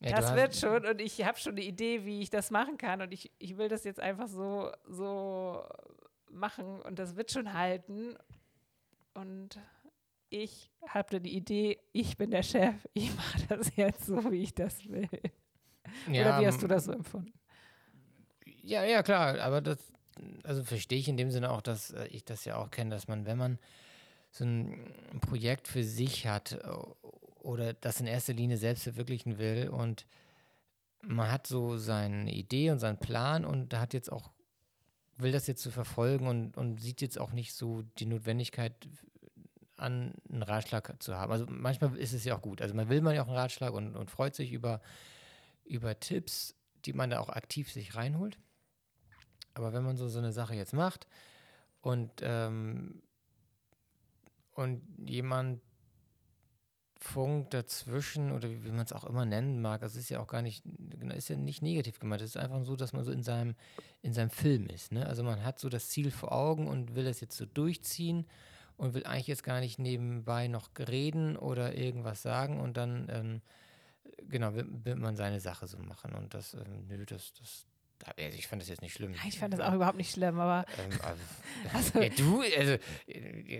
Ja, 0.00 0.20
das 0.20 0.34
wird 0.34 0.56
schon 0.56 0.86
und 0.86 1.00
ich 1.00 1.24
habe 1.24 1.38
schon 1.38 1.52
eine 1.52 1.62
Idee, 1.62 2.04
wie 2.04 2.20
ich 2.22 2.30
das 2.30 2.50
machen 2.50 2.78
kann 2.78 3.02
und 3.02 3.12
ich, 3.12 3.32
ich 3.38 3.58
will 3.58 3.68
das 3.68 3.84
jetzt 3.84 3.98
einfach 3.98 4.28
so, 4.28 4.70
so 4.86 5.64
machen 6.30 6.80
und 6.82 6.98
das 6.98 7.16
wird 7.16 7.32
schon 7.32 7.52
halten. 7.52 8.16
Und 9.14 9.58
ich 10.30 10.70
habe 10.86 11.20
die 11.20 11.36
Idee, 11.36 11.80
ich 11.92 12.16
bin 12.16 12.30
der 12.30 12.42
Chef, 12.42 12.74
ich 12.94 13.14
mache 13.14 13.46
das 13.48 13.74
jetzt 13.76 14.06
so, 14.06 14.30
wie 14.30 14.42
ich 14.42 14.54
das 14.54 14.88
will. 14.88 15.08
Ja, 16.06 16.22
Oder 16.22 16.40
wie 16.40 16.46
hast 16.46 16.62
du 16.62 16.68
das 16.68 16.84
so 16.84 16.92
empfunden? 16.92 17.32
Ja, 18.62 18.84
ja, 18.84 19.02
klar, 19.02 19.40
aber 19.40 19.60
das, 19.60 19.78
also 20.44 20.62
verstehe 20.62 20.98
ich 20.98 21.08
in 21.08 21.16
dem 21.16 21.30
Sinne 21.30 21.50
auch, 21.50 21.62
dass 21.62 21.90
äh, 21.90 22.06
ich 22.08 22.24
das 22.24 22.44
ja 22.44 22.56
auch 22.56 22.70
kenne, 22.70 22.90
dass 22.90 23.08
man, 23.08 23.24
wenn 23.24 23.38
man 23.38 23.58
so 24.30 24.44
ein 24.44 24.92
Projekt 25.22 25.68
für 25.68 25.82
sich 25.82 26.26
hat 26.26 26.52
äh, 26.52 26.58
oder 27.40 27.72
das 27.72 28.00
in 28.00 28.06
erster 28.06 28.32
Linie 28.32 28.56
selbst 28.56 28.84
verwirklichen 28.84 29.38
will 29.38 29.68
und 29.68 30.06
man 31.02 31.30
hat 31.30 31.46
so 31.46 31.76
seine 31.76 32.32
Idee 32.32 32.70
und 32.70 32.78
seinen 32.78 32.98
Plan 32.98 33.44
und 33.44 33.72
hat 33.74 33.94
jetzt 33.94 34.10
auch, 34.10 34.30
will 35.16 35.32
das 35.32 35.46
jetzt 35.46 35.62
zu 35.62 35.70
verfolgen 35.70 36.26
und, 36.26 36.56
und 36.56 36.80
sieht 36.80 37.00
jetzt 37.00 37.18
auch 37.18 37.32
nicht 37.32 37.54
so 37.54 37.82
die 37.98 38.06
Notwendigkeit 38.06 38.74
an, 39.76 40.14
einen 40.30 40.42
Ratschlag 40.42 41.00
zu 41.02 41.16
haben. 41.16 41.32
Also 41.32 41.46
manchmal 41.48 41.96
ist 41.96 42.12
es 42.12 42.24
ja 42.24 42.36
auch 42.36 42.42
gut. 42.42 42.60
Also 42.60 42.74
man 42.74 42.88
will 42.88 43.00
man 43.00 43.14
ja 43.14 43.22
auch 43.22 43.28
einen 43.28 43.36
Ratschlag 43.36 43.72
und, 43.72 43.94
und 43.94 44.10
freut 44.10 44.34
sich 44.34 44.52
über, 44.52 44.80
über 45.64 45.98
Tipps, 46.00 46.56
die 46.84 46.92
man 46.92 47.10
da 47.10 47.20
auch 47.20 47.28
aktiv 47.28 47.70
sich 47.70 47.94
reinholt. 47.94 48.38
Aber 49.54 49.72
wenn 49.72 49.84
man 49.84 49.96
so, 49.96 50.08
so 50.08 50.18
eine 50.18 50.32
Sache 50.32 50.54
jetzt 50.54 50.72
macht 50.72 51.06
und, 51.80 52.10
ähm, 52.22 53.02
und 54.52 54.82
jemand 55.08 55.60
funkt 56.98 57.54
dazwischen 57.54 58.32
oder 58.32 58.50
wie, 58.50 58.70
man 58.70 58.84
es 58.84 58.92
auch 58.92 59.04
immer 59.04 59.24
nennen 59.24 59.62
mag, 59.62 59.82
es 59.82 59.94
ist 59.94 60.08
ja 60.08 60.20
auch 60.20 60.26
gar 60.26 60.42
nicht, 60.42 60.64
ist 61.14 61.28
ja 61.28 61.36
nicht 61.36 61.62
negativ 61.62 62.00
gemeint, 62.00 62.22
es 62.22 62.30
ist 62.30 62.36
einfach 62.36 62.64
so, 62.64 62.74
dass 62.74 62.92
man 62.92 63.04
so 63.04 63.12
in 63.12 63.22
seinem, 63.22 63.54
in 64.02 64.12
seinem 64.12 64.30
Film 64.30 64.66
ist. 64.66 64.90
Ne? 64.90 65.06
Also 65.06 65.22
man 65.22 65.44
hat 65.44 65.60
so 65.60 65.68
das 65.68 65.88
Ziel 65.88 66.10
vor 66.10 66.32
Augen 66.32 66.66
und 66.66 66.96
will 66.96 67.06
es 67.06 67.20
jetzt 67.20 67.36
so 67.36 67.46
durchziehen 67.46 68.26
und 68.76 68.94
will 68.94 69.04
eigentlich 69.04 69.28
jetzt 69.28 69.44
gar 69.44 69.60
nicht 69.60 69.78
nebenbei 69.78 70.48
noch 70.48 70.70
reden 70.78 71.36
oder 71.36 71.74
irgendwas 71.74 72.22
sagen 72.22 72.60
und 72.60 72.76
dann, 72.76 73.06
ähm, 73.10 73.42
genau, 74.28 74.54
will, 74.54 74.66
will 74.68 74.96
man 74.96 75.16
seine 75.16 75.38
Sache 75.40 75.68
so 75.68 75.78
machen 75.78 76.14
und 76.14 76.34
das, 76.34 76.54
ähm, 76.54 76.86
nö, 76.88 77.06
das, 77.06 77.32
das, 77.34 77.66
also 78.04 78.38
ich 78.38 78.46
fand 78.46 78.62
das 78.62 78.68
jetzt 78.68 78.80
nicht 78.82 78.94
schlimm. 78.94 79.14
Ich 79.26 79.38
fand 79.38 79.52
das 79.54 79.60
auch 79.60 79.74
überhaupt 79.74 79.96
nicht 79.98 80.12
schlimm, 80.12 80.38
aber 80.38 80.64
Ähm, 80.78 80.98
also, 81.72 81.98
Also- 81.98 82.00
ja, 82.02 82.08
du, 82.10 82.42
also, 82.56 82.76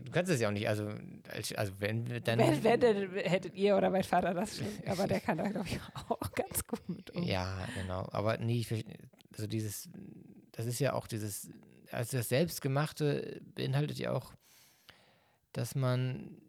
du 0.05 0.11
kannst 0.11 0.31
es 0.33 0.41
ja 0.41 0.49
auch 0.49 0.53
nicht, 0.53 0.69
also, 0.69 0.91
als, 1.31 1.53
also 1.55 1.73
wenn 1.79 2.09
wir 2.09 2.21
dann. 2.21 2.39
wenn, 2.39 2.63
wenn, 2.65 2.81
dann 2.81 3.11
hättet 3.17 3.55
ihr 3.55 3.77
oder 3.77 3.91
mein 3.91 4.05
Vater 4.05 4.35
das 4.35 4.57
schlimm. 4.57 4.73
Aber 4.87 5.07
der 5.07 5.21
kann 5.21 5.39
da, 5.39 5.49
glaube 5.49 5.67
ich, 5.69 5.79
auch 6.09 6.33
ganz 6.33 6.67
gut 6.67 6.89
mit 6.89 7.11
um. 7.11 7.23
Ja, 7.23 7.67
genau. 7.75 8.09
Aber 8.13 8.39
nee, 8.39 8.61
ich, 8.61 8.85
also 9.33 9.47
dieses, 9.47 9.89
das 10.53 10.67
ist 10.67 10.79
ja 10.79 10.93
auch 10.95 11.07
dieses, 11.07 11.51
also 11.91 12.17
das 12.17 12.29
Selbstgemachte 12.29 13.41
beinhaltet 13.55 13.99
ja 13.99 14.13
auch, 14.13 14.33
dass 15.53 15.75
man 15.75 16.41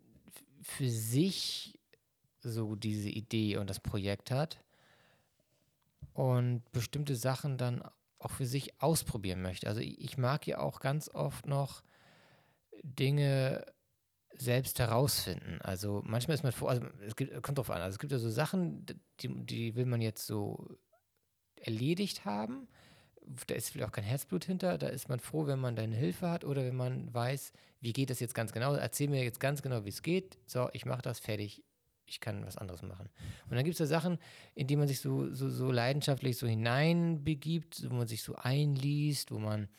für 0.61 0.89
sich 0.89 1.79
so 2.41 2.75
diese 2.75 3.09
Idee 3.09 3.57
und 3.57 3.69
das 3.69 3.79
Projekt 3.79 4.31
hat 4.31 4.59
und 6.19 6.69
bestimmte 6.73 7.15
Sachen 7.15 7.57
dann 7.57 7.81
auch 8.19 8.31
für 8.31 8.45
sich 8.45 8.81
ausprobieren 8.81 9.41
möchte. 9.41 9.67
Also 9.67 9.79
ich, 9.79 10.17
mag 10.17 10.45
ja 10.47 10.59
auch 10.59 10.81
ganz 10.81 11.07
oft 11.07 11.47
noch 11.47 11.81
Dinge 12.83 13.65
selbst 14.33 14.79
herausfinden. 14.79 15.61
Also 15.61 16.01
manchmal 16.05 16.35
ist 16.35 16.43
man 16.43 16.51
vor, 16.51 16.71
also 16.71 16.85
es 17.07 17.15
gibt, 17.15 17.41
kommt 17.41 17.57
drauf 17.57 17.69
an, 17.69 17.81
also 17.81 17.95
es 17.95 17.99
gibt 17.99 18.11
ja 18.11 18.17
so 18.17 18.29
Sachen, 18.29 18.85
die, 19.21 19.29
die 19.45 19.75
will 19.75 19.85
man 19.85 20.01
jetzt 20.01 20.27
so 20.27 20.67
erledigt 21.55 22.25
haben. 22.25 22.67
Da 23.47 23.55
ist 23.55 23.69
vielleicht 23.69 23.87
auch 23.87 23.93
kein 23.93 24.03
Herzblut 24.03 24.43
hinter. 24.43 24.77
Da 24.77 24.87
ist 24.87 25.07
man 25.07 25.21
froh, 25.21 25.47
wenn 25.47 25.59
man 25.59 25.77
deine 25.77 25.95
Hilfe 25.95 26.29
hat 26.29 26.43
oder 26.43 26.65
wenn 26.65 26.75
man 26.75 27.13
weiß, 27.13 27.53
wie 27.79 27.93
geht 27.93 28.09
das 28.09 28.19
jetzt 28.19 28.35
ganz 28.35 28.51
genau. 28.51 28.73
Erzähl 28.73 29.07
mir 29.07 29.23
jetzt 29.23 29.39
ganz 29.39 29.61
genau, 29.61 29.85
wie 29.85 29.89
es 29.89 30.01
geht. 30.01 30.37
So, 30.47 30.69
ich 30.73 30.85
mache 30.85 31.01
das 31.01 31.21
fertig. 31.21 31.63
Ich 32.09 32.19
kann 32.19 32.45
was 32.45 32.57
anderes 32.57 32.81
machen. 32.81 33.09
Und 33.49 33.55
dann 33.55 33.63
gibt 33.63 33.73
es 33.73 33.79
ja 33.79 33.85
Sachen, 33.85 34.17
in 34.55 34.67
die 34.67 34.75
man 34.75 34.87
sich 34.87 34.99
so, 34.99 35.33
so, 35.33 35.49
so 35.49 35.71
leidenschaftlich 35.71 36.37
so 36.37 36.47
hineinbegibt, 36.47 37.89
wo 37.89 37.95
man 37.95 38.07
sich 38.07 38.23
so 38.23 38.35
einliest, 38.35 39.31
wo 39.31 39.39
man 39.39 39.69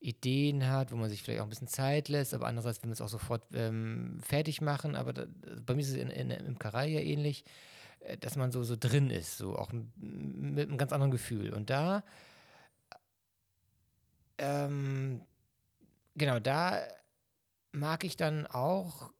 Ideen 0.00 0.68
hat, 0.68 0.92
wo 0.92 0.96
man 0.96 1.10
sich 1.10 1.22
vielleicht 1.22 1.40
auch 1.40 1.46
ein 1.46 1.50
bisschen 1.50 1.68
Zeit 1.68 2.08
lässt, 2.08 2.32
aber 2.32 2.46
andererseits 2.46 2.82
will 2.82 2.88
man 2.88 2.92
es 2.92 3.00
auch 3.00 3.08
sofort 3.08 3.42
ähm, 3.52 4.20
fertig 4.22 4.60
machen. 4.60 4.94
Aber 4.94 5.12
da, 5.12 5.26
bei 5.66 5.74
mir 5.74 5.80
ist 5.80 5.88
es 5.88 5.96
in, 5.96 6.08
in, 6.10 6.30
im 6.30 6.46
Imkerei 6.46 6.88
ja 6.88 7.00
ähnlich, 7.00 7.44
äh, 8.00 8.16
dass 8.16 8.36
man 8.36 8.52
so, 8.52 8.62
so 8.62 8.76
drin 8.78 9.10
ist, 9.10 9.38
so 9.38 9.56
auch 9.56 9.72
mit 9.72 10.68
einem 10.68 10.78
ganz 10.78 10.92
anderen 10.92 11.10
Gefühl. 11.10 11.52
Und 11.52 11.70
da, 11.70 12.04
ähm, 14.38 15.22
genau, 16.14 16.38
da 16.38 16.80
mag 17.72 18.04
ich 18.04 18.16
dann 18.16 18.46
auch 18.46 19.10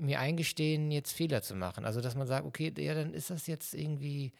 mir 0.00 0.20
eingestehen, 0.20 0.90
jetzt 0.90 1.12
Fehler 1.12 1.42
zu 1.42 1.54
machen. 1.54 1.84
Also, 1.84 2.00
dass 2.00 2.14
man 2.16 2.26
sagt, 2.26 2.46
okay, 2.46 2.72
ja, 2.78 2.94
dann 2.94 3.14
ist 3.14 3.30
das 3.30 3.46
jetzt 3.46 3.74
irgendwie 3.74 4.32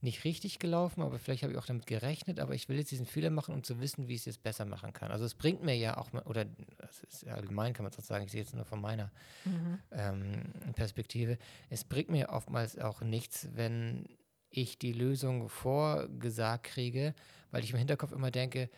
nicht 0.00 0.24
richtig 0.24 0.60
gelaufen, 0.60 1.02
aber 1.02 1.18
vielleicht 1.18 1.42
habe 1.42 1.52
ich 1.52 1.58
auch 1.58 1.66
damit 1.66 1.86
gerechnet, 1.86 2.38
aber 2.40 2.54
ich 2.54 2.68
will 2.68 2.78
jetzt 2.78 2.92
diesen 2.92 3.06
Fehler 3.06 3.30
machen, 3.30 3.54
um 3.54 3.64
zu 3.64 3.80
wissen, 3.80 4.08
wie 4.08 4.14
ich 4.14 4.20
es 4.20 4.26
jetzt 4.26 4.42
besser 4.44 4.64
machen 4.64 4.92
kann. 4.92 5.10
Also 5.10 5.24
es 5.24 5.34
bringt 5.34 5.62
mir 5.64 5.76
ja 5.76 5.96
auch, 5.98 6.12
oder 6.26 6.46
das 6.78 7.02
ist 7.04 7.22
ja 7.22 7.34
allgemein, 7.34 7.72
kann 7.72 7.84
man 7.84 7.92
so 7.92 8.00
sagen, 8.02 8.24
ich 8.26 8.30
sehe 8.32 8.42
jetzt 8.42 8.54
nur 8.54 8.64
von 8.64 8.80
meiner 8.80 9.10
Mhm. 9.44 9.78
ähm, 9.90 10.52
Perspektive, 10.74 11.38
es 11.70 11.84
bringt 11.84 12.10
mir 12.10 12.30
oftmals 12.30 12.78
auch 12.78 13.00
nichts, 13.00 13.48
wenn 13.54 14.06
ich 14.50 14.78
die 14.78 14.92
Lösung 14.92 15.48
vorgesagt 15.48 16.64
kriege, 16.64 17.14
weil 17.50 17.64
ich 17.64 17.70
im 17.72 17.78
Hinterkopf 17.78 18.12
immer 18.12 18.30
denke, 18.30 18.70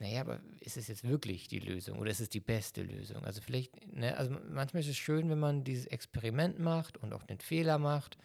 naja, 0.00 0.22
aber 0.22 0.40
ist 0.60 0.78
es 0.78 0.88
jetzt 0.88 1.04
wirklich 1.04 1.46
die 1.46 1.58
Lösung 1.58 1.98
oder 1.98 2.10
ist 2.10 2.20
es 2.20 2.30
die 2.30 2.40
beste 2.40 2.82
Lösung? 2.82 3.22
Also 3.22 3.42
vielleicht, 3.42 3.86
ne, 3.94 4.16
also 4.16 4.34
manchmal 4.48 4.80
ist 4.82 4.88
es 4.88 4.96
schön, 4.96 5.28
wenn 5.28 5.38
man 5.38 5.62
dieses 5.62 5.84
Experiment 5.86 6.58
macht 6.58 6.96
und 6.96 7.12
auch 7.12 7.22
den 7.22 7.38
Fehler 7.38 7.78
macht 7.78 8.16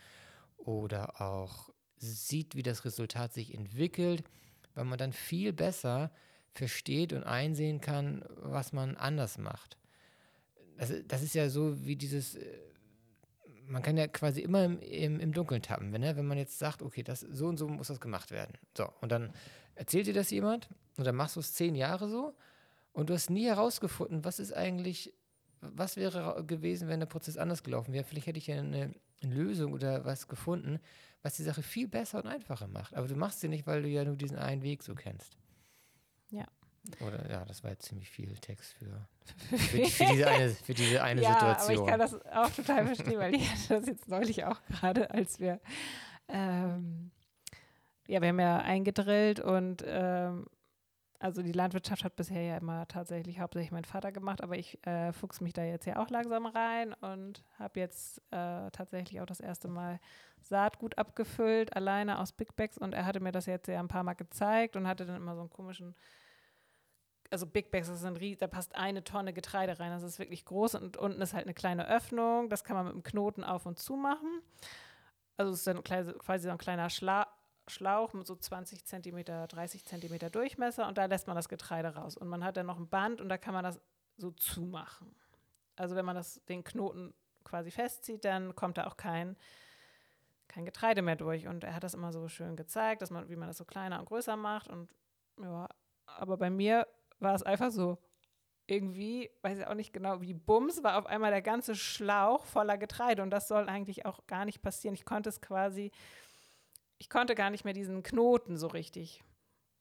oder 0.55 1.19
auch 1.19 1.69
sieht, 1.97 2.55
wie 2.55 2.63
das 2.63 2.85
Resultat 2.85 3.33
sich 3.33 3.53
entwickelt, 3.53 4.23
weil 4.73 4.85
man 4.85 4.97
dann 4.97 5.11
viel 5.11 5.51
besser 5.51 6.11
versteht 6.53 7.11
und 7.11 7.25
einsehen 7.25 7.81
kann, 7.81 8.23
was 8.38 8.71
man 8.71 8.95
anders 8.95 9.38
macht. 9.38 9.77
Das, 10.77 10.93
das 11.05 11.23
ist 11.23 11.35
ja 11.35 11.49
so 11.49 11.85
wie 11.85 11.97
dieses, 11.97 12.35
äh, 12.35 12.57
man 13.67 13.81
kann 13.81 13.97
ja 13.97 14.08
quasi 14.08 14.39
immer 14.39 14.63
im, 14.63 14.79
im, 14.79 15.19
im 15.19 15.33
Dunkeln 15.33 15.62
tappen, 15.62 15.91
wenn, 15.91 16.02
ne? 16.02 16.15
wenn 16.15 16.25
man 16.25 16.37
jetzt 16.37 16.58
sagt, 16.58 16.81
okay, 16.81 17.04
das, 17.04 17.19
so 17.19 17.47
und 17.47 17.58
so 17.58 17.67
muss 17.67 17.87
das 17.87 18.00
gemacht 18.00 18.31
werden. 18.31 18.54
So, 18.77 18.87
und 19.02 19.12
dann 19.12 19.33
erzählt 19.75 20.08
dir 20.08 20.13
das 20.13 20.31
jemand 20.31 20.69
und 20.98 21.06
dann 21.06 21.15
machst 21.15 21.35
du 21.35 21.39
es 21.39 21.54
zehn 21.54 21.75
Jahre 21.75 22.10
so 22.10 22.35
und 22.93 23.10
du 23.10 23.13
hast 23.13 23.29
nie 23.29 23.46
herausgefunden, 23.46 24.23
was 24.23 24.39
ist 24.39 24.54
eigentlich, 24.54 25.13
was 25.60 25.98
wäre 25.98 26.43
gewesen, 26.46 26.87
wenn 26.87 27.02
der 27.02 27.08
Prozess 27.08 27.37
anders 27.37 27.63
gelaufen 27.63 27.93
wäre. 27.93 28.06
Vielleicht 28.06 28.27
hätte 28.27 28.39
ich 28.39 28.48
ja 28.48 28.58
eine, 28.58 28.93
eine 29.21 29.33
Lösung 29.33 29.73
oder 29.73 30.06
was 30.06 30.27
gefunden, 30.27 30.79
was 31.21 31.35
die 31.35 31.43
Sache 31.43 31.62
viel 31.62 31.87
besser 31.87 32.23
und 32.23 32.27
einfacher 32.27 32.67
macht. 32.67 32.96
Aber 32.96 33.08
du 33.08 33.15
machst 33.15 33.41
sie 33.41 33.50
nicht, 33.50 33.67
weil 33.67 33.81
du 33.81 33.89
ja 33.89 34.06
nur 34.06 34.15
diesen 34.15 34.37
einen 34.37 34.62
Weg 34.62 34.83
so 34.83 34.96
kennst. 34.96 35.37
Ja. 36.29 36.46
Oder 37.00 37.29
ja, 37.29 37.43
das 37.46 37.63
war 37.63 37.71
jetzt 37.71 37.85
ziemlich 37.85 38.10
viel 38.10 38.33
Text 38.37 38.73
für, 38.73 39.08
für, 39.58 39.85
für 39.85 40.06
diese 40.06 40.27
eine, 40.27 40.50
für 40.52 40.73
diese 40.73 41.04
eine 41.04 41.21
ja, 41.21 41.33
Situation. 41.33 41.77
aber 41.77 41.83
ich 41.83 41.89
kann 41.89 42.00
das 42.00 42.25
auch 42.27 42.50
total 42.52 42.85
verstehen, 42.85 43.19
weil 43.19 43.35
ich 43.35 43.50
hatte 43.50 43.79
das 43.79 43.87
jetzt 43.87 44.08
neulich 44.08 44.46
auch 44.46 44.62
gerade, 44.69 45.10
als 45.12 45.39
wir, 45.39 45.60
ähm, 46.27 47.12
ja, 48.08 48.21
wir 48.21 48.29
haben 48.29 48.39
ja 48.39 48.60
eingedrillt 48.60 49.39
und 49.39 49.83
ähm, 49.85 50.46
also 51.19 51.41
die 51.41 51.51
Landwirtschaft 51.51 52.03
hat 52.03 52.15
bisher 52.15 52.41
ja 52.41 52.57
immer 52.57 52.87
tatsächlich 52.87 53.39
hauptsächlich 53.39 53.71
mein 53.71 53.85
Vater 53.85 54.11
gemacht, 54.11 54.41
aber 54.41 54.57
ich 54.57 54.85
äh, 54.85 55.11
fuchs 55.13 55.41
mich 55.41 55.53
da 55.53 55.63
jetzt 55.63 55.85
ja 55.85 55.97
auch 55.97 56.09
langsam 56.09 56.45
rein 56.45 56.93
und 56.93 57.43
habe 57.57 57.79
jetzt 57.79 58.19
äh, 58.31 58.69
tatsächlich 58.71 59.21
auch 59.21 59.25
das 59.25 59.39
erste 59.39 59.67
Mal 59.67 59.99
Saatgut 60.41 60.97
abgefüllt, 60.97 61.75
alleine 61.75 62.19
aus 62.19 62.31
Big 62.31 62.55
Bags 62.55 62.77
und 62.77 62.93
er 62.93 63.05
hatte 63.05 63.19
mir 63.19 63.31
das 63.31 63.45
jetzt 63.45 63.67
ja 63.67 63.79
ein 63.79 63.87
paar 63.87 64.03
Mal 64.03 64.13
gezeigt 64.13 64.75
und 64.75 64.87
hatte 64.87 65.05
dann 65.05 65.17
immer 65.17 65.35
so 65.35 65.41
einen 65.41 65.49
komischen 65.49 65.95
also 67.31 67.47
Big 67.47 67.71
Bags, 67.71 67.87
das 67.87 68.01
sind, 68.01 68.41
da 68.41 68.47
passt 68.47 68.75
eine 68.75 69.03
Tonne 69.03 69.33
Getreide 69.33 69.79
rein. 69.79 69.91
Das 69.91 70.03
ist 70.03 70.19
wirklich 70.19 70.45
groß 70.45 70.75
und 70.75 70.95
unten 70.95 71.21
ist 71.21 71.33
halt 71.33 71.45
eine 71.45 71.53
kleine 71.53 71.87
Öffnung. 71.87 72.49
Das 72.49 72.63
kann 72.63 72.75
man 72.75 72.85
mit 72.85 72.93
einem 72.93 73.03
Knoten 73.03 73.43
auf 73.43 73.65
und 73.65 73.79
zu 73.79 73.95
machen. 73.95 74.41
Also 75.37 75.51
es 75.51 75.59
ist 75.59 75.67
dann 75.67 75.83
quasi 75.83 76.43
so 76.43 76.49
ein 76.49 76.57
kleiner 76.57 76.89
Schla 76.89 77.27
Schlauch 77.67 78.13
mit 78.13 78.27
so 78.27 78.35
20 78.35 78.85
Zentimeter, 78.85 79.47
30 79.47 79.85
Zentimeter 79.85 80.29
Durchmesser 80.29 80.87
und 80.87 80.97
da 80.97 81.05
lässt 81.05 81.27
man 81.27 81.35
das 81.35 81.49
Getreide 81.49 81.95
raus. 81.95 82.15
Und 82.15 82.27
man 82.27 82.43
hat 82.43 82.57
dann 82.57 82.65
noch 82.65 82.77
ein 82.77 82.87
Band 82.87 83.21
und 83.21 83.29
da 83.29 83.37
kann 83.37 83.53
man 83.53 83.63
das 83.63 83.79
so 84.17 84.31
zumachen. 84.31 85.15
Also 85.75 85.95
wenn 85.95 86.05
man 86.05 86.15
das, 86.15 86.43
den 86.45 86.63
Knoten 86.63 87.13
quasi 87.43 87.71
festzieht, 87.71 88.23
dann 88.25 88.55
kommt 88.55 88.77
da 88.77 88.87
auch 88.87 88.97
kein, 88.97 89.35
kein 90.47 90.65
Getreide 90.65 91.01
mehr 91.01 91.15
durch. 91.15 91.47
Und 91.47 91.63
er 91.63 91.75
hat 91.75 91.83
das 91.83 91.93
immer 91.93 92.13
so 92.13 92.27
schön 92.27 92.55
gezeigt, 92.55 93.01
dass 93.01 93.11
man, 93.11 93.29
wie 93.29 93.35
man 93.35 93.47
das 93.47 93.57
so 93.57 93.65
kleiner 93.65 93.99
und 93.99 94.05
größer 94.05 94.37
macht. 94.37 94.69
Und 94.69 94.89
ja, 95.41 95.67
aber 96.05 96.37
bei 96.37 96.49
mir 96.49 96.87
war 97.19 97.35
es 97.35 97.43
einfach 97.43 97.71
so, 97.71 97.97
irgendwie, 98.67 99.29
weiß 99.41 99.59
ich 99.59 99.67
auch 99.67 99.75
nicht 99.75 99.93
genau, 99.93 100.21
wie 100.21 100.33
Bums, 100.33 100.83
war 100.83 100.97
auf 100.97 101.05
einmal 101.05 101.31
der 101.31 101.41
ganze 101.41 101.75
Schlauch 101.75 102.45
voller 102.45 102.77
Getreide 102.77 103.21
und 103.21 103.29
das 103.29 103.47
soll 103.47 103.69
eigentlich 103.69 104.05
auch 104.05 104.25
gar 104.27 104.45
nicht 104.45 104.61
passieren. 104.61 104.95
Ich 104.95 105.05
konnte 105.05 105.29
es 105.29 105.39
quasi, 105.39 105.91
ich 106.98 107.10
konnte 107.10 107.35
gar 107.35 107.50
nicht 107.50 107.65
mehr 107.65 107.73
diesen 107.73 108.04
Knoten 108.04 108.58
so 108.58 108.67
richtig 108.67 109.23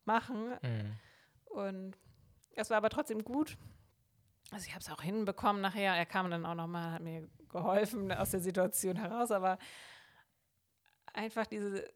machen. 0.05 0.55
Mhm. 0.63 0.97
Und 1.45 1.99
es 2.57 2.71
war 2.71 2.79
aber 2.79 2.91
trotzdem 2.91 3.25
gut. 3.25 3.57
Also 4.51 4.67
ich 4.67 4.73
habe 4.73 4.81
es 4.81 4.91
auch 4.91 5.03
hinbekommen 5.03 5.63
nachher. 5.63 5.95
Er 5.95 6.07
kam 6.07 6.31
dann 6.31 6.47
auch 6.47 6.55
nochmal, 6.55 6.93
hat 6.93 7.03
mir 7.03 7.29
geholfen 7.49 8.13
aus 8.13 8.31
der 8.31 8.41
Situation 8.41 8.97
heraus, 8.97 9.31
aber 9.31 9.59
einfach 11.13 11.47
diese, 11.47 11.89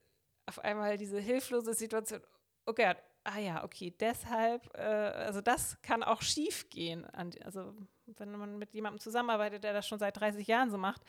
auf 0.47 0.59
einmal 0.61 0.97
diese 0.97 1.21
hilflose 1.21 1.75
Situation. 1.75 2.23
Okay, 2.65 2.95
ah 3.25 3.39
ja, 3.39 3.65
okay, 3.65 3.95
deshalb, 3.99 4.69
äh, 4.75 4.81
also 4.81 5.41
das 5.41 5.81
kann 5.83 6.03
auch 6.03 6.23
schief 6.23 6.71
gehen. 6.71 7.05
Also 7.45 7.75
wenn 8.07 8.33
man 8.33 8.59
mit 8.59 8.73
jemandem 8.73 9.01
zusammenarbeitet, 9.01 9.65
der 9.65 9.73
das 9.73 9.87
schon 9.87 9.99
seit 9.99 10.19
30 10.19 10.47
Jahren 10.47 10.71
so 10.71 10.79
macht, 10.79 11.03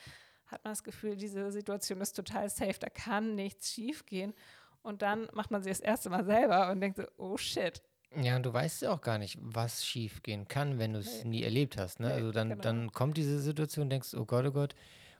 hat 0.50 0.64
man 0.64 0.72
das 0.72 0.84
Gefühl, 0.84 1.16
diese 1.16 1.52
Situation 1.52 2.02
ist 2.02 2.14
total 2.14 2.50
safe, 2.50 2.80
da 2.80 2.89
kann 2.89 3.36
nichts 3.36 3.72
schief 3.72 4.06
gehen. 4.06 4.34
Und 4.82 5.02
dann 5.02 5.28
macht 5.34 5.52
man 5.52 5.62
sie 5.62 5.70
das 5.70 5.80
erste 5.80 6.10
Mal 6.10 6.26
selber 6.26 6.72
und 6.72 6.82
denkt 6.82 6.97
so, 6.97 7.04
oh 7.18 7.38
shit. 7.38 7.82
Ja, 8.16 8.36
und 8.36 8.43
du 8.43 8.52
weißt 8.52 8.82
ja 8.82 8.91
auch 8.91 9.02
gar 9.02 9.20
nicht, 9.20 9.38
was 9.39 9.86
schief 9.86 10.24
gehen 10.24 10.47
kann, 10.47 10.80
wenn 10.80 10.93
du 10.93 11.00
es 11.00 11.24
nee. 11.24 11.30
nie 11.30 11.43
erlebt 11.43 11.78
hast. 11.78 12.00
Ne? 12.00 12.08
Nee, 12.08 12.14
also 12.14 12.32
dann, 12.32 12.50
genau. 12.50 12.62
dann 12.62 12.91
kommt 12.91 13.18
diese 13.18 13.39
Situation 13.39 13.84
und 13.84 13.89
denkst, 13.91 14.16
oh 14.16 14.26
Gott, 14.26 14.45
oh 14.45 14.52
Gott, 14.52 14.74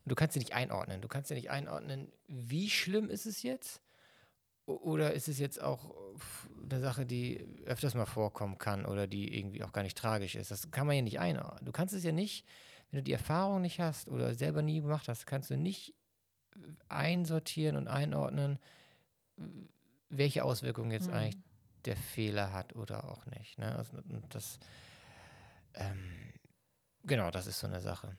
und 0.06 0.12
du 0.12 0.16
kannst 0.16 0.34
sie 0.34 0.40
nicht 0.40 0.54
einordnen. 0.54 1.02
Du 1.02 1.08
kannst 1.08 1.30
ja 1.30 1.36
nicht 1.36 1.52
einordnen, 1.52 2.12
wie 2.28 2.70
schlimm 2.70 3.10
ist 3.10 3.26
es 3.26 3.44
jetzt? 3.44 3.82
Oder 4.66 5.14
ist 5.14 5.28
es 5.28 5.40
jetzt 5.40 5.62
auch 5.62 5.96
eine 6.70 6.80
Sache, 6.80 7.06
die 7.06 7.44
öfters 7.66 7.96
mal 7.96 8.06
vorkommen 8.06 8.58
kann 8.58 8.86
oder 8.86 9.08
die 9.08 9.38
irgendwie 9.38 9.64
auch 9.64 9.72
gar 9.72 9.82
nicht 9.84 9.98
tragisch 9.98 10.36
ist? 10.36 10.52
Das 10.52 10.70
kann 10.72 10.88
man 10.88 10.96
ja 10.96 11.02
nicht 11.02 11.20
einordnen. 11.20 11.66
Du 11.66 11.72
kannst 11.72 11.94
es 11.94 12.04
ja 12.04 12.12
nicht, 12.12 12.46
wenn 12.90 13.00
du 13.00 13.04
die 13.04 13.14
Erfahrung 13.14 13.62
nicht 13.62 13.80
hast 13.80 14.08
oder 14.08 14.34
selber 14.34 14.62
nie 14.62 14.82
gemacht 14.82 15.08
hast, 15.08 15.26
kannst 15.26 15.50
du 15.50 15.58
nicht 15.58 15.94
einsortieren 16.88 17.78
und 17.78 17.88
einordnen, 17.88 18.60
welche 20.10 20.44
Auswirkungen 20.44 20.92
jetzt 20.92 21.08
mhm. 21.08 21.14
eigentlich 21.14 21.44
der 21.86 21.96
Fehler 21.96 22.52
hat 22.52 22.76
oder 22.76 23.06
auch 23.06 23.26
nicht. 23.28 23.58
Ne? 23.58 23.76
Also, 23.76 23.98
das, 24.30 24.60
ähm, 25.76 26.34
genau, 27.04 27.32
das 27.32 27.48
ist 27.48 27.60
so 27.60 27.68
eine 27.68 27.80
Sache. 27.80 28.18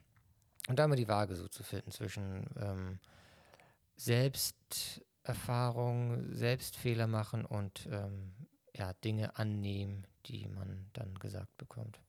Und 0.68 0.79
da 0.79 0.85
immer 0.85 0.97
die 0.97 1.09
Waage 1.09 1.35
so 1.35 1.49
zu 1.49 1.62
finden 1.62 1.91
zwischen 1.91 2.47
ähm, 2.57 3.01
selbst 3.97 5.05
Erfahrung, 5.25 6.33
selbst 6.33 6.77
Fehler 6.77 7.07
machen 7.07 7.45
und 7.45 7.89
ähm, 7.91 8.33
ja, 8.75 8.93
Dinge 8.95 9.37
annehmen, 9.37 10.07
die 10.27 10.47
man 10.49 10.89
dann 10.93 11.14
gesagt 11.18 11.57
bekommt. 11.59 12.01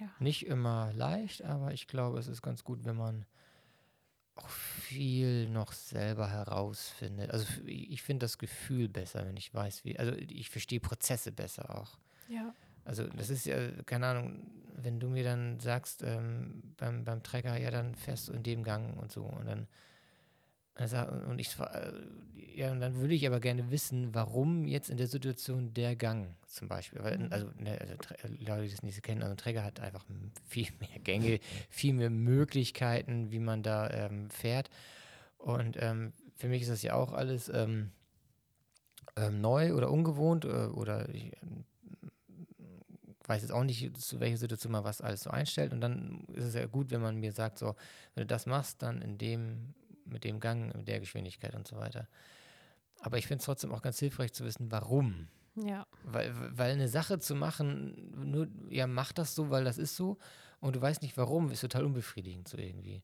Ja. 0.00 0.10
Nicht 0.18 0.46
immer 0.46 0.92
leicht, 0.94 1.42
aber 1.42 1.72
ich 1.72 1.86
glaube, 1.86 2.18
es 2.18 2.28
ist 2.28 2.42
ganz 2.42 2.64
gut, 2.64 2.84
wenn 2.84 2.96
man 2.96 3.26
auch 4.34 4.48
viel 4.48 5.48
noch 5.48 5.72
selber 5.72 6.30
herausfindet. 6.30 7.30
Also 7.30 7.46
ich 7.66 8.02
finde 8.02 8.24
das 8.24 8.38
Gefühl 8.38 8.88
besser, 8.88 9.26
wenn 9.26 9.36
ich 9.36 9.52
weiß, 9.52 9.84
wie, 9.84 9.98
also 9.98 10.12
ich 10.12 10.48
verstehe 10.48 10.80
Prozesse 10.80 11.32
besser 11.32 11.78
auch. 11.78 11.98
Ja. 12.28 12.54
Also 12.84 13.06
das 13.08 13.30
ist 13.30 13.44
ja, 13.44 13.56
keine 13.84 14.06
Ahnung, 14.06 14.50
wenn 14.74 14.98
du 14.98 15.08
mir 15.08 15.22
dann 15.22 15.60
sagst, 15.60 16.02
ähm, 16.02 16.74
beim, 16.76 17.04
beim 17.04 17.22
Trecker, 17.22 17.58
ja, 17.58 17.70
dann 17.70 17.94
fährst 17.94 18.28
du 18.28 18.32
in 18.32 18.42
dem 18.42 18.64
Gang 18.64 18.96
und 18.98 19.12
so 19.12 19.22
und 19.22 19.46
dann 19.46 19.68
also, 20.74 20.96
und 21.28 21.38
ich, 21.38 21.58
äh, 21.58 21.92
ja, 22.54 22.72
und 22.72 22.80
dann 22.80 22.94
würde 22.96 23.14
ich 23.14 23.26
aber 23.26 23.40
gerne 23.40 23.70
wissen, 23.70 24.14
warum 24.14 24.66
jetzt 24.66 24.90
in 24.90 24.96
der 24.96 25.06
Situation 25.06 25.74
der 25.74 25.96
Gang 25.96 26.34
zum 26.46 26.68
Beispiel. 26.68 27.02
Weil, 27.02 27.18
mhm. 27.18 27.28
also, 27.30 27.46
ne, 27.58 27.78
also, 27.80 28.34
Leute, 28.38 28.62
die 28.62 28.70
das 28.70 28.82
nicht 28.82 29.02
kennen, 29.02 29.22
also 29.22 29.34
ein 29.34 29.38
Träger 29.38 29.64
hat 29.64 29.80
einfach 29.80 30.04
viel 30.46 30.68
mehr 30.80 30.98
Gänge, 31.02 31.40
viel 31.68 31.92
mehr 31.92 32.10
Möglichkeiten, 32.10 33.30
wie 33.30 33.38
man 33.38 33.62
da 33.62 33.90
ähm, 33.90 34.30
fährt. 34.30 34.70
Und 35.38 35.76
ähm, 35.80 36.12
für 36.36 36.48
mich 36.48 36.62
ist 36.62 36.70
das 36.70 36.82
ja 36.82 36.94
auch 36.94 37.12
alles 37.12 37.50
ähm, 37.52 37.90
ähm 39.16 39.40
neu 39.40 39.74
oder 39.74 39.90
ungewohnt 39.90 40.44
oder, 40.44 40.64
äh, 40.64 40.68
oder 40.68 41.08
ich 41.10 41.32
ähm, 41.42 41.64
weiß 43.26 43.42
jetzt 43.42 43.52
auch 43.52 43.64
nicht, 43.64 43.96
zu 43.96 44.20
welcher 44.20 44.36
Situation 44.36 44.72
man 44.72 44.84
was 44.84 45.00
alles 45.00 45.22
so 45.22 45.30
einstellt. 45.30 45.72
Und 45.72 45.80
dann 45.80 46.24
ist 46.32 46.44
es 46.44 46.54
ja 46.54 46.66
gut, 46.66 46.90
wenn 46.90 47.00
man 47.00 47.20
mir 47.20 47.32
sagt, 47.32 47.58
so, 47.58 47.76
wenn 48.14 48.22
du 48.22 48.26
das 48.26 48.46
machst, 48.46 48.82
dann 48.82 49.02
in 49.02 49.18
dem 49.18 49.74
mit 50.04 50.24
dem 50.24 50.40
Gang, 50.40 50.74
mit 50.76 50.88
der 50.88 51.00
Geschwindigkeit 51.00 51.54
und 51.54 51.66
so 51.66 51.76
weiter. 51.76 52.08
Aber 53.00 53.18
ich 53.18 53.26
finde 53.26 53.40
es 53.40 53.46
trotzdem 53.46 53.72
auch 53.72 53.82
ganz 53.82 53.98
hilfreich 53.98 54.32
zu 54.32 54.44
wissen, 54.44 54.70
warum. 54.70 55.28
Ja. 55.56 55.86
Weil, 56.04 56.32
weil 56.56 56.72
eine 56.72 56.88
Sache 56.88 57.18
zu 57.18 57.34
machen, 57.34 58.12
nur, 58.30 58.48
ja, 58.70 58.86
mach 58.86 59.12
das 59.12 59.34
so, 59.34 59.50
weil 59.50 59.64
das 59.64 59.78
ist 59.78 59.96
so, 59.96 60.18
und 60.60 60.76
du 60.76 60.80
weißt 60.80 61.02
nicht 61.02 61.16
warum, 61.16 61.50
ist 61.50 61.60
total 61.60 61.84
unbefriedigend 61.84 62.48
so 62.48 62.56
irgendwie. 62.56 63.02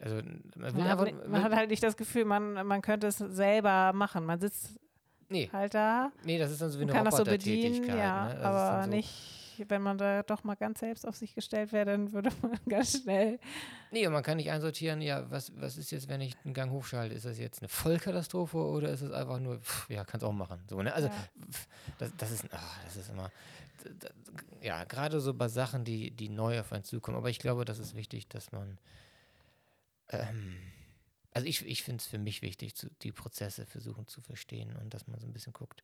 Also 0.00 0.16
man, 0.56 0.74
man, 0.74 0.84
hat, 0.88 0.98
einfach, 1.00 1.28
man 1.28 1.42
hat 1.42 1.54
halt 1.54 1.70
nicht 1.70 1.82
das 1.82 1.96
Gefühl, 1.96 2.24
man, 2.24 2.66
man 2.66 2.82
könnte 2.82 3.06
es 3.06 3.18
selber 3.18 3.92
machen. 3.94 4.24
Man 4.26 4.40
sitzt 4.40 4.78
nee. 5.28 5.48
halt 5.52 5.74
da. 5.74 6.10
Nee, 6.24 6.38
das 6.38 6.50
ist 6.50 6.60
dann 6.60 6.70
so 6.70 6.78
wie 6.78 6.82
eine 6.82 6.92
kann 6.92 7.04
das 7.04 7.16
so 7.16 7.24
bedienen, 7.24 7.84
ja, 7.86 8.28
ne? 8.28 8.40
aber 8.40 8.84
so 8.84 8.90
nicht 8.90 9.45
wenn 9.68 9.82
man 9.82 9.98
da 9.98 10.22
doch 10.22 10.44
mal 10.44 10.54
ganz 10.54 10.80
selbst 10.80 11.06
auf 11.06 11.16
sich 11.16 11.34
gestellt 11.34 11.72
wäre, 11.72 11.86
dann 11.86 12.12
würde 12.12 12.30
man 12.42 12.58
ganz 12.68 13.02
schnell. 13.02 13.38
Nee, 13.90 14.06
und 14.06 14.12
man 14.12 14.22
kann 14.22 14.36
nicht 14.36 14.50
einsortieren, 14.50 15.00
ja, 15.00 15.30
was, 15.30 15.52
was 15.60 15.76
ist 15.76 15.90
jetzt, 15.90 16.08
wenn 16.08 16.20
ich 16.20 16.36
einen 16.44 16.54
Gang 16.54 16.70
hochschalte? 16.70 17.14
Ist 17.14 17.24
das 17.24 17.38
jetzt 17.38 17.60
eine 17.60 17.68
Vollkatastrophe 17.68 18.58
oder 18.58 18.90
ist 18.90 19.02
es 19.02 19.12
einfach 19.12 19.38
nur, 19.38 19.58
pff, 19.60 19.88
ja, 19.90 20.04
kann 20.04 20.18
es 20.18 20.24
auch 20.24 20.32
machen. 20.32 20.62
So, 20.68 20.82
ne? 20.82 20.92
Also, 20.92 21.08
ja. 21.08 21.14
pff, 21.50 21.68
das, 21.98 22.16
das, 22.16 22.30
ist, 22.30 22.44
ach, 22.52 22.84
das 22.84 22.96
ist 22.96 23.10
immer, 23.10 23.30
das, 24.00 24.12
ja, 24.60 24.84
gerade 24.84 25.20
so 25.20 25.34
bei 25.34 25.48
Sachen, 25.48 25.84
die, 25.84 26.10
die 26.10 26.28
neu 26.28 26.60
auf 26.60 26.72
einen 26.72 26.84
zukommen. 26.84 27.16
Aber 27.16 27.30
ich 27.30 27.38
glaube, 27.38 27.64
das 27.64 27.78
ist 27.78 27.94
wichtig, 27.94 28.28
dass 28.28 28.52
man, 28.52 28.78
ähm, 30.08 30.56
also 31.32 31.46
ich, 31.46 31.64
ich 31.66 31.82
finde 31.82 32.00
es 32.00 32.06
für 32.06 32.18
mich 32.18 32.42
wichtig, 32.42 32.74
zu, 32.74 32.88
die 33.02 33.12
Prozesse 33.12 33.66
versuchen 33.66 34.06
zu 34.08 34.20
verstehen 34.20 34.74
und 34.76 34.94
dass 34.94 35.06
man 35.06 35.20
so 35.20 35.26
ein 35.26 35.32
bisschen 35.32 35.52
guckt, 35.52 35.82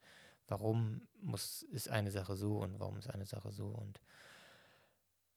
warum 0.48 1.02
muss, 1.20 1.62
ist 1.62 1.88
eine 1.88 2.10
Sache 2.10 2.36
so 2.36 2.58
und 2.58 2.78
warum 2.80 2.96
ist 2.96 3.10
eine 3.10 3.26
Sache 3.26 3.52
so 3.52 3.66
und 3.66 4.00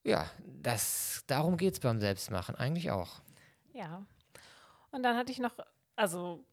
ja, 0.04 0.30
das, 0.46 1.24
darum 1.26 1.58
geht 1.58 1.74
es 1.74 1.80
beim 1.80 2.00
Selbstmachen 2.00 2.56
eigentlich 2.56 2.92
auch. 2.92 3.22
Ja. 3.74 4.06
Und 4.92 5.04
dann 5.04 5.18
hatte 5.18 5.32
ich 5.32 5.40
noch, 5.40 5.58
also 5.96 6.46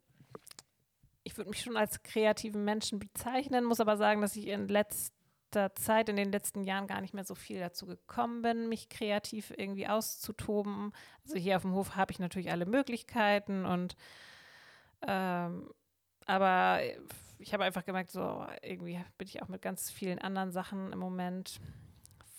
ich 1.23 1.37
würde 1.37 1.51
mich 1.51 1.61
schon 1.61 1.77
als 1.77 2.03
kreativen 2.03 2.65
Menschen 2.65 2.99
bezeichnen, 2.99 3.65
muss 3.65 3.81
aber 3.81 3.97
sagen, 3.97 4.23
dass 4.23 4.37
ich 4.37 4.47
in 4.49 4.69
letzter 4.69 5.75
Zeit, 5.75 6.09
in 6.09 6.17
den 6.17 6.33
letzten 6.33 6.65
Jahren 6.65 6.87
gar 6.87 7.03
nicht 7.03 7.13
mehr 7.13 7.25
so 7.25 7.35
viel 7.35 7.61
dazu 7.61 7.87
gekommen 7.87 8.41
bin, 8.41 8.71
mich 8.71 8.89
kreativ 8.89 9.53
irgendwie 9.57 9.87
auszutoben. 9.87 10.93
Also 11.25 11.37
hier 11.37 11.57
auf 11.57 11.63
dem 11.63 11.75
Hof 11.75 11.95
habe 11.95 12.11
ich 12.11 12.19
natürlich 12.19 12.51
alle 12.51 12.67
Möglichkeiten 12.67 13.67
und 13.67 13.97
ähm, 15.07 15.71
aber 16.27 16.81
ich 17.43 17.53
habe 17.53 17.65
einfach 17.65 17.85
gemerkt, 17.85 18.11
so 18.11 18.47
irgendwie 18.63 19.01
bin 19.19 19.29
ich 19.29 19.43
auch 19.43 19.49
mit 19.49 19.63
ganz 19.63 19.91
vielen 19.91 20.19
anderen 20.19 20.53
Sachen 20.53 20.93
im 20.93 20.99
Moment 20.99 21.61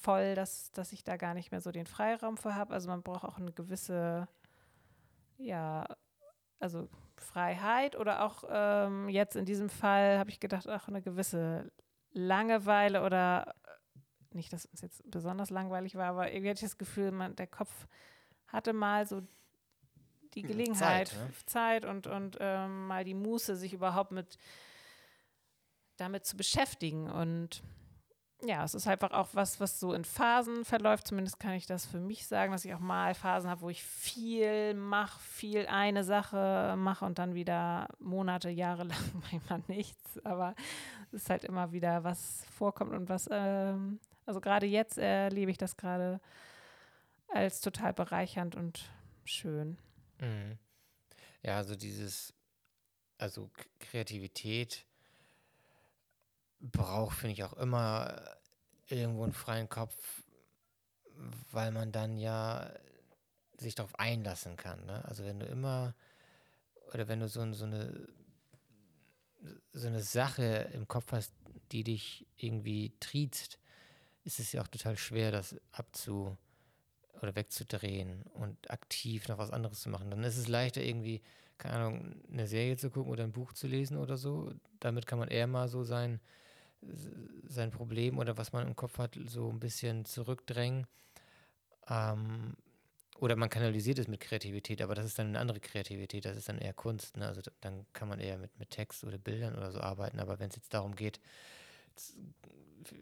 voll, 0.01 0.35
dass, 0.35 0.71
dass 0.71 0.91
ich 0.91 1.03
da 1.03 1.17
gar 1.17 1.33
nicht 1.33 1.51
mehr 1.51 1.61
so 1.61 1.71
den 1.71 1.85
Freiraum 1.85 2.37
für 2.37 2.55
habe. 2.55 2.73
Also 2.73 2.89
man 2.89 3.03
braucht 3.03 3.23
auch 3.23 3.37
eine 3.37 3.51
gewisse, 3.51 4.27
ja, 5.37 5.85
also 6.59 6.89
Freiheit 7.15 7.95
oder 7.95 8.23
auch 8.23 8.43
ähm, 8.49 9.09
jetzt 9.09 9.35
in 9.35 9.45
diesem 9.45 9.69
Fall 9.69 10.19
habe 10.19 10.29
ich 10.29 10.39
gedacht, 10.39 10.67
auch 10.67 10.87
eine 10.87 11.01
gewisse 11.01 11.71
Langeweile 12.11 13.03
oder 13.03 13.55
nicht, 14.31 14.51
dass 14.51 14.67
es 14.73 14.81
jetzt 14.81 15.09
besonders 15.09 15.49
langweilig 15.49 15.95
war, 15.95 16.07
aber 16.07 16.31
irgendwie 16.31 16.49
hatte 16.49 16.65
ich 16.65 16.71
das 16.71 16.77
Gefühl, 16.77 17.11
man, 17.11 17.35
der 17.35 17.47
Kopf 17.47 17.87
hatte 18.47 18.73
mal 18.73 19.05
so 19.07 19.21
die 20.33 20.41
hm, 20.41 20.47
Gelegenheit, 20.47 21.09
Zeit, 21.09 21.17
ne? 21.19 21.33
Zeit 21.45 21.85
und, 21.85 22.07
und 22.07 22.37
ähm, 22.39 22.87
mal 22.87 23.03
die 23.03 23.13
Muße, 23.13 23.55
sich 23.55 23.73
überhaupt 23.73 24.11
mit 24.11 24.37
damit 25.97 26.25
zu 26.25 26.37
beschäftigen. 26.37 27.09
Und 27.09 27.63
ja, 28.45 28.63
es 28.63 28.73
ist 28.73 28.87
einfach 28.87 29.11
auch 29.11 29.29
was, 29.33 29.59
was 29.59 29.79
so 29.79 29.93
in 29.93 30.05
Phasen 30.05 30.65
verläuft. 30.65 31.07
Zumindest 31.07 31.39
kann 31.39 31.53
ich 31.53 31.65
das 31.65 31.85
für 31.85 31.99
mich 31.99 32.27
sagen, 32.27 32.51
dass 32.51 32.65
ich 32.65 32.73
auch 32.73 32.79
mal 32.79 33.13
Phasen 33.15 33.49
habe, 33.49 33.61
wo 33.61 33.69
ich 33.69 33.83
viel 33.83 34.73
mache, 34.73 35.19
viel 35.19 35.65
eine 35.67 36.03
Sache 36.03 36.75
mache 36.77 37.05
und 37.05 37.19
dann 37.19 37.35
wieder 37.35 37.87
Monate, 37.99 38.49
Jahre 38.49 38.83
lang 38.83 39.23
manchmal 39.31 39.63
nichts. 39.67 40.19
Aber 40.25 40.55
es 41.11 41.23
ist 41.23 41.29
halt 41.29 41.45
immer 41.45 41.71
wieder 41.71 42.03
was 42.03 42.45
vorkommt 42.57 42.93
und 42.93 43.09
was, 43.09 43.29
ähm, 43.31 43.99
also 44.25 44.41
gerade 44.41 44.65
jetzt 44.65 44.97
erlebe 44.97 45.51
ich 45.51 45.57
das 45.57 45.77
gerade 45.77 46.19
als 47.29 47.61
total 47.61 47.93
bereichernd 47.93 48.55
und 48.55 48.89
schön. 49.25 49.77
Mhm. 50.19 50.57
Ja, 51.41 51.57
also 51.57 51.75
dieses, 51.75 52.33
also 53.17 53.49
Kreativität 53.79 54.85
braucht, 56.71 57.17
finde 57.17 57.33
ich, 57.33 57.43
auch 57.43 57.53
immer 57.53 58.37
irgendwo 58.87 59.23
einen 59.23 59.33
freien 59.33 59.69
Kopf, 59.69 60.23
weil 61.51 61.71
man 61.71 61.91
dann 61.91 62.17
ja 62.17 62.71
sich 63.57 63.75
darauf 63.75 63.97
einlassen 63.99 64.55
kann. 64.55 64.85
Ne? 64.85 65.03
Also 65.05 65.23
wenn 65.23 65.39
du 65.39 65.45
immer, 65.45 65.95
oder 66.93 67.07
wenn 67.07 67.19
du 67.19 67.27
so, 67.27 67.51
so, 67.53 67.65
eine, 67.65 68.07
so 69.71 69.87
eine 69.87 70.01
Sache 70.01 70.69
im 70.73 70.87
Kopf 70.87 71.11
hast, 71.11 71.33
die 71.71 71.83
dich 71.83 72.25
irgendwie 72.37 72.93
triezt, 72.99 73.59
ist 74.23 74.39
es 74.39 74.51
ja 74.51 74.61
auch 74.61 74.67
total 74.67 74.97
schwer, 74.97 75.31
das 75.31 75.55
abzu 75.71 76.37
oder 77.21 77.35
wegzudrehen 77.35 78.23
und 78.33 78.69
aktiv 78.69 79.27
noch 79.27 79.37
was 79.37 79.51
anderes 79.51 79.81
zu 79.81 79.89
machen. 79.89 80.09
Dann 80.09 80.23
ist 80.23 80.37
es 80.37 80.47
leichter 80.47 80.81
irgendwie, 80.81 81.21
keine 81.57 81.75
Ahnung, 81.75 82.15
eine 82.31 82.47
Serie 82.47 82.77
zu 82.77 82.89
gucken 82.89 83.11
oder 83.11 83.23
ein 83.23 83.31
Buch 83.31 83.53
zu 83.53 83.67
lesen 83.67 83.97
oder 83.97 84.17
so. 84.17 84.53
Damit 84.79 85.07
kann 85.07 85.19
man 85.19 85.29
eher 85.29 85.47
mal 85.47 85.67
so 85.67 85.83
sein, 85.83 86.19
sein 87.47 87.71
Problem 87.71 88.17
oder 88.17 88.37
was 88.37 88.53
man 88.53 88.67
im 88.67 88.75
Kopf 88.75 88.97
hat, 88.97 89.17
so 89.27 89.49
ein 89.49 89.59
bisschen 89.59 90.05
zurückdrängen. 90.05 90.87
Ähm, 91.87 92.55
oder 93.19 93.35
man 93.35 93.49
kanalisiert 93.49 93.99
es 93.99 94.07
mit 94.07 94.19
Kreativität, 94.19 94.81
aber 94.81 94.95
das 94.95 95.05
ist 95.05 95.19
dann 95.19 95.27
eine 95.27 95.39
andere 95.39 95.59
Kreativität, 95.59 96.25
das 96.25 96.35
ist 96.35 96.49
dann 96.49 96.57
eher 96.57 96.73
Kunst. 96.73 97.15
Ne? 97.15 97.27
Also 97.27 97.41
dann 97.61 97.85
kann 97.93 98.09
man 98.09 98.19
eher 98.19 98.37
mit, 98.37 98.57
mit 98.59 98.71
Text 98.71 99.03
oder 99.03 99.17
Bildern 99.17 99.55
oder 99.55 99.71
so 99.71 99.79
arbeiten. 99.79 100.19
Aber 100.19 100.39
wenn 100.39 100.49
es 100.49 100.55
jetzt 100.55 100.73
darum 100.73 100.95
geht, 100.95 101.19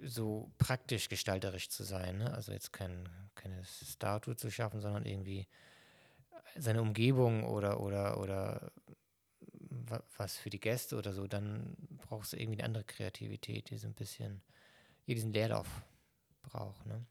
so 0.04 0.52
praktisch 0.58 1.10
gestalterisch 1.10 1.70
zu 1.70 1.84
sein, 1.84 2.20
ne? 2.20 2.34
also 2.34 2.52
jetzt 2.52 2.72
kein, 2.72 3.10
keine 3.36 3.64
Statue 3.66 4.36
zu 4.36 4.52
schaffen, 4.52 4.82
sondern 4.82 5.06
irgendwie 5.06 5.48
seine 6.56 6.82
Umgebung 6.82 7.46
oder, 7.46 7.80
oder, 7.80 8.20
oder 8.20 8.72
was 10.18 10.38
für 10.38 10.50
die 10.50 10.60
Gäste 10.60 10.98
oder 10.98 11.14
so, 11.14 11.28
dann 11.28 11.76
brauchst 11.98 12.34
du 12.34 12.38
irgendwie 12.38 12.60
eine 12.60 12.66
andere 12.66 12.84
Kreativität, 12.84 13.70
die 13.70 13.78
so 13.78 13.88
ein 13.88 13.94
bisschen, 13.94 14.42
die 15.08 15.16
diesen 15.16 15.34
Leerlauf 15.34 15.68
braucht. 16.44 16.86
Ne? 16.86 17.06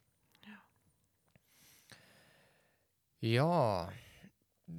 Ja. 0.45 0.63
Ja, 3.21 3.93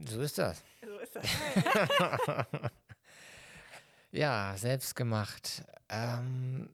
so 0.05 0.21
ist 0.21 0.38
das. 0.38 0.63
So 0.84 0.97
ist 0.99 1.15
das. 1.15 1.25
ja, 4.11 4.53
selbst 4.57 4.95
gemacht. 4.95 5.63
Ähm, 5.89 6.69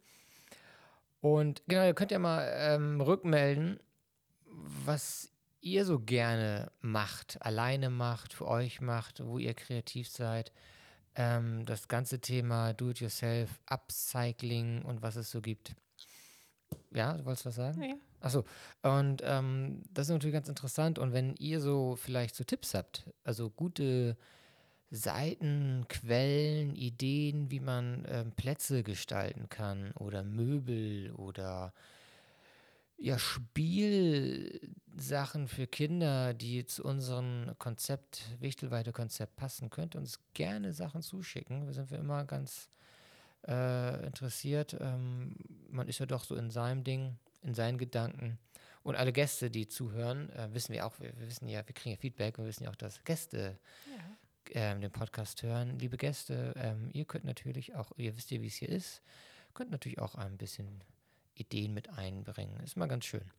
Und 1.23 1.63
genau, 1.69 1.87
ihr 1.87 1.95
könnt 1.95 2.11
ja 2.11 2.19
mal 2.19 2.53
ähm, 2.55 3.01
rückmelden, 3.01 3.81
was 4.45 5.31
ihr 5.63 5.87
so 5.87 6.01
gerne 6.01 6.71
macht, 6.81 7.41
alleine 7.41 7.89
macht, 7.89 8.35
für 8.35 8.47
euch 8.47 8.81
macht, 8.81 9.25
wo 9.25 9.39
ihr 9.39 9.55
kreativ 9.55 10.09
seid. 10.09 10.53
Ähm, 11.15 11.65
das 11.67 11.89
ganze 11.89 12.21
Thema 12.21 12.73
Do-it-yourself, 12.73 13.61
Upcycling 13.67 14.83
und 14.83 15.03
was 15.03 15.17
es 15.17 15.31
so 15.31 15.41
gibt. 15.41 15.75
Ja, 16.91 17.15
du 17.17 17.25
wolltest 17.25 17.47
was 17.47 17.55
sagen? 17.57 17.83
Ja. 17.83 17.95
Achso, 18.21 18.45
und 18.83 19.21
ähm, 19.25 19.83
das 19.93 20.07
ist 20.07 20.13
natürlich 20.13 20.35
ganz 20.35 20.49
interessant. 20.49 20.99
Und 20.99 21.13
wenn 21.13 21.35
ihr 21.37 21.61
so 21.61 21.97
vielleicht 21.97 22.35
so 22.35 22.45
Tipps 22.45 22.75
habt, 22.75 23.11
also 23.25 23.51
gute 23.51 24.17
Seiten, 24.91 25.87
Quellen, 25.89 26.77
Ideen, 26.77 27.51
wie 27.51 27.61
man 27.61 28.05
ähm, 28.09 28.33
Plätze 28.33 28.83
gestalten 28.83 29.49
kann 29.49 29.93
oder 29.93 30.23
Möbel 30.23 31.13
oder 31.13 31.73
ja, 32.99 33.19
Spielsachen 33.19 34.69
für 35.49 35.67
Kinder, 35.67 36.35
die 36.35 36.65
zu 36.67 36.85
unserem 36.85 37.53
Konzept, 37.59 38.23
Wichtelweite-Konzept 38.41 39.35
passen, 39.37 39.71
könnt 39.71 39.97
ihr 39.97 40.01
uns 40.01 40.21
gerne 40.35 40.73
Sachen 40.73 41.03
zuschicken. 41.03 41.67
Da 41.67 41.73
sind 41.73 41.91
wir 41.91 41.99
immer 41.99 42.25
ganz 42.25 42.71
äh, 43.47 44.07
interessiert. 44.07 44.77
Ähm, 44.81 45.35
man 45.71 45.89
ist 45.89 45.99
ja 45.99 46.07
doch 46.07 46.25
so 46.25 46.37
in 46.37 46.51
seinem 46.51 46.85
Ding, 46.85 47.19
in 47.43 47.55
seinen 47.55 47.79
Gedanken. 47.79 48.39
Und 48.83 48.97
alle 48.97 49.13
Gäste, 49.13 49.51
die 49.51 49.69
zuhören, 49.69 50.31
äh, 50.31 50.49
wissen 50.53 50.73
wir 50.73 50.87
auch, 50.87 50.99
wir, 51.01 51.17
wir, 51.19 51.27
wissen 51.29 51.49
ja, 51.49 51.67
wir 51.67 51.75
kriegen 51.75 51.95
ja 51.95 52.01
Feedback 52.01 52.39
und 52.39 52.45
wir 52.45 52.49
wissen 52.49 52.65
ja 52.65 52.71
auch, 52.71 52.77
dass 52.77 53.05
Gäste 53.05 53.59
ja. 53.87 54.03
ähm, 54.51 54.81
den 54.81 54.91
Podcast 54.91 55.43
hören. 55.43 55.79
Liebe 55.79 55.97
Gäste, 55.97 56.53
ähm, 56.57 56.91
ihr 56.93 57.05
könnt 57.05 57.25
natürlich 57.25 57.75
auch, 57.75 57.93
ihr 57.97 58.17
wisst 58.17 58.31
ja, 58.31 58.41
wie 58.41 58.49
es 58.49 58.55
hier 58.55 58.69
ist, 58.69 59.03
könnt 59.55 59.71
natürlich 59.71 60.01
auch 60.01 60.17
ein 60.17 60.37
bisschen 60.37 60.83
Ideen 61.35 61.75
mit 61.75 61.89
einbringen. 61.91 62.61
Ist 62.61 62.77
mal 62.77 62.89
ganz 62.89 63.05
schön. 63.05 63.31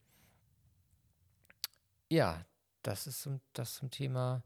Ja, 2.09 2.45
das 2.81 3.07
ist 3.07 3.21
zum, 3.21 3.41
das 3.53 3.75
zum 3.75 3.89
Thema 3.89 4.43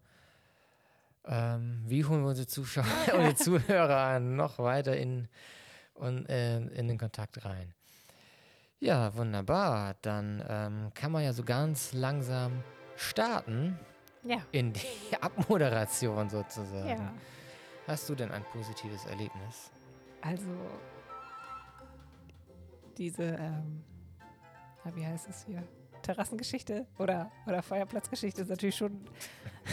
ähm, 1.28 1.84
wie 1.86 2.06
holen 2.06 2.22
wir 2.22 2.30
unsere 2.30 2.48
Zuschauer, 2.48 2.86
unsere 3.14 3.36
Zuhörer 3.68 4.20
noch 4.20 4.60
weiter 4.60 4.96
in, 4.96 5.28
und, 5.94 6.28
äh, 6.30 6.58
in 6.58 6.88
den 6.88 6.98
Kontakt 6.98 7.44
rein? 7.44 7.74
Ja, 8.80 9.14
wunderbar. 9.16 9.96
Dann 10.02 10.44
ähm, 10.48 10.92
kann 10.94 11.12
man 11.12 11.24
ja 11.24 11.34
so 11.34 11.44
ganz 11.44 11.94
langsam 11.94 12.64
starten 12.96 13.78
ja. 14.24 14.38
in 14.52 14.74
die 14.74 14.82
Abmoderation 15.22 16.30
sozusagen. 16.30 16.88
Ja. 16.88 17.14
Hast 17.88 18.08
du 18.10 18.16
denn 18.16 18.32
ein 18.32 18.44
positives 18.44 19.06
Erlebnis? 19.06 19.72
Also 20.22 20.52
diese, 22.98 23.24
ähm, 23.24 23.84
wie 24.94 25.06
heißt 25.06 25.30
es 25.30 25.46
hier? 25.46 25.64
Terrassengeschichte 26.02 26.86
oder, 26.98 27.32
oder 27.46 27.62
Feuerplatzgeschichte 27.62 28.42
ist 28.42 28.50
natürlich 28.50 28.76
schon 28.76 29.02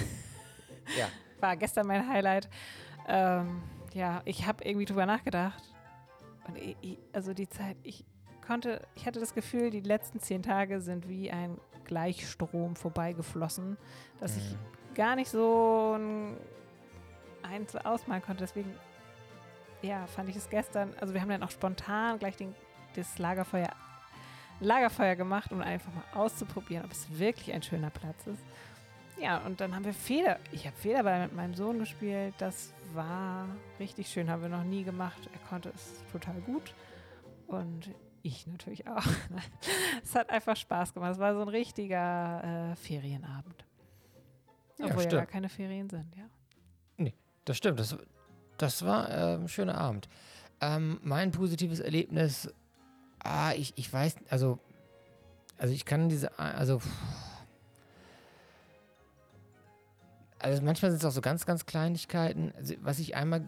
ja 0.99 1.07
war 1.45 1.57
gestern 1.57 1.87
mein 1.87 2.09
Highlight. 2.09 2.49
Ähm, 3.07 3.63
ja, 3.93 4.23
ich 4.25 4.47
habe 4.47 4.65
irgendwie 4.65 4.87
drüber 4.87 5.05
nachgedacht. 5.05 5.63
Und 6.49 6.57
ich, 6.57 6.99
also 7.13 7.35
die 7.35 7.49
Zeit, 7.49 7.77
ich 7.83 8.05
konnte, 8.47 8.81
ich 8.95 9.07
hatte 9.07 9.21
das 9.21 9.35
Gefühl, 9.35 9.71
die 9.71 9.81
letzten 9.81 10.21
zehn 10.21 10.43
Tage 10.43 10.81
sind 10.81 11.07
wie 11.09 11.31
ein 11.31 11.59
Gleichstrom 11.85 12.77
vorbeigeflossen, 12.77 13.77
dass 14.21 14.37
mhm. 14.37 14.39
ich 14.39 14.95
gar 14.97 15.17
nicht 15.17 15.29
so 15.29 15.97
ein 15.99 16.37
Einzel 17.43 17.81
ausmalen 17.81 18.23
konnte. 18.23 18.43
Deswegen, 18.45 18.75
ja, 19.83 20.07
fand 20.07 20.31
ich 20.31 20.37
es 20.37 20.49
gestern, 20.49 20.95
also 20.99 21.13
wir 21.13 21.21
haben 21.21 21.29
dann 21.29 21.43
auch 21.43 21.51
spontan 21.51 22.19
gleich 22.19 22.37
den, 22.37 22.55
das 22.97 23.19
Lagerfeuer, 23.19 23.71
Lagerfeuer 24.61 25.17
gemacht, 25.17 25.53
um 25.53 25.61
einfach 25.61 25.93
mal 25.93 26.05
auszuprobieren, 26.15 26.85
ob 26.85 26.93
es 26.93 27.19
wirklich 27.19 27.53
ein 27.53 27.63
schöner 27.63 27.91
Platz 27.91 28.27
ist. 28.27 28.43
Ja, 29.21 29.39
und 29.39 29.61
dann 29.61 29.75
haben 29.75 29.85
wir 29.85 29.95
Feder. 29.95 30.39
Ich 30.51 30.67
habe 30.67 30.77
Federball 30.77 31.23
mit 31.23 31.35
meinem 31.35 31.55
Sohn 31.55 31.79
gespielt. 31.79 32.35
Das 32.39 32.73
war 32.93 33.47
richtig 33.79 34.09
schön, 34.09 34.29
haben 34.29 34.43
wir 34.43 34.49
noch 34.49 34.65
nie 34.65 34.83
gemacht. 34.83 35.29
Er 35.33 35.39
konnte 35.49 35.71
es 35.75 36.03
total 36.11 36.41
gut. 36.41 36.75
Und 37.47 37.91
ich 38.23 38.47
natürlich 38.47 38.89
auch. 38.89 39.05
es 40.03 40.15
hat 40.15 40.31
einfach 40.31 40.57
Spaß 40.57 40.95
gemacht. 40.95 41.13
Es 41.13 41.19
war 41.19 41.35
so 41.35 41.43
ein 41.43 41.49
richtiger 41.49 42.73
äh, 42.73 42.77
Ferienabend. 42.77 43.65
Ja, 44.79 44.87
Obwohl 44.87 45.03
ja, 45.05 45.11
stimmt. 45.11 45.13
gar 45.13 45.27
keine 45.27 45.49
Ferien 45.49 45.89
sind, 45.89 46.17
ja. 46.17 46.25
Das 47.45 47.57
stimmt, 47.59 47.79
das, 47.79 47.97
das 48.57 48.85
war 48.85 49.11
äh, 49.11 49.35
ein 49.35 49.49
schöner 49.49 49.77
Abend. 49.77 50.09
Ähm, 50.61 50.99
mein 51.03 51.31
positives 51.31 51.81
Erlebnis, 51.81 52.53
ah, 53.25 53.53
ich, 53.55 53.73
ich 53.77 53.93
weiß, 53.93 54.17
also, 54.29 54.59
also 55.59 55.75
ich 55.75 55.85
kann 55.85 56.09
diese, 56.09 56.39
also, 56.39 56.81
also 60.39 60.63
manchmal 60.63 60.91
sind 60.91 60.99
es 61.01 61.05
auch 61.05 61.13
so 61.13 61.21
ganz, 61.21 61.47
ganz 61.47 61.67
Kleinigkeiten. 61.67 62.53
Also, 62.57 62.75
was 62.83 62.99
ich 62.99 63.17
einmal, 63.17 63.47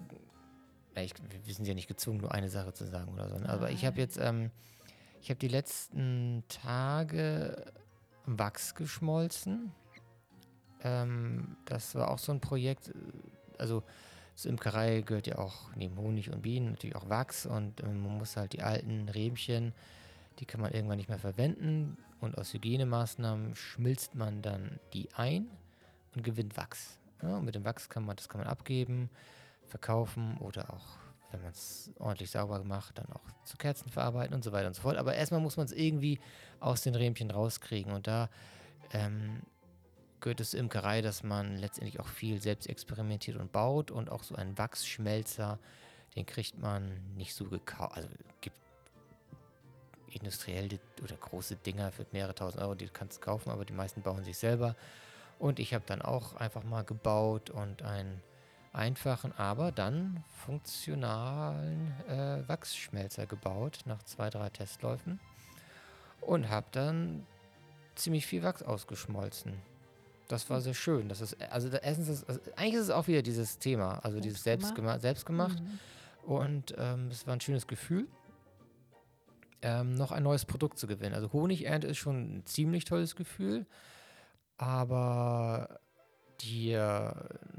na, 0.95 1.03
ich, 1.03 1.14
wir 1.45 1.55
sind 1.55 1.66
ja 1.66 1.74
nicht 1.74 1.89
gezwungen, 1.89 2.20
nur 2.20 2.33
eine 2.33 2.49
Sache 2.49 2.72
zu 2.72 2.85
sagen 2.87 3.12
oder 3.12 3.29
so, 3.29 3.39
ne? 3.39 3.49
aber 3.49 3.70
ich 3.70 3.85
habe 3.85 4.01
jetzt, 4.01 4.18
ähm, 4.18 4.51
ich 5.20 5.31
habe 5.31 5.39
die 5.39 5.49
letzten 5.49 6.43
Tage 6.49 7.72
Wachs 8.24 8.74
geschmolzen. 8.74 9.72
Ähm, 10.83 11.57
das 11.64 11.95
war 11.95 12.11
auch 12.11 12.18
so 12.18 12.33
ein 12.33 12.41
Projekt, 12.41 12.89
äh, 12.89 12.93
also 13.59 13.83
zur 14.37 14.51
Imkerei 14.51 15.01
gehört 15.01 15.26
ja 15.26 15.39
auch 15.39 15.74
neben 15.74 15.97
Honig 15.97 16.30
und 16.30 16.43
Bienen 16.43 16.72
natürlich 16.72 16.95
auch 16.95 17.09
Wachs 17.09 17.47
und 17.47 17.82
ähm, 17.82 18.03
man 18.03 18.18
muss 18.18 18.37
halt 18.37 18.53
die 18.53 18.62
alten 18.62 19.09
Rähmchen, 19.09 19.72
die 20.39 20.45
kann 20.45 20.61
man 20.61 20.72
irgendwann 20.72 20.99
nicht 20.99 21.09
mehr 21.09 21.18
verwenden 21.18 21.97
und 22.20 22.37
aus 22.37 22.53
Hygienemaßnahmen 22.53 23.57
schmilzt 23.57 24.14
man 24.14 24.43
dann 24.43 24.78
die 24.93 25.09
ein 25.14 25.49
und 26.14 26.22
gewinnt 26.22 26.57
Wachs. 26.57 26.99
Ja, 27.22 27.39
und 27.39 27.47
mit 27.47 27.55
dem 27.55 27.64
Wachs 27.64 27.89
kann 27.89 28.05
man, 28.05 28.14
das 28.16 28.28
kann 28.28 28.41
man 28.43 28.49
abgeben, 28.49 29.09
verkaufen 29.66 30.37
oder 30.39 30.70
auch, 30.70 30.99
wenn 31.30 31.41
man 31.41 31.51
es 31.51 31.91
ordentlich 31.99 32.30
sauber 32.30 32.62
macht, 32.62 32.99
dann 32.99 33.07
auch 33.12 33.22
zu 33.45 33.57
Kerzen 33.57 33.89
verarbeiten 33.89 34.34
und 34.34 34.45
so 34.45 34.53
weiter 34.53 34.66
und 34.66 34.74
so 34.74 34.82
fort. 34.82 34.99
Aber 34.99 35.14
erstmal 35.14 35.41
muss 35.41 35.57
man 35.57 35.64
es 35.64 35.72
irgendwie 35.72 36.20
aus 36.61 36.82
den 36.82 36.95
Rähmchen 36.95 37.30
rauskriegen 37.30 37.93
und 37.93 38.07
da 38.07 38.28
ähm, 38.93 39.41
gehört 40.20 40.40
es 40.40 40.50
zur 40.50 40.60
Imkerei, 40.60 41.02
dass 41.02 41.22
man 41.22 41.56
letztendlich 41.56 42.00
auch 42.00 42.08
viel 42.08 42.40
selbst 42.40 42.68
experimentiert 42.68 43.36
und 43.36 43.52
baut 43.52 43.90
und 43.90 44.10
auch 44.10 44.22
so 44.22 44.34
einen 44.34 44.56
Wachsschmelzer, 44.58 45.58
den 46.14 46.26
kriegt 46.26 46.58
man 46.58 47.14
nicht 47.16 47.34
so 47.34 47.44
gekauft. 47.44 47.96
Also 47.96 48.08
gibt 48.40 48.56
industriell 50.10 50.68
die- 50.68 50.80
oder 51.02 51.16
große 51.16 51.56
Dinger 51.56 51.92
für 51.92 52.06
mehrere 52.12 52.34
tausend 52.34 52.62
Euro, 52.62 52.74
die 52.74 52.86
du 52.86 52.92
kannst 52.92 53.20
kaufen, 53.20 53.50
aber 53.50 53.64
die 53.64 53.74
meisten 53.74 54.02
bauen 54.02 54.24
sich 54.24 54.38
selber. 54.38 54.74
Und 55.38 55.58
ich 55.58 55.74
habe 55.74 55.84
dann 55.86 56.00
auch 56.00 56.34
einfach 56.36 56.64
mal 56.64 56.82
gebaut 56.84 57.50
und 57.50 57.82
einen 57.82 58.22
einfachen, 58.72 59.32
aber 59.36 59.72
dann 59.72 60.22
funktionalen 60.44 61.92
äh, 62.08 62.48
Wachsschmelzer 62.48 63.26
gebaut 63.26 63.80
nach 63.86 64.02
zwei, 64.04 64.30
drei 64.30 64.50
Testläufen 64.50 65.18
und 66.20 66.48
habe 66.48 66.66
dann 66.72 67.26
ziemlich 67.94 68.26
viel 68.26 68.42
Wachs 68.42 68.62
ausgeschmolzen. 68.62 69.54
Das 70.29 70.49
war 70.51 70.61
sehr 70.61 70.74
schön. 70.74 71.09
Das 71.09 71.20
ist, 71.20 71.41
also 71.51 71.68
erstens 71.68 72.09
ist, 72.09 72.29
also 72.29 72.41
eigentlich 72.57 72.74
ist 72.74 72.83
es 72.83 72.91
auch 72.91 73.07
wieder 73.07 73.22
dieses 73.22 73.59
Thema, 73.59 73.99
also 73.99 74.20
dieses 74.20 74.43
Selbstgemacht. 74.43 75.01
selbstgemacht. 75.01 75.61
Mhm. 75.61 75.79
Und 76.29 76.74
ähm, 76.77 77.09
es 77.11 77.27
war 77.27 77.35
ein 77.35 77.41
schönes 77.41 77.66
Gefühl, 77.66 78.09
ähm, 79.62 79.95
noch 79.95 80.11
ein 80.11 80.24
neues 80.24 80.45
Produkt 80.45 80.79
zu 80.79 80.87
gewinnen. 80.87 81.14
Also 81.14 81.33
Honigernte 81.33 81.87
ist 81.87 81.99
schon 81.99 82.39
ein 82.39 82.47
ziemlich 82.47 82.85
tolles 82.85 83.14
Gefühl, 83.14 83.66
aber 84.59 85.79
die, 86.41 86.79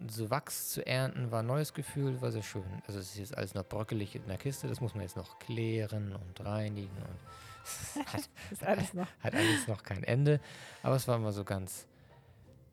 so 0.09 0.29
Wachs 0.29 0.69
zu 0.69 0.85
ernten 0.85 1.31
war 1.31 1.39
ein 1.39 1.47
neues 1.47 1.73
Gefühl, 1.73 2.21
war 2.21 2.31
sehr 2.31 2.43
schön. 2.43 2.63
Also 2.85 2.99
es 2.99 3.11
ist 3.11 3.17
jetzt 3.17 3.37
alles 3.37 3.53
noch 3.53 3.65
bröckelig 3.65 4.15
in 4.15 4.27
der 4.27 4.37
Kiste, 4.37 4.67
das 4.67 4.81
muss 4.81 4.93
man 4.93 5.03
jetzt 5.03 5.17
noch 5.17 5.39
klären 5.39 6.13
und 6.13 6.45
reinigen 6.45 6.95
und 6.97 8.05
hat, 8.13 8.67
alles 8.67 8.93
noch. 8.93 9.07
hat 9.21 9.33
alles 9.33 9.67
noch 9.67 9.83
kein 9.83 10.03
Ende. 10.03 10.39
Aber 10.83 10.95
es 10.95 11.07
war 11.07 11.15
immer 11.15 11.33
so 11.33 11.43
ganz, 11.43 11.87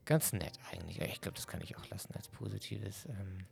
ganz 0.04 0.32
nett 0.32 0.58
eigentlich. 0.72 1.00
Ich 1.00 1.20
glaube, 1.20 1.36
das 1.36 1.46
kann 1.46 1.60
ich 1.62 1.76
auch 1.76 1.88
lassen 1.90 2.12
als 2.14 2.28
positives. 2.28 3.06
Ähm, 3.06 3.46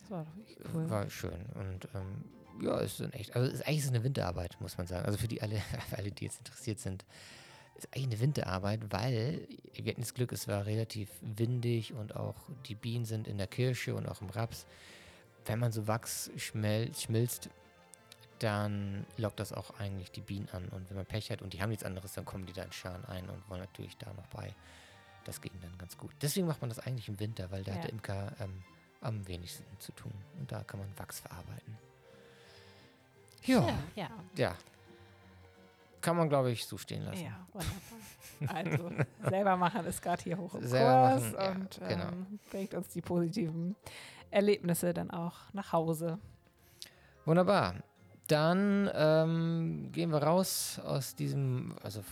Das 0.00 0.10
war 0.10 0.24
doch 0.24 0.36
wirklich 0.36 0.58
cool. 0.74 0.90
war 0.90 1.08
schön. 1.10 1.46
Und 1.54 1.88
ähm, 1.94 2.24
ja, 2.62 2.80
es 2.80 3.00
ist 3.00 3.14
echt, 3.14 3.36
also 3.36 3.50
ist 3.50 3.66
eigentlich 3.66 3.84
so 3.84 3.90
eine 3.90 4.02
Winterarbeit, 4.04 4.60
muss 4.60 4.76
man 4.78 4.86
sagen. 4.86 5.06
Also 5.06 5.18
für 5.18 5.28
die 5.28 5.42
alle, 5.42 5.56
für 5.90 5.98
alle, 5.98 6.10
die 6.10 6.24
jetzt 6.24 6.38
interessiert 6.38 6.78
sind, 6.80 7.04
ist 7.76 7.88
eigentlich 7.94 8.06
eine 8.06 8.20
Winterarbeit, 8.20 8.80
weil 8.92 9.46
wir 9.74 9.92
hatten 9.92 10.00
das 10.00 10.14
Glück, 10.14 10.32
es 10.32 10.48
war 10.48 10.66
relativ 10.66 11.10
windig 11.20 11.92
und 11.94 12.16
auch 12.16 12.34
die 12.66 12.74
Bienen 12.74 13.04
sind 13.04 13.28
in 13.28 13.38
der 13.38 13.46
Kirsche 13.46 13.94
und 13.94 14.06
auch 14.08 14.20
im 14.20 14.30
Raps. 14.30 14.66
Wenn 15.46 15.60
man 15.60 15.70
so 15.72 15.86
Wachs 15.86 16.30
schmel 16.36 16.92
schmilzt, 16.94 17.48
dann 18.40 19.06
lockt 19.16 19.40
das 19.40 19.52
auch 19.52 19.78
eigentlich 19.78 20.10
die 20.10 20.20
Bienen 20.20 20.48
an. 20.50 20.68
Und 20.68 20.88
wenn 20.90 20.96
man 20.96 21.06
Pech 21.06 21.30
hat 21.30 21.42
und 21.42 21.52
die 21.52 21.62
haben 21.62 21.70
nichts 21.70 21.84
anderes, 21.84 22.12
dann 22.12 22.24
kommen 22.24 22.46
die 22.46 22.52
da 22.52 22.62
in 22.62 22.72
Scharen 22.72 23.04
ein 23.06 23.28
und 23.28 23.48
wollen 23.48 23.60
natürlich 23.60 23.96
da 23.96 24.12
noch 24.12 24.26
bei. 24.26 24.54
Das 25.28 25.42
ging 25.42 25.52
dann 25.60 25.76
ganz 25.76 25.98
gut. 25.98 26.10
Deswegen 26.22 26.46
macht 26.46 26.62
man 26.62 26.70
das 26.70 26.78
eigentlich 26.78 27.06
im 27.06 27.20
Winter, 27.20 27.50
weil 27.50 27.62
da 27.62 27.72
hat 27.72 27.80
Ja. 27.80 27.82
der 27.82 27.90
Imker 27.92 28.32
ähm, 28.40 28.62
am 29.02 29.28
wenigsten 29.28 29.62
zu 29.78 29.92
tun. 29.92 30.10
Und 30.38 30.50
da 30.50 30.64
kann 30.64 30.80
man 30.80 30.88
Wachs 30.98 31.20
verarbeiten. 31.20 31.76
Ja, 33.44 33.60
Ja, 33.60 33.78
ja. 33.94 34.10
ja. 34.36 34.54
Kann 36.00 36.16
man, 36.16 36.30
glaube 36.30 36.50
ich, 36.50 36.64
so 36.64 36.78
stehen 36.78 37.02
lassen. 37.02 37.24
Ja, 37.24 37.46
wunderbar. 37.52 38.56
Also, 38.56 39.28
selber 39.28 39.56
machen 39.58 39.84
ist 39.84 40.00
gerade 40.00 40.22
hier 40.22 40.38
hoch 40.38 40.54
im 40.54 40.66
Selber 40.66 41.10
Kurs 41.12 41.32
machen, 41.32 41.36
ja, 41.38 41.50
und 41.50 41.80
ähm, 41.82 41.88
genau. 41.88 42.26
bringt 42.50 42.72
uns 42.74 42.88
die 42.88 43.02
positiven 43.02 43.76
Erlebnisse 44.30 44.94
dann 44.94 45.10
auch 45.10 45.52
nach 45.52 45.72
Hause. 45.72 46.18
Wunderbar. 47.26 47.74
Dann 48.28 48.90
ähm, 48.94 49.90
gehen 49.92 50.10
wir 50.10 50.22
raus 50.22 50.78
aus 50.84 51.14
diesem, 51.14 51.74
also 51.82 52.02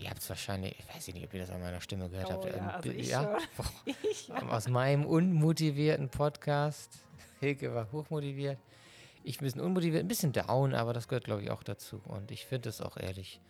ihr 0.00 0.10
habt 0.10 0.20
es 0.20 0.28
wahrscheinlich, 0.28 0.76
ich 0.78 0.94
weiß 0.94 1.08
nicht, 1.14 1.24
ob 1.26 1.34
ihr 1.34 1.40
das 1.40 1.50
an 1.50 1.60
meiner 1.60 1.80
Stimme 1.80 2.08
gehört 2.08 2.28
Oh 2.30 2.32
habt. 2.32 2.44
ja, 2.46 2.52
ähm, 2.56 2.68
also 2.68 2.90
ich 2.90 3.08
ja? 3.08 3.38
Ich, 4.10 4.32
aus 4.32 4.68
meinem 4.68 5.04
unmotivierten 5.06 6.08
Podcast. 6.08 7.04
Hilke 7.40 7.74
war 7.74 7.90
hochmotiviert. 7.92 8.58
Ich 9.22 9.40
ein 9.40 9.44
bisschen 9.44 9.60
unmotiviert, 9.60 10.04
ein 10.04 10.08
bisschen 10.08 10.32
down, 10.32 10.74
aber 10.74 10.92
das 10.92 11.08
gehört, 11.08 11.24
glaube 11.24 11.42
ich, 11.42 11.50
auch 11.50 11.62
dazu. 11.62 12.00
Und 12.06 12.30
ich 12.30 12.46
finde 12.46 12.68
es 12.70 12.80
auch 12.80 12.96
ehrlich, 12.96 13.40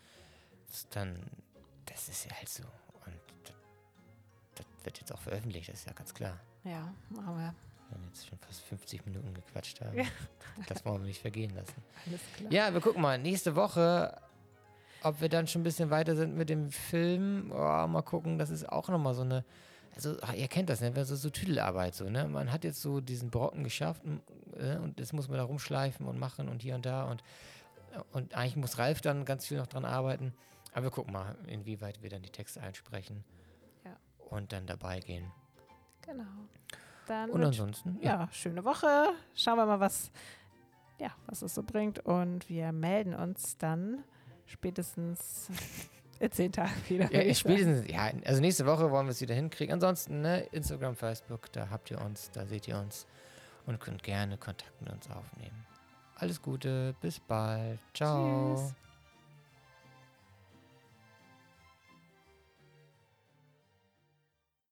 das 0.69 0.89
dann, 0.91 1.19
das 1.87 2.09
ist 2.09 2.25
ja 2.27 2.37
halt 2.37 2.49
so. 2.49 2.65
Und 3.07 3.15
das, 3.45 3.55
das 4.57 4.67
wird 4.85 4.99
jetzt 4.99 5.13
auch 5.13 5.21
veröffentlicht, 5.21 5.69
das 5.69 5.81
ist 5.81 5.87
ja 5.87 5.93
ganz 5.93 6.13
klar. 6.15 6.39
ja, 6.65 6.93
wir. 7.11 7.55
Wir 7.91 7.99
haben 7.99 8.05
jetzt 8.07 8.29
schon 8.29 8.39
fast 8.39 8.61
50 8.63 9.05
Minuten 9.07 9.35
gequatscht 9.35 9.81
haben. 9.81 9.97
Ja. 9.99 10.05
Das 10.69 10.85
wollen 10.85 11.01
wir 11.01 11.07
nicht 11.09 11.21
vergehen 11.21 11.53
lassen. 11.57 11.75
Alles 12.07 12.21
klar. 12.37 12.53
Ja, 12.53 12.73
wir 12.73 12.81
gucken 12.81 13.03
mal. 13.03 13.19
Nächste 13.19 13.57
Woche, 13.57 14.17
ob 15.03 15.21
wir 15.21 15.29
dann 15.29 15.47
schon 15.47 15.61
ein 15.61 15.65
bisschen 15.65 15.91
weiter 15.91 16.17
sind 16.17 16.37
mit 16.37 16.49
dem 16.49 16.71
Film. 16.71 17.51
Oh, 17.53 17.87
mal 17.87 18.03
gucken, 18.03 18.39
das 18.39 18.51
ist 18.51 18.69
auch 18.69 18.89
nochmal 18.89 19.15
so 19.15 19.23
eine. 19.23 19.45
Also, 19.95 20.17
ach, 20.23 20.33
ihr 20.35 20.47
kennt 20.49 20.71
das, 20.71 20.81
ne? 20.81 21.05
So, 21.05 21.17
so 21.17 21.31
Tüdelarbeit, 21.31 21.95
so, 21.95 22.09
ne? 22.09 22.27
Man 22.29 22.53
hat 22.53 22.65
jetzt 22.65 22.81
so 22.81 23.01
diesen 23.01 23.31
Brocken 23.31 23.65
geschafft 23.65 24.03
äh, 24.57 24.77
und 24.77 25.01
jetzt 25.01 25.13
muss 25.13 25.29
man 25.29 25.39
da 25.39 25.45
rumschleifen 25.45 26.07
und 26.07 26.19
machen 26.19 26.49
und 26.49 26.63
hier 26.63 26.75
und 26.77 26.87
da 26.87 27.05
und, 27.05 27.23
und 28.13 28.35
eigentlich 28.35 28.57
muss 28.57 28.79
Ralf 28.79 29.01
dann 29.01 29.25
ganz 29.25 29.47
viel 29.47 29.59
noch 29.59 29.67
dran 29.67 29.85
arbeiten. 29.85 30.33
Aber 30.73 30.85
wir 30.85 30.91
gucken 30.91 31.13
mal, 31.13 31.35
inwieweit 31.49 32.03
wir 32.03 32.11
dann 32.11 32.23
die 32.23 32.31
Texte 32.31 32.61
einsprechen 32.61 33.25
Ja. 33.85 33.97
und 34.29 34.53
dann 34.53 34.67
dabei 34.67 35.01
gehen. 35.01 35.31
Genau. 36.03 36.25
Dann 37.07 37.31
Und 37.31 37.43
ansonsten, 37.43 37.99
ja, 38.01 38.29
schöne 38.31 38.65
Woche. 38.65 39.09
Schauen 39.35 39.57
wir 39.57 39.67
mal, 39.67 39.81
was, 39.81 40.13
ja, 41.01 41.11
was 41.27 41.43
es 41.43 41.55
so 41.55 41.65
bringt. 41.65 41.99
Und 42.07 42.49
wir 42.49 42.71
melden 42.71 43.15
uns 43.15 43.59
dann 43.59 44.05
spätestens 44.51 45.49
in 46.19 46.31
zehn 46.31 46.53
Tagen 46.53 46.73
wieder. 46.89 47.13
Ja, 47.13 47.35
spätestens, 47.35 47.89
ja, 47.89 48.11
also 48.25 48.41
nächste 48.41 48.67
Woche 48.67 48.91
wollen 48.91 49.07
wir 49.07 49.13
es 49.13 49.21
wieder 49.21 49.35
hinkriegen. 49.35 49.73
Ansonsten, 49.73 50.21
ne, 50.21 50.41
Instagram, 50.53 50.97
Facebook, 50.97 51.51
da 51.53 51.71
habt 51.71 51.91
ihr 51.91 52.01
uns, 52.01 52.31
da 52.33 52.47
seht 52.47 52.69
ihr 52.69 52.77
uns 52.79 53.07
und 53.67 53.81
könnt 53.81 54.03
gerne 54.03 54.37
Kontakt 54.37 54.81
mit 54.81 54.93
uns 54.93 55.09
aufnehmen. 55.11 55.67
Alles 56.17 56.43
Gute, 56.43 56.95
bis 57.01 57.19
bald. 57.19 57.79
Ciao. 57.95 58.57
Tschüss. 58.57 58.90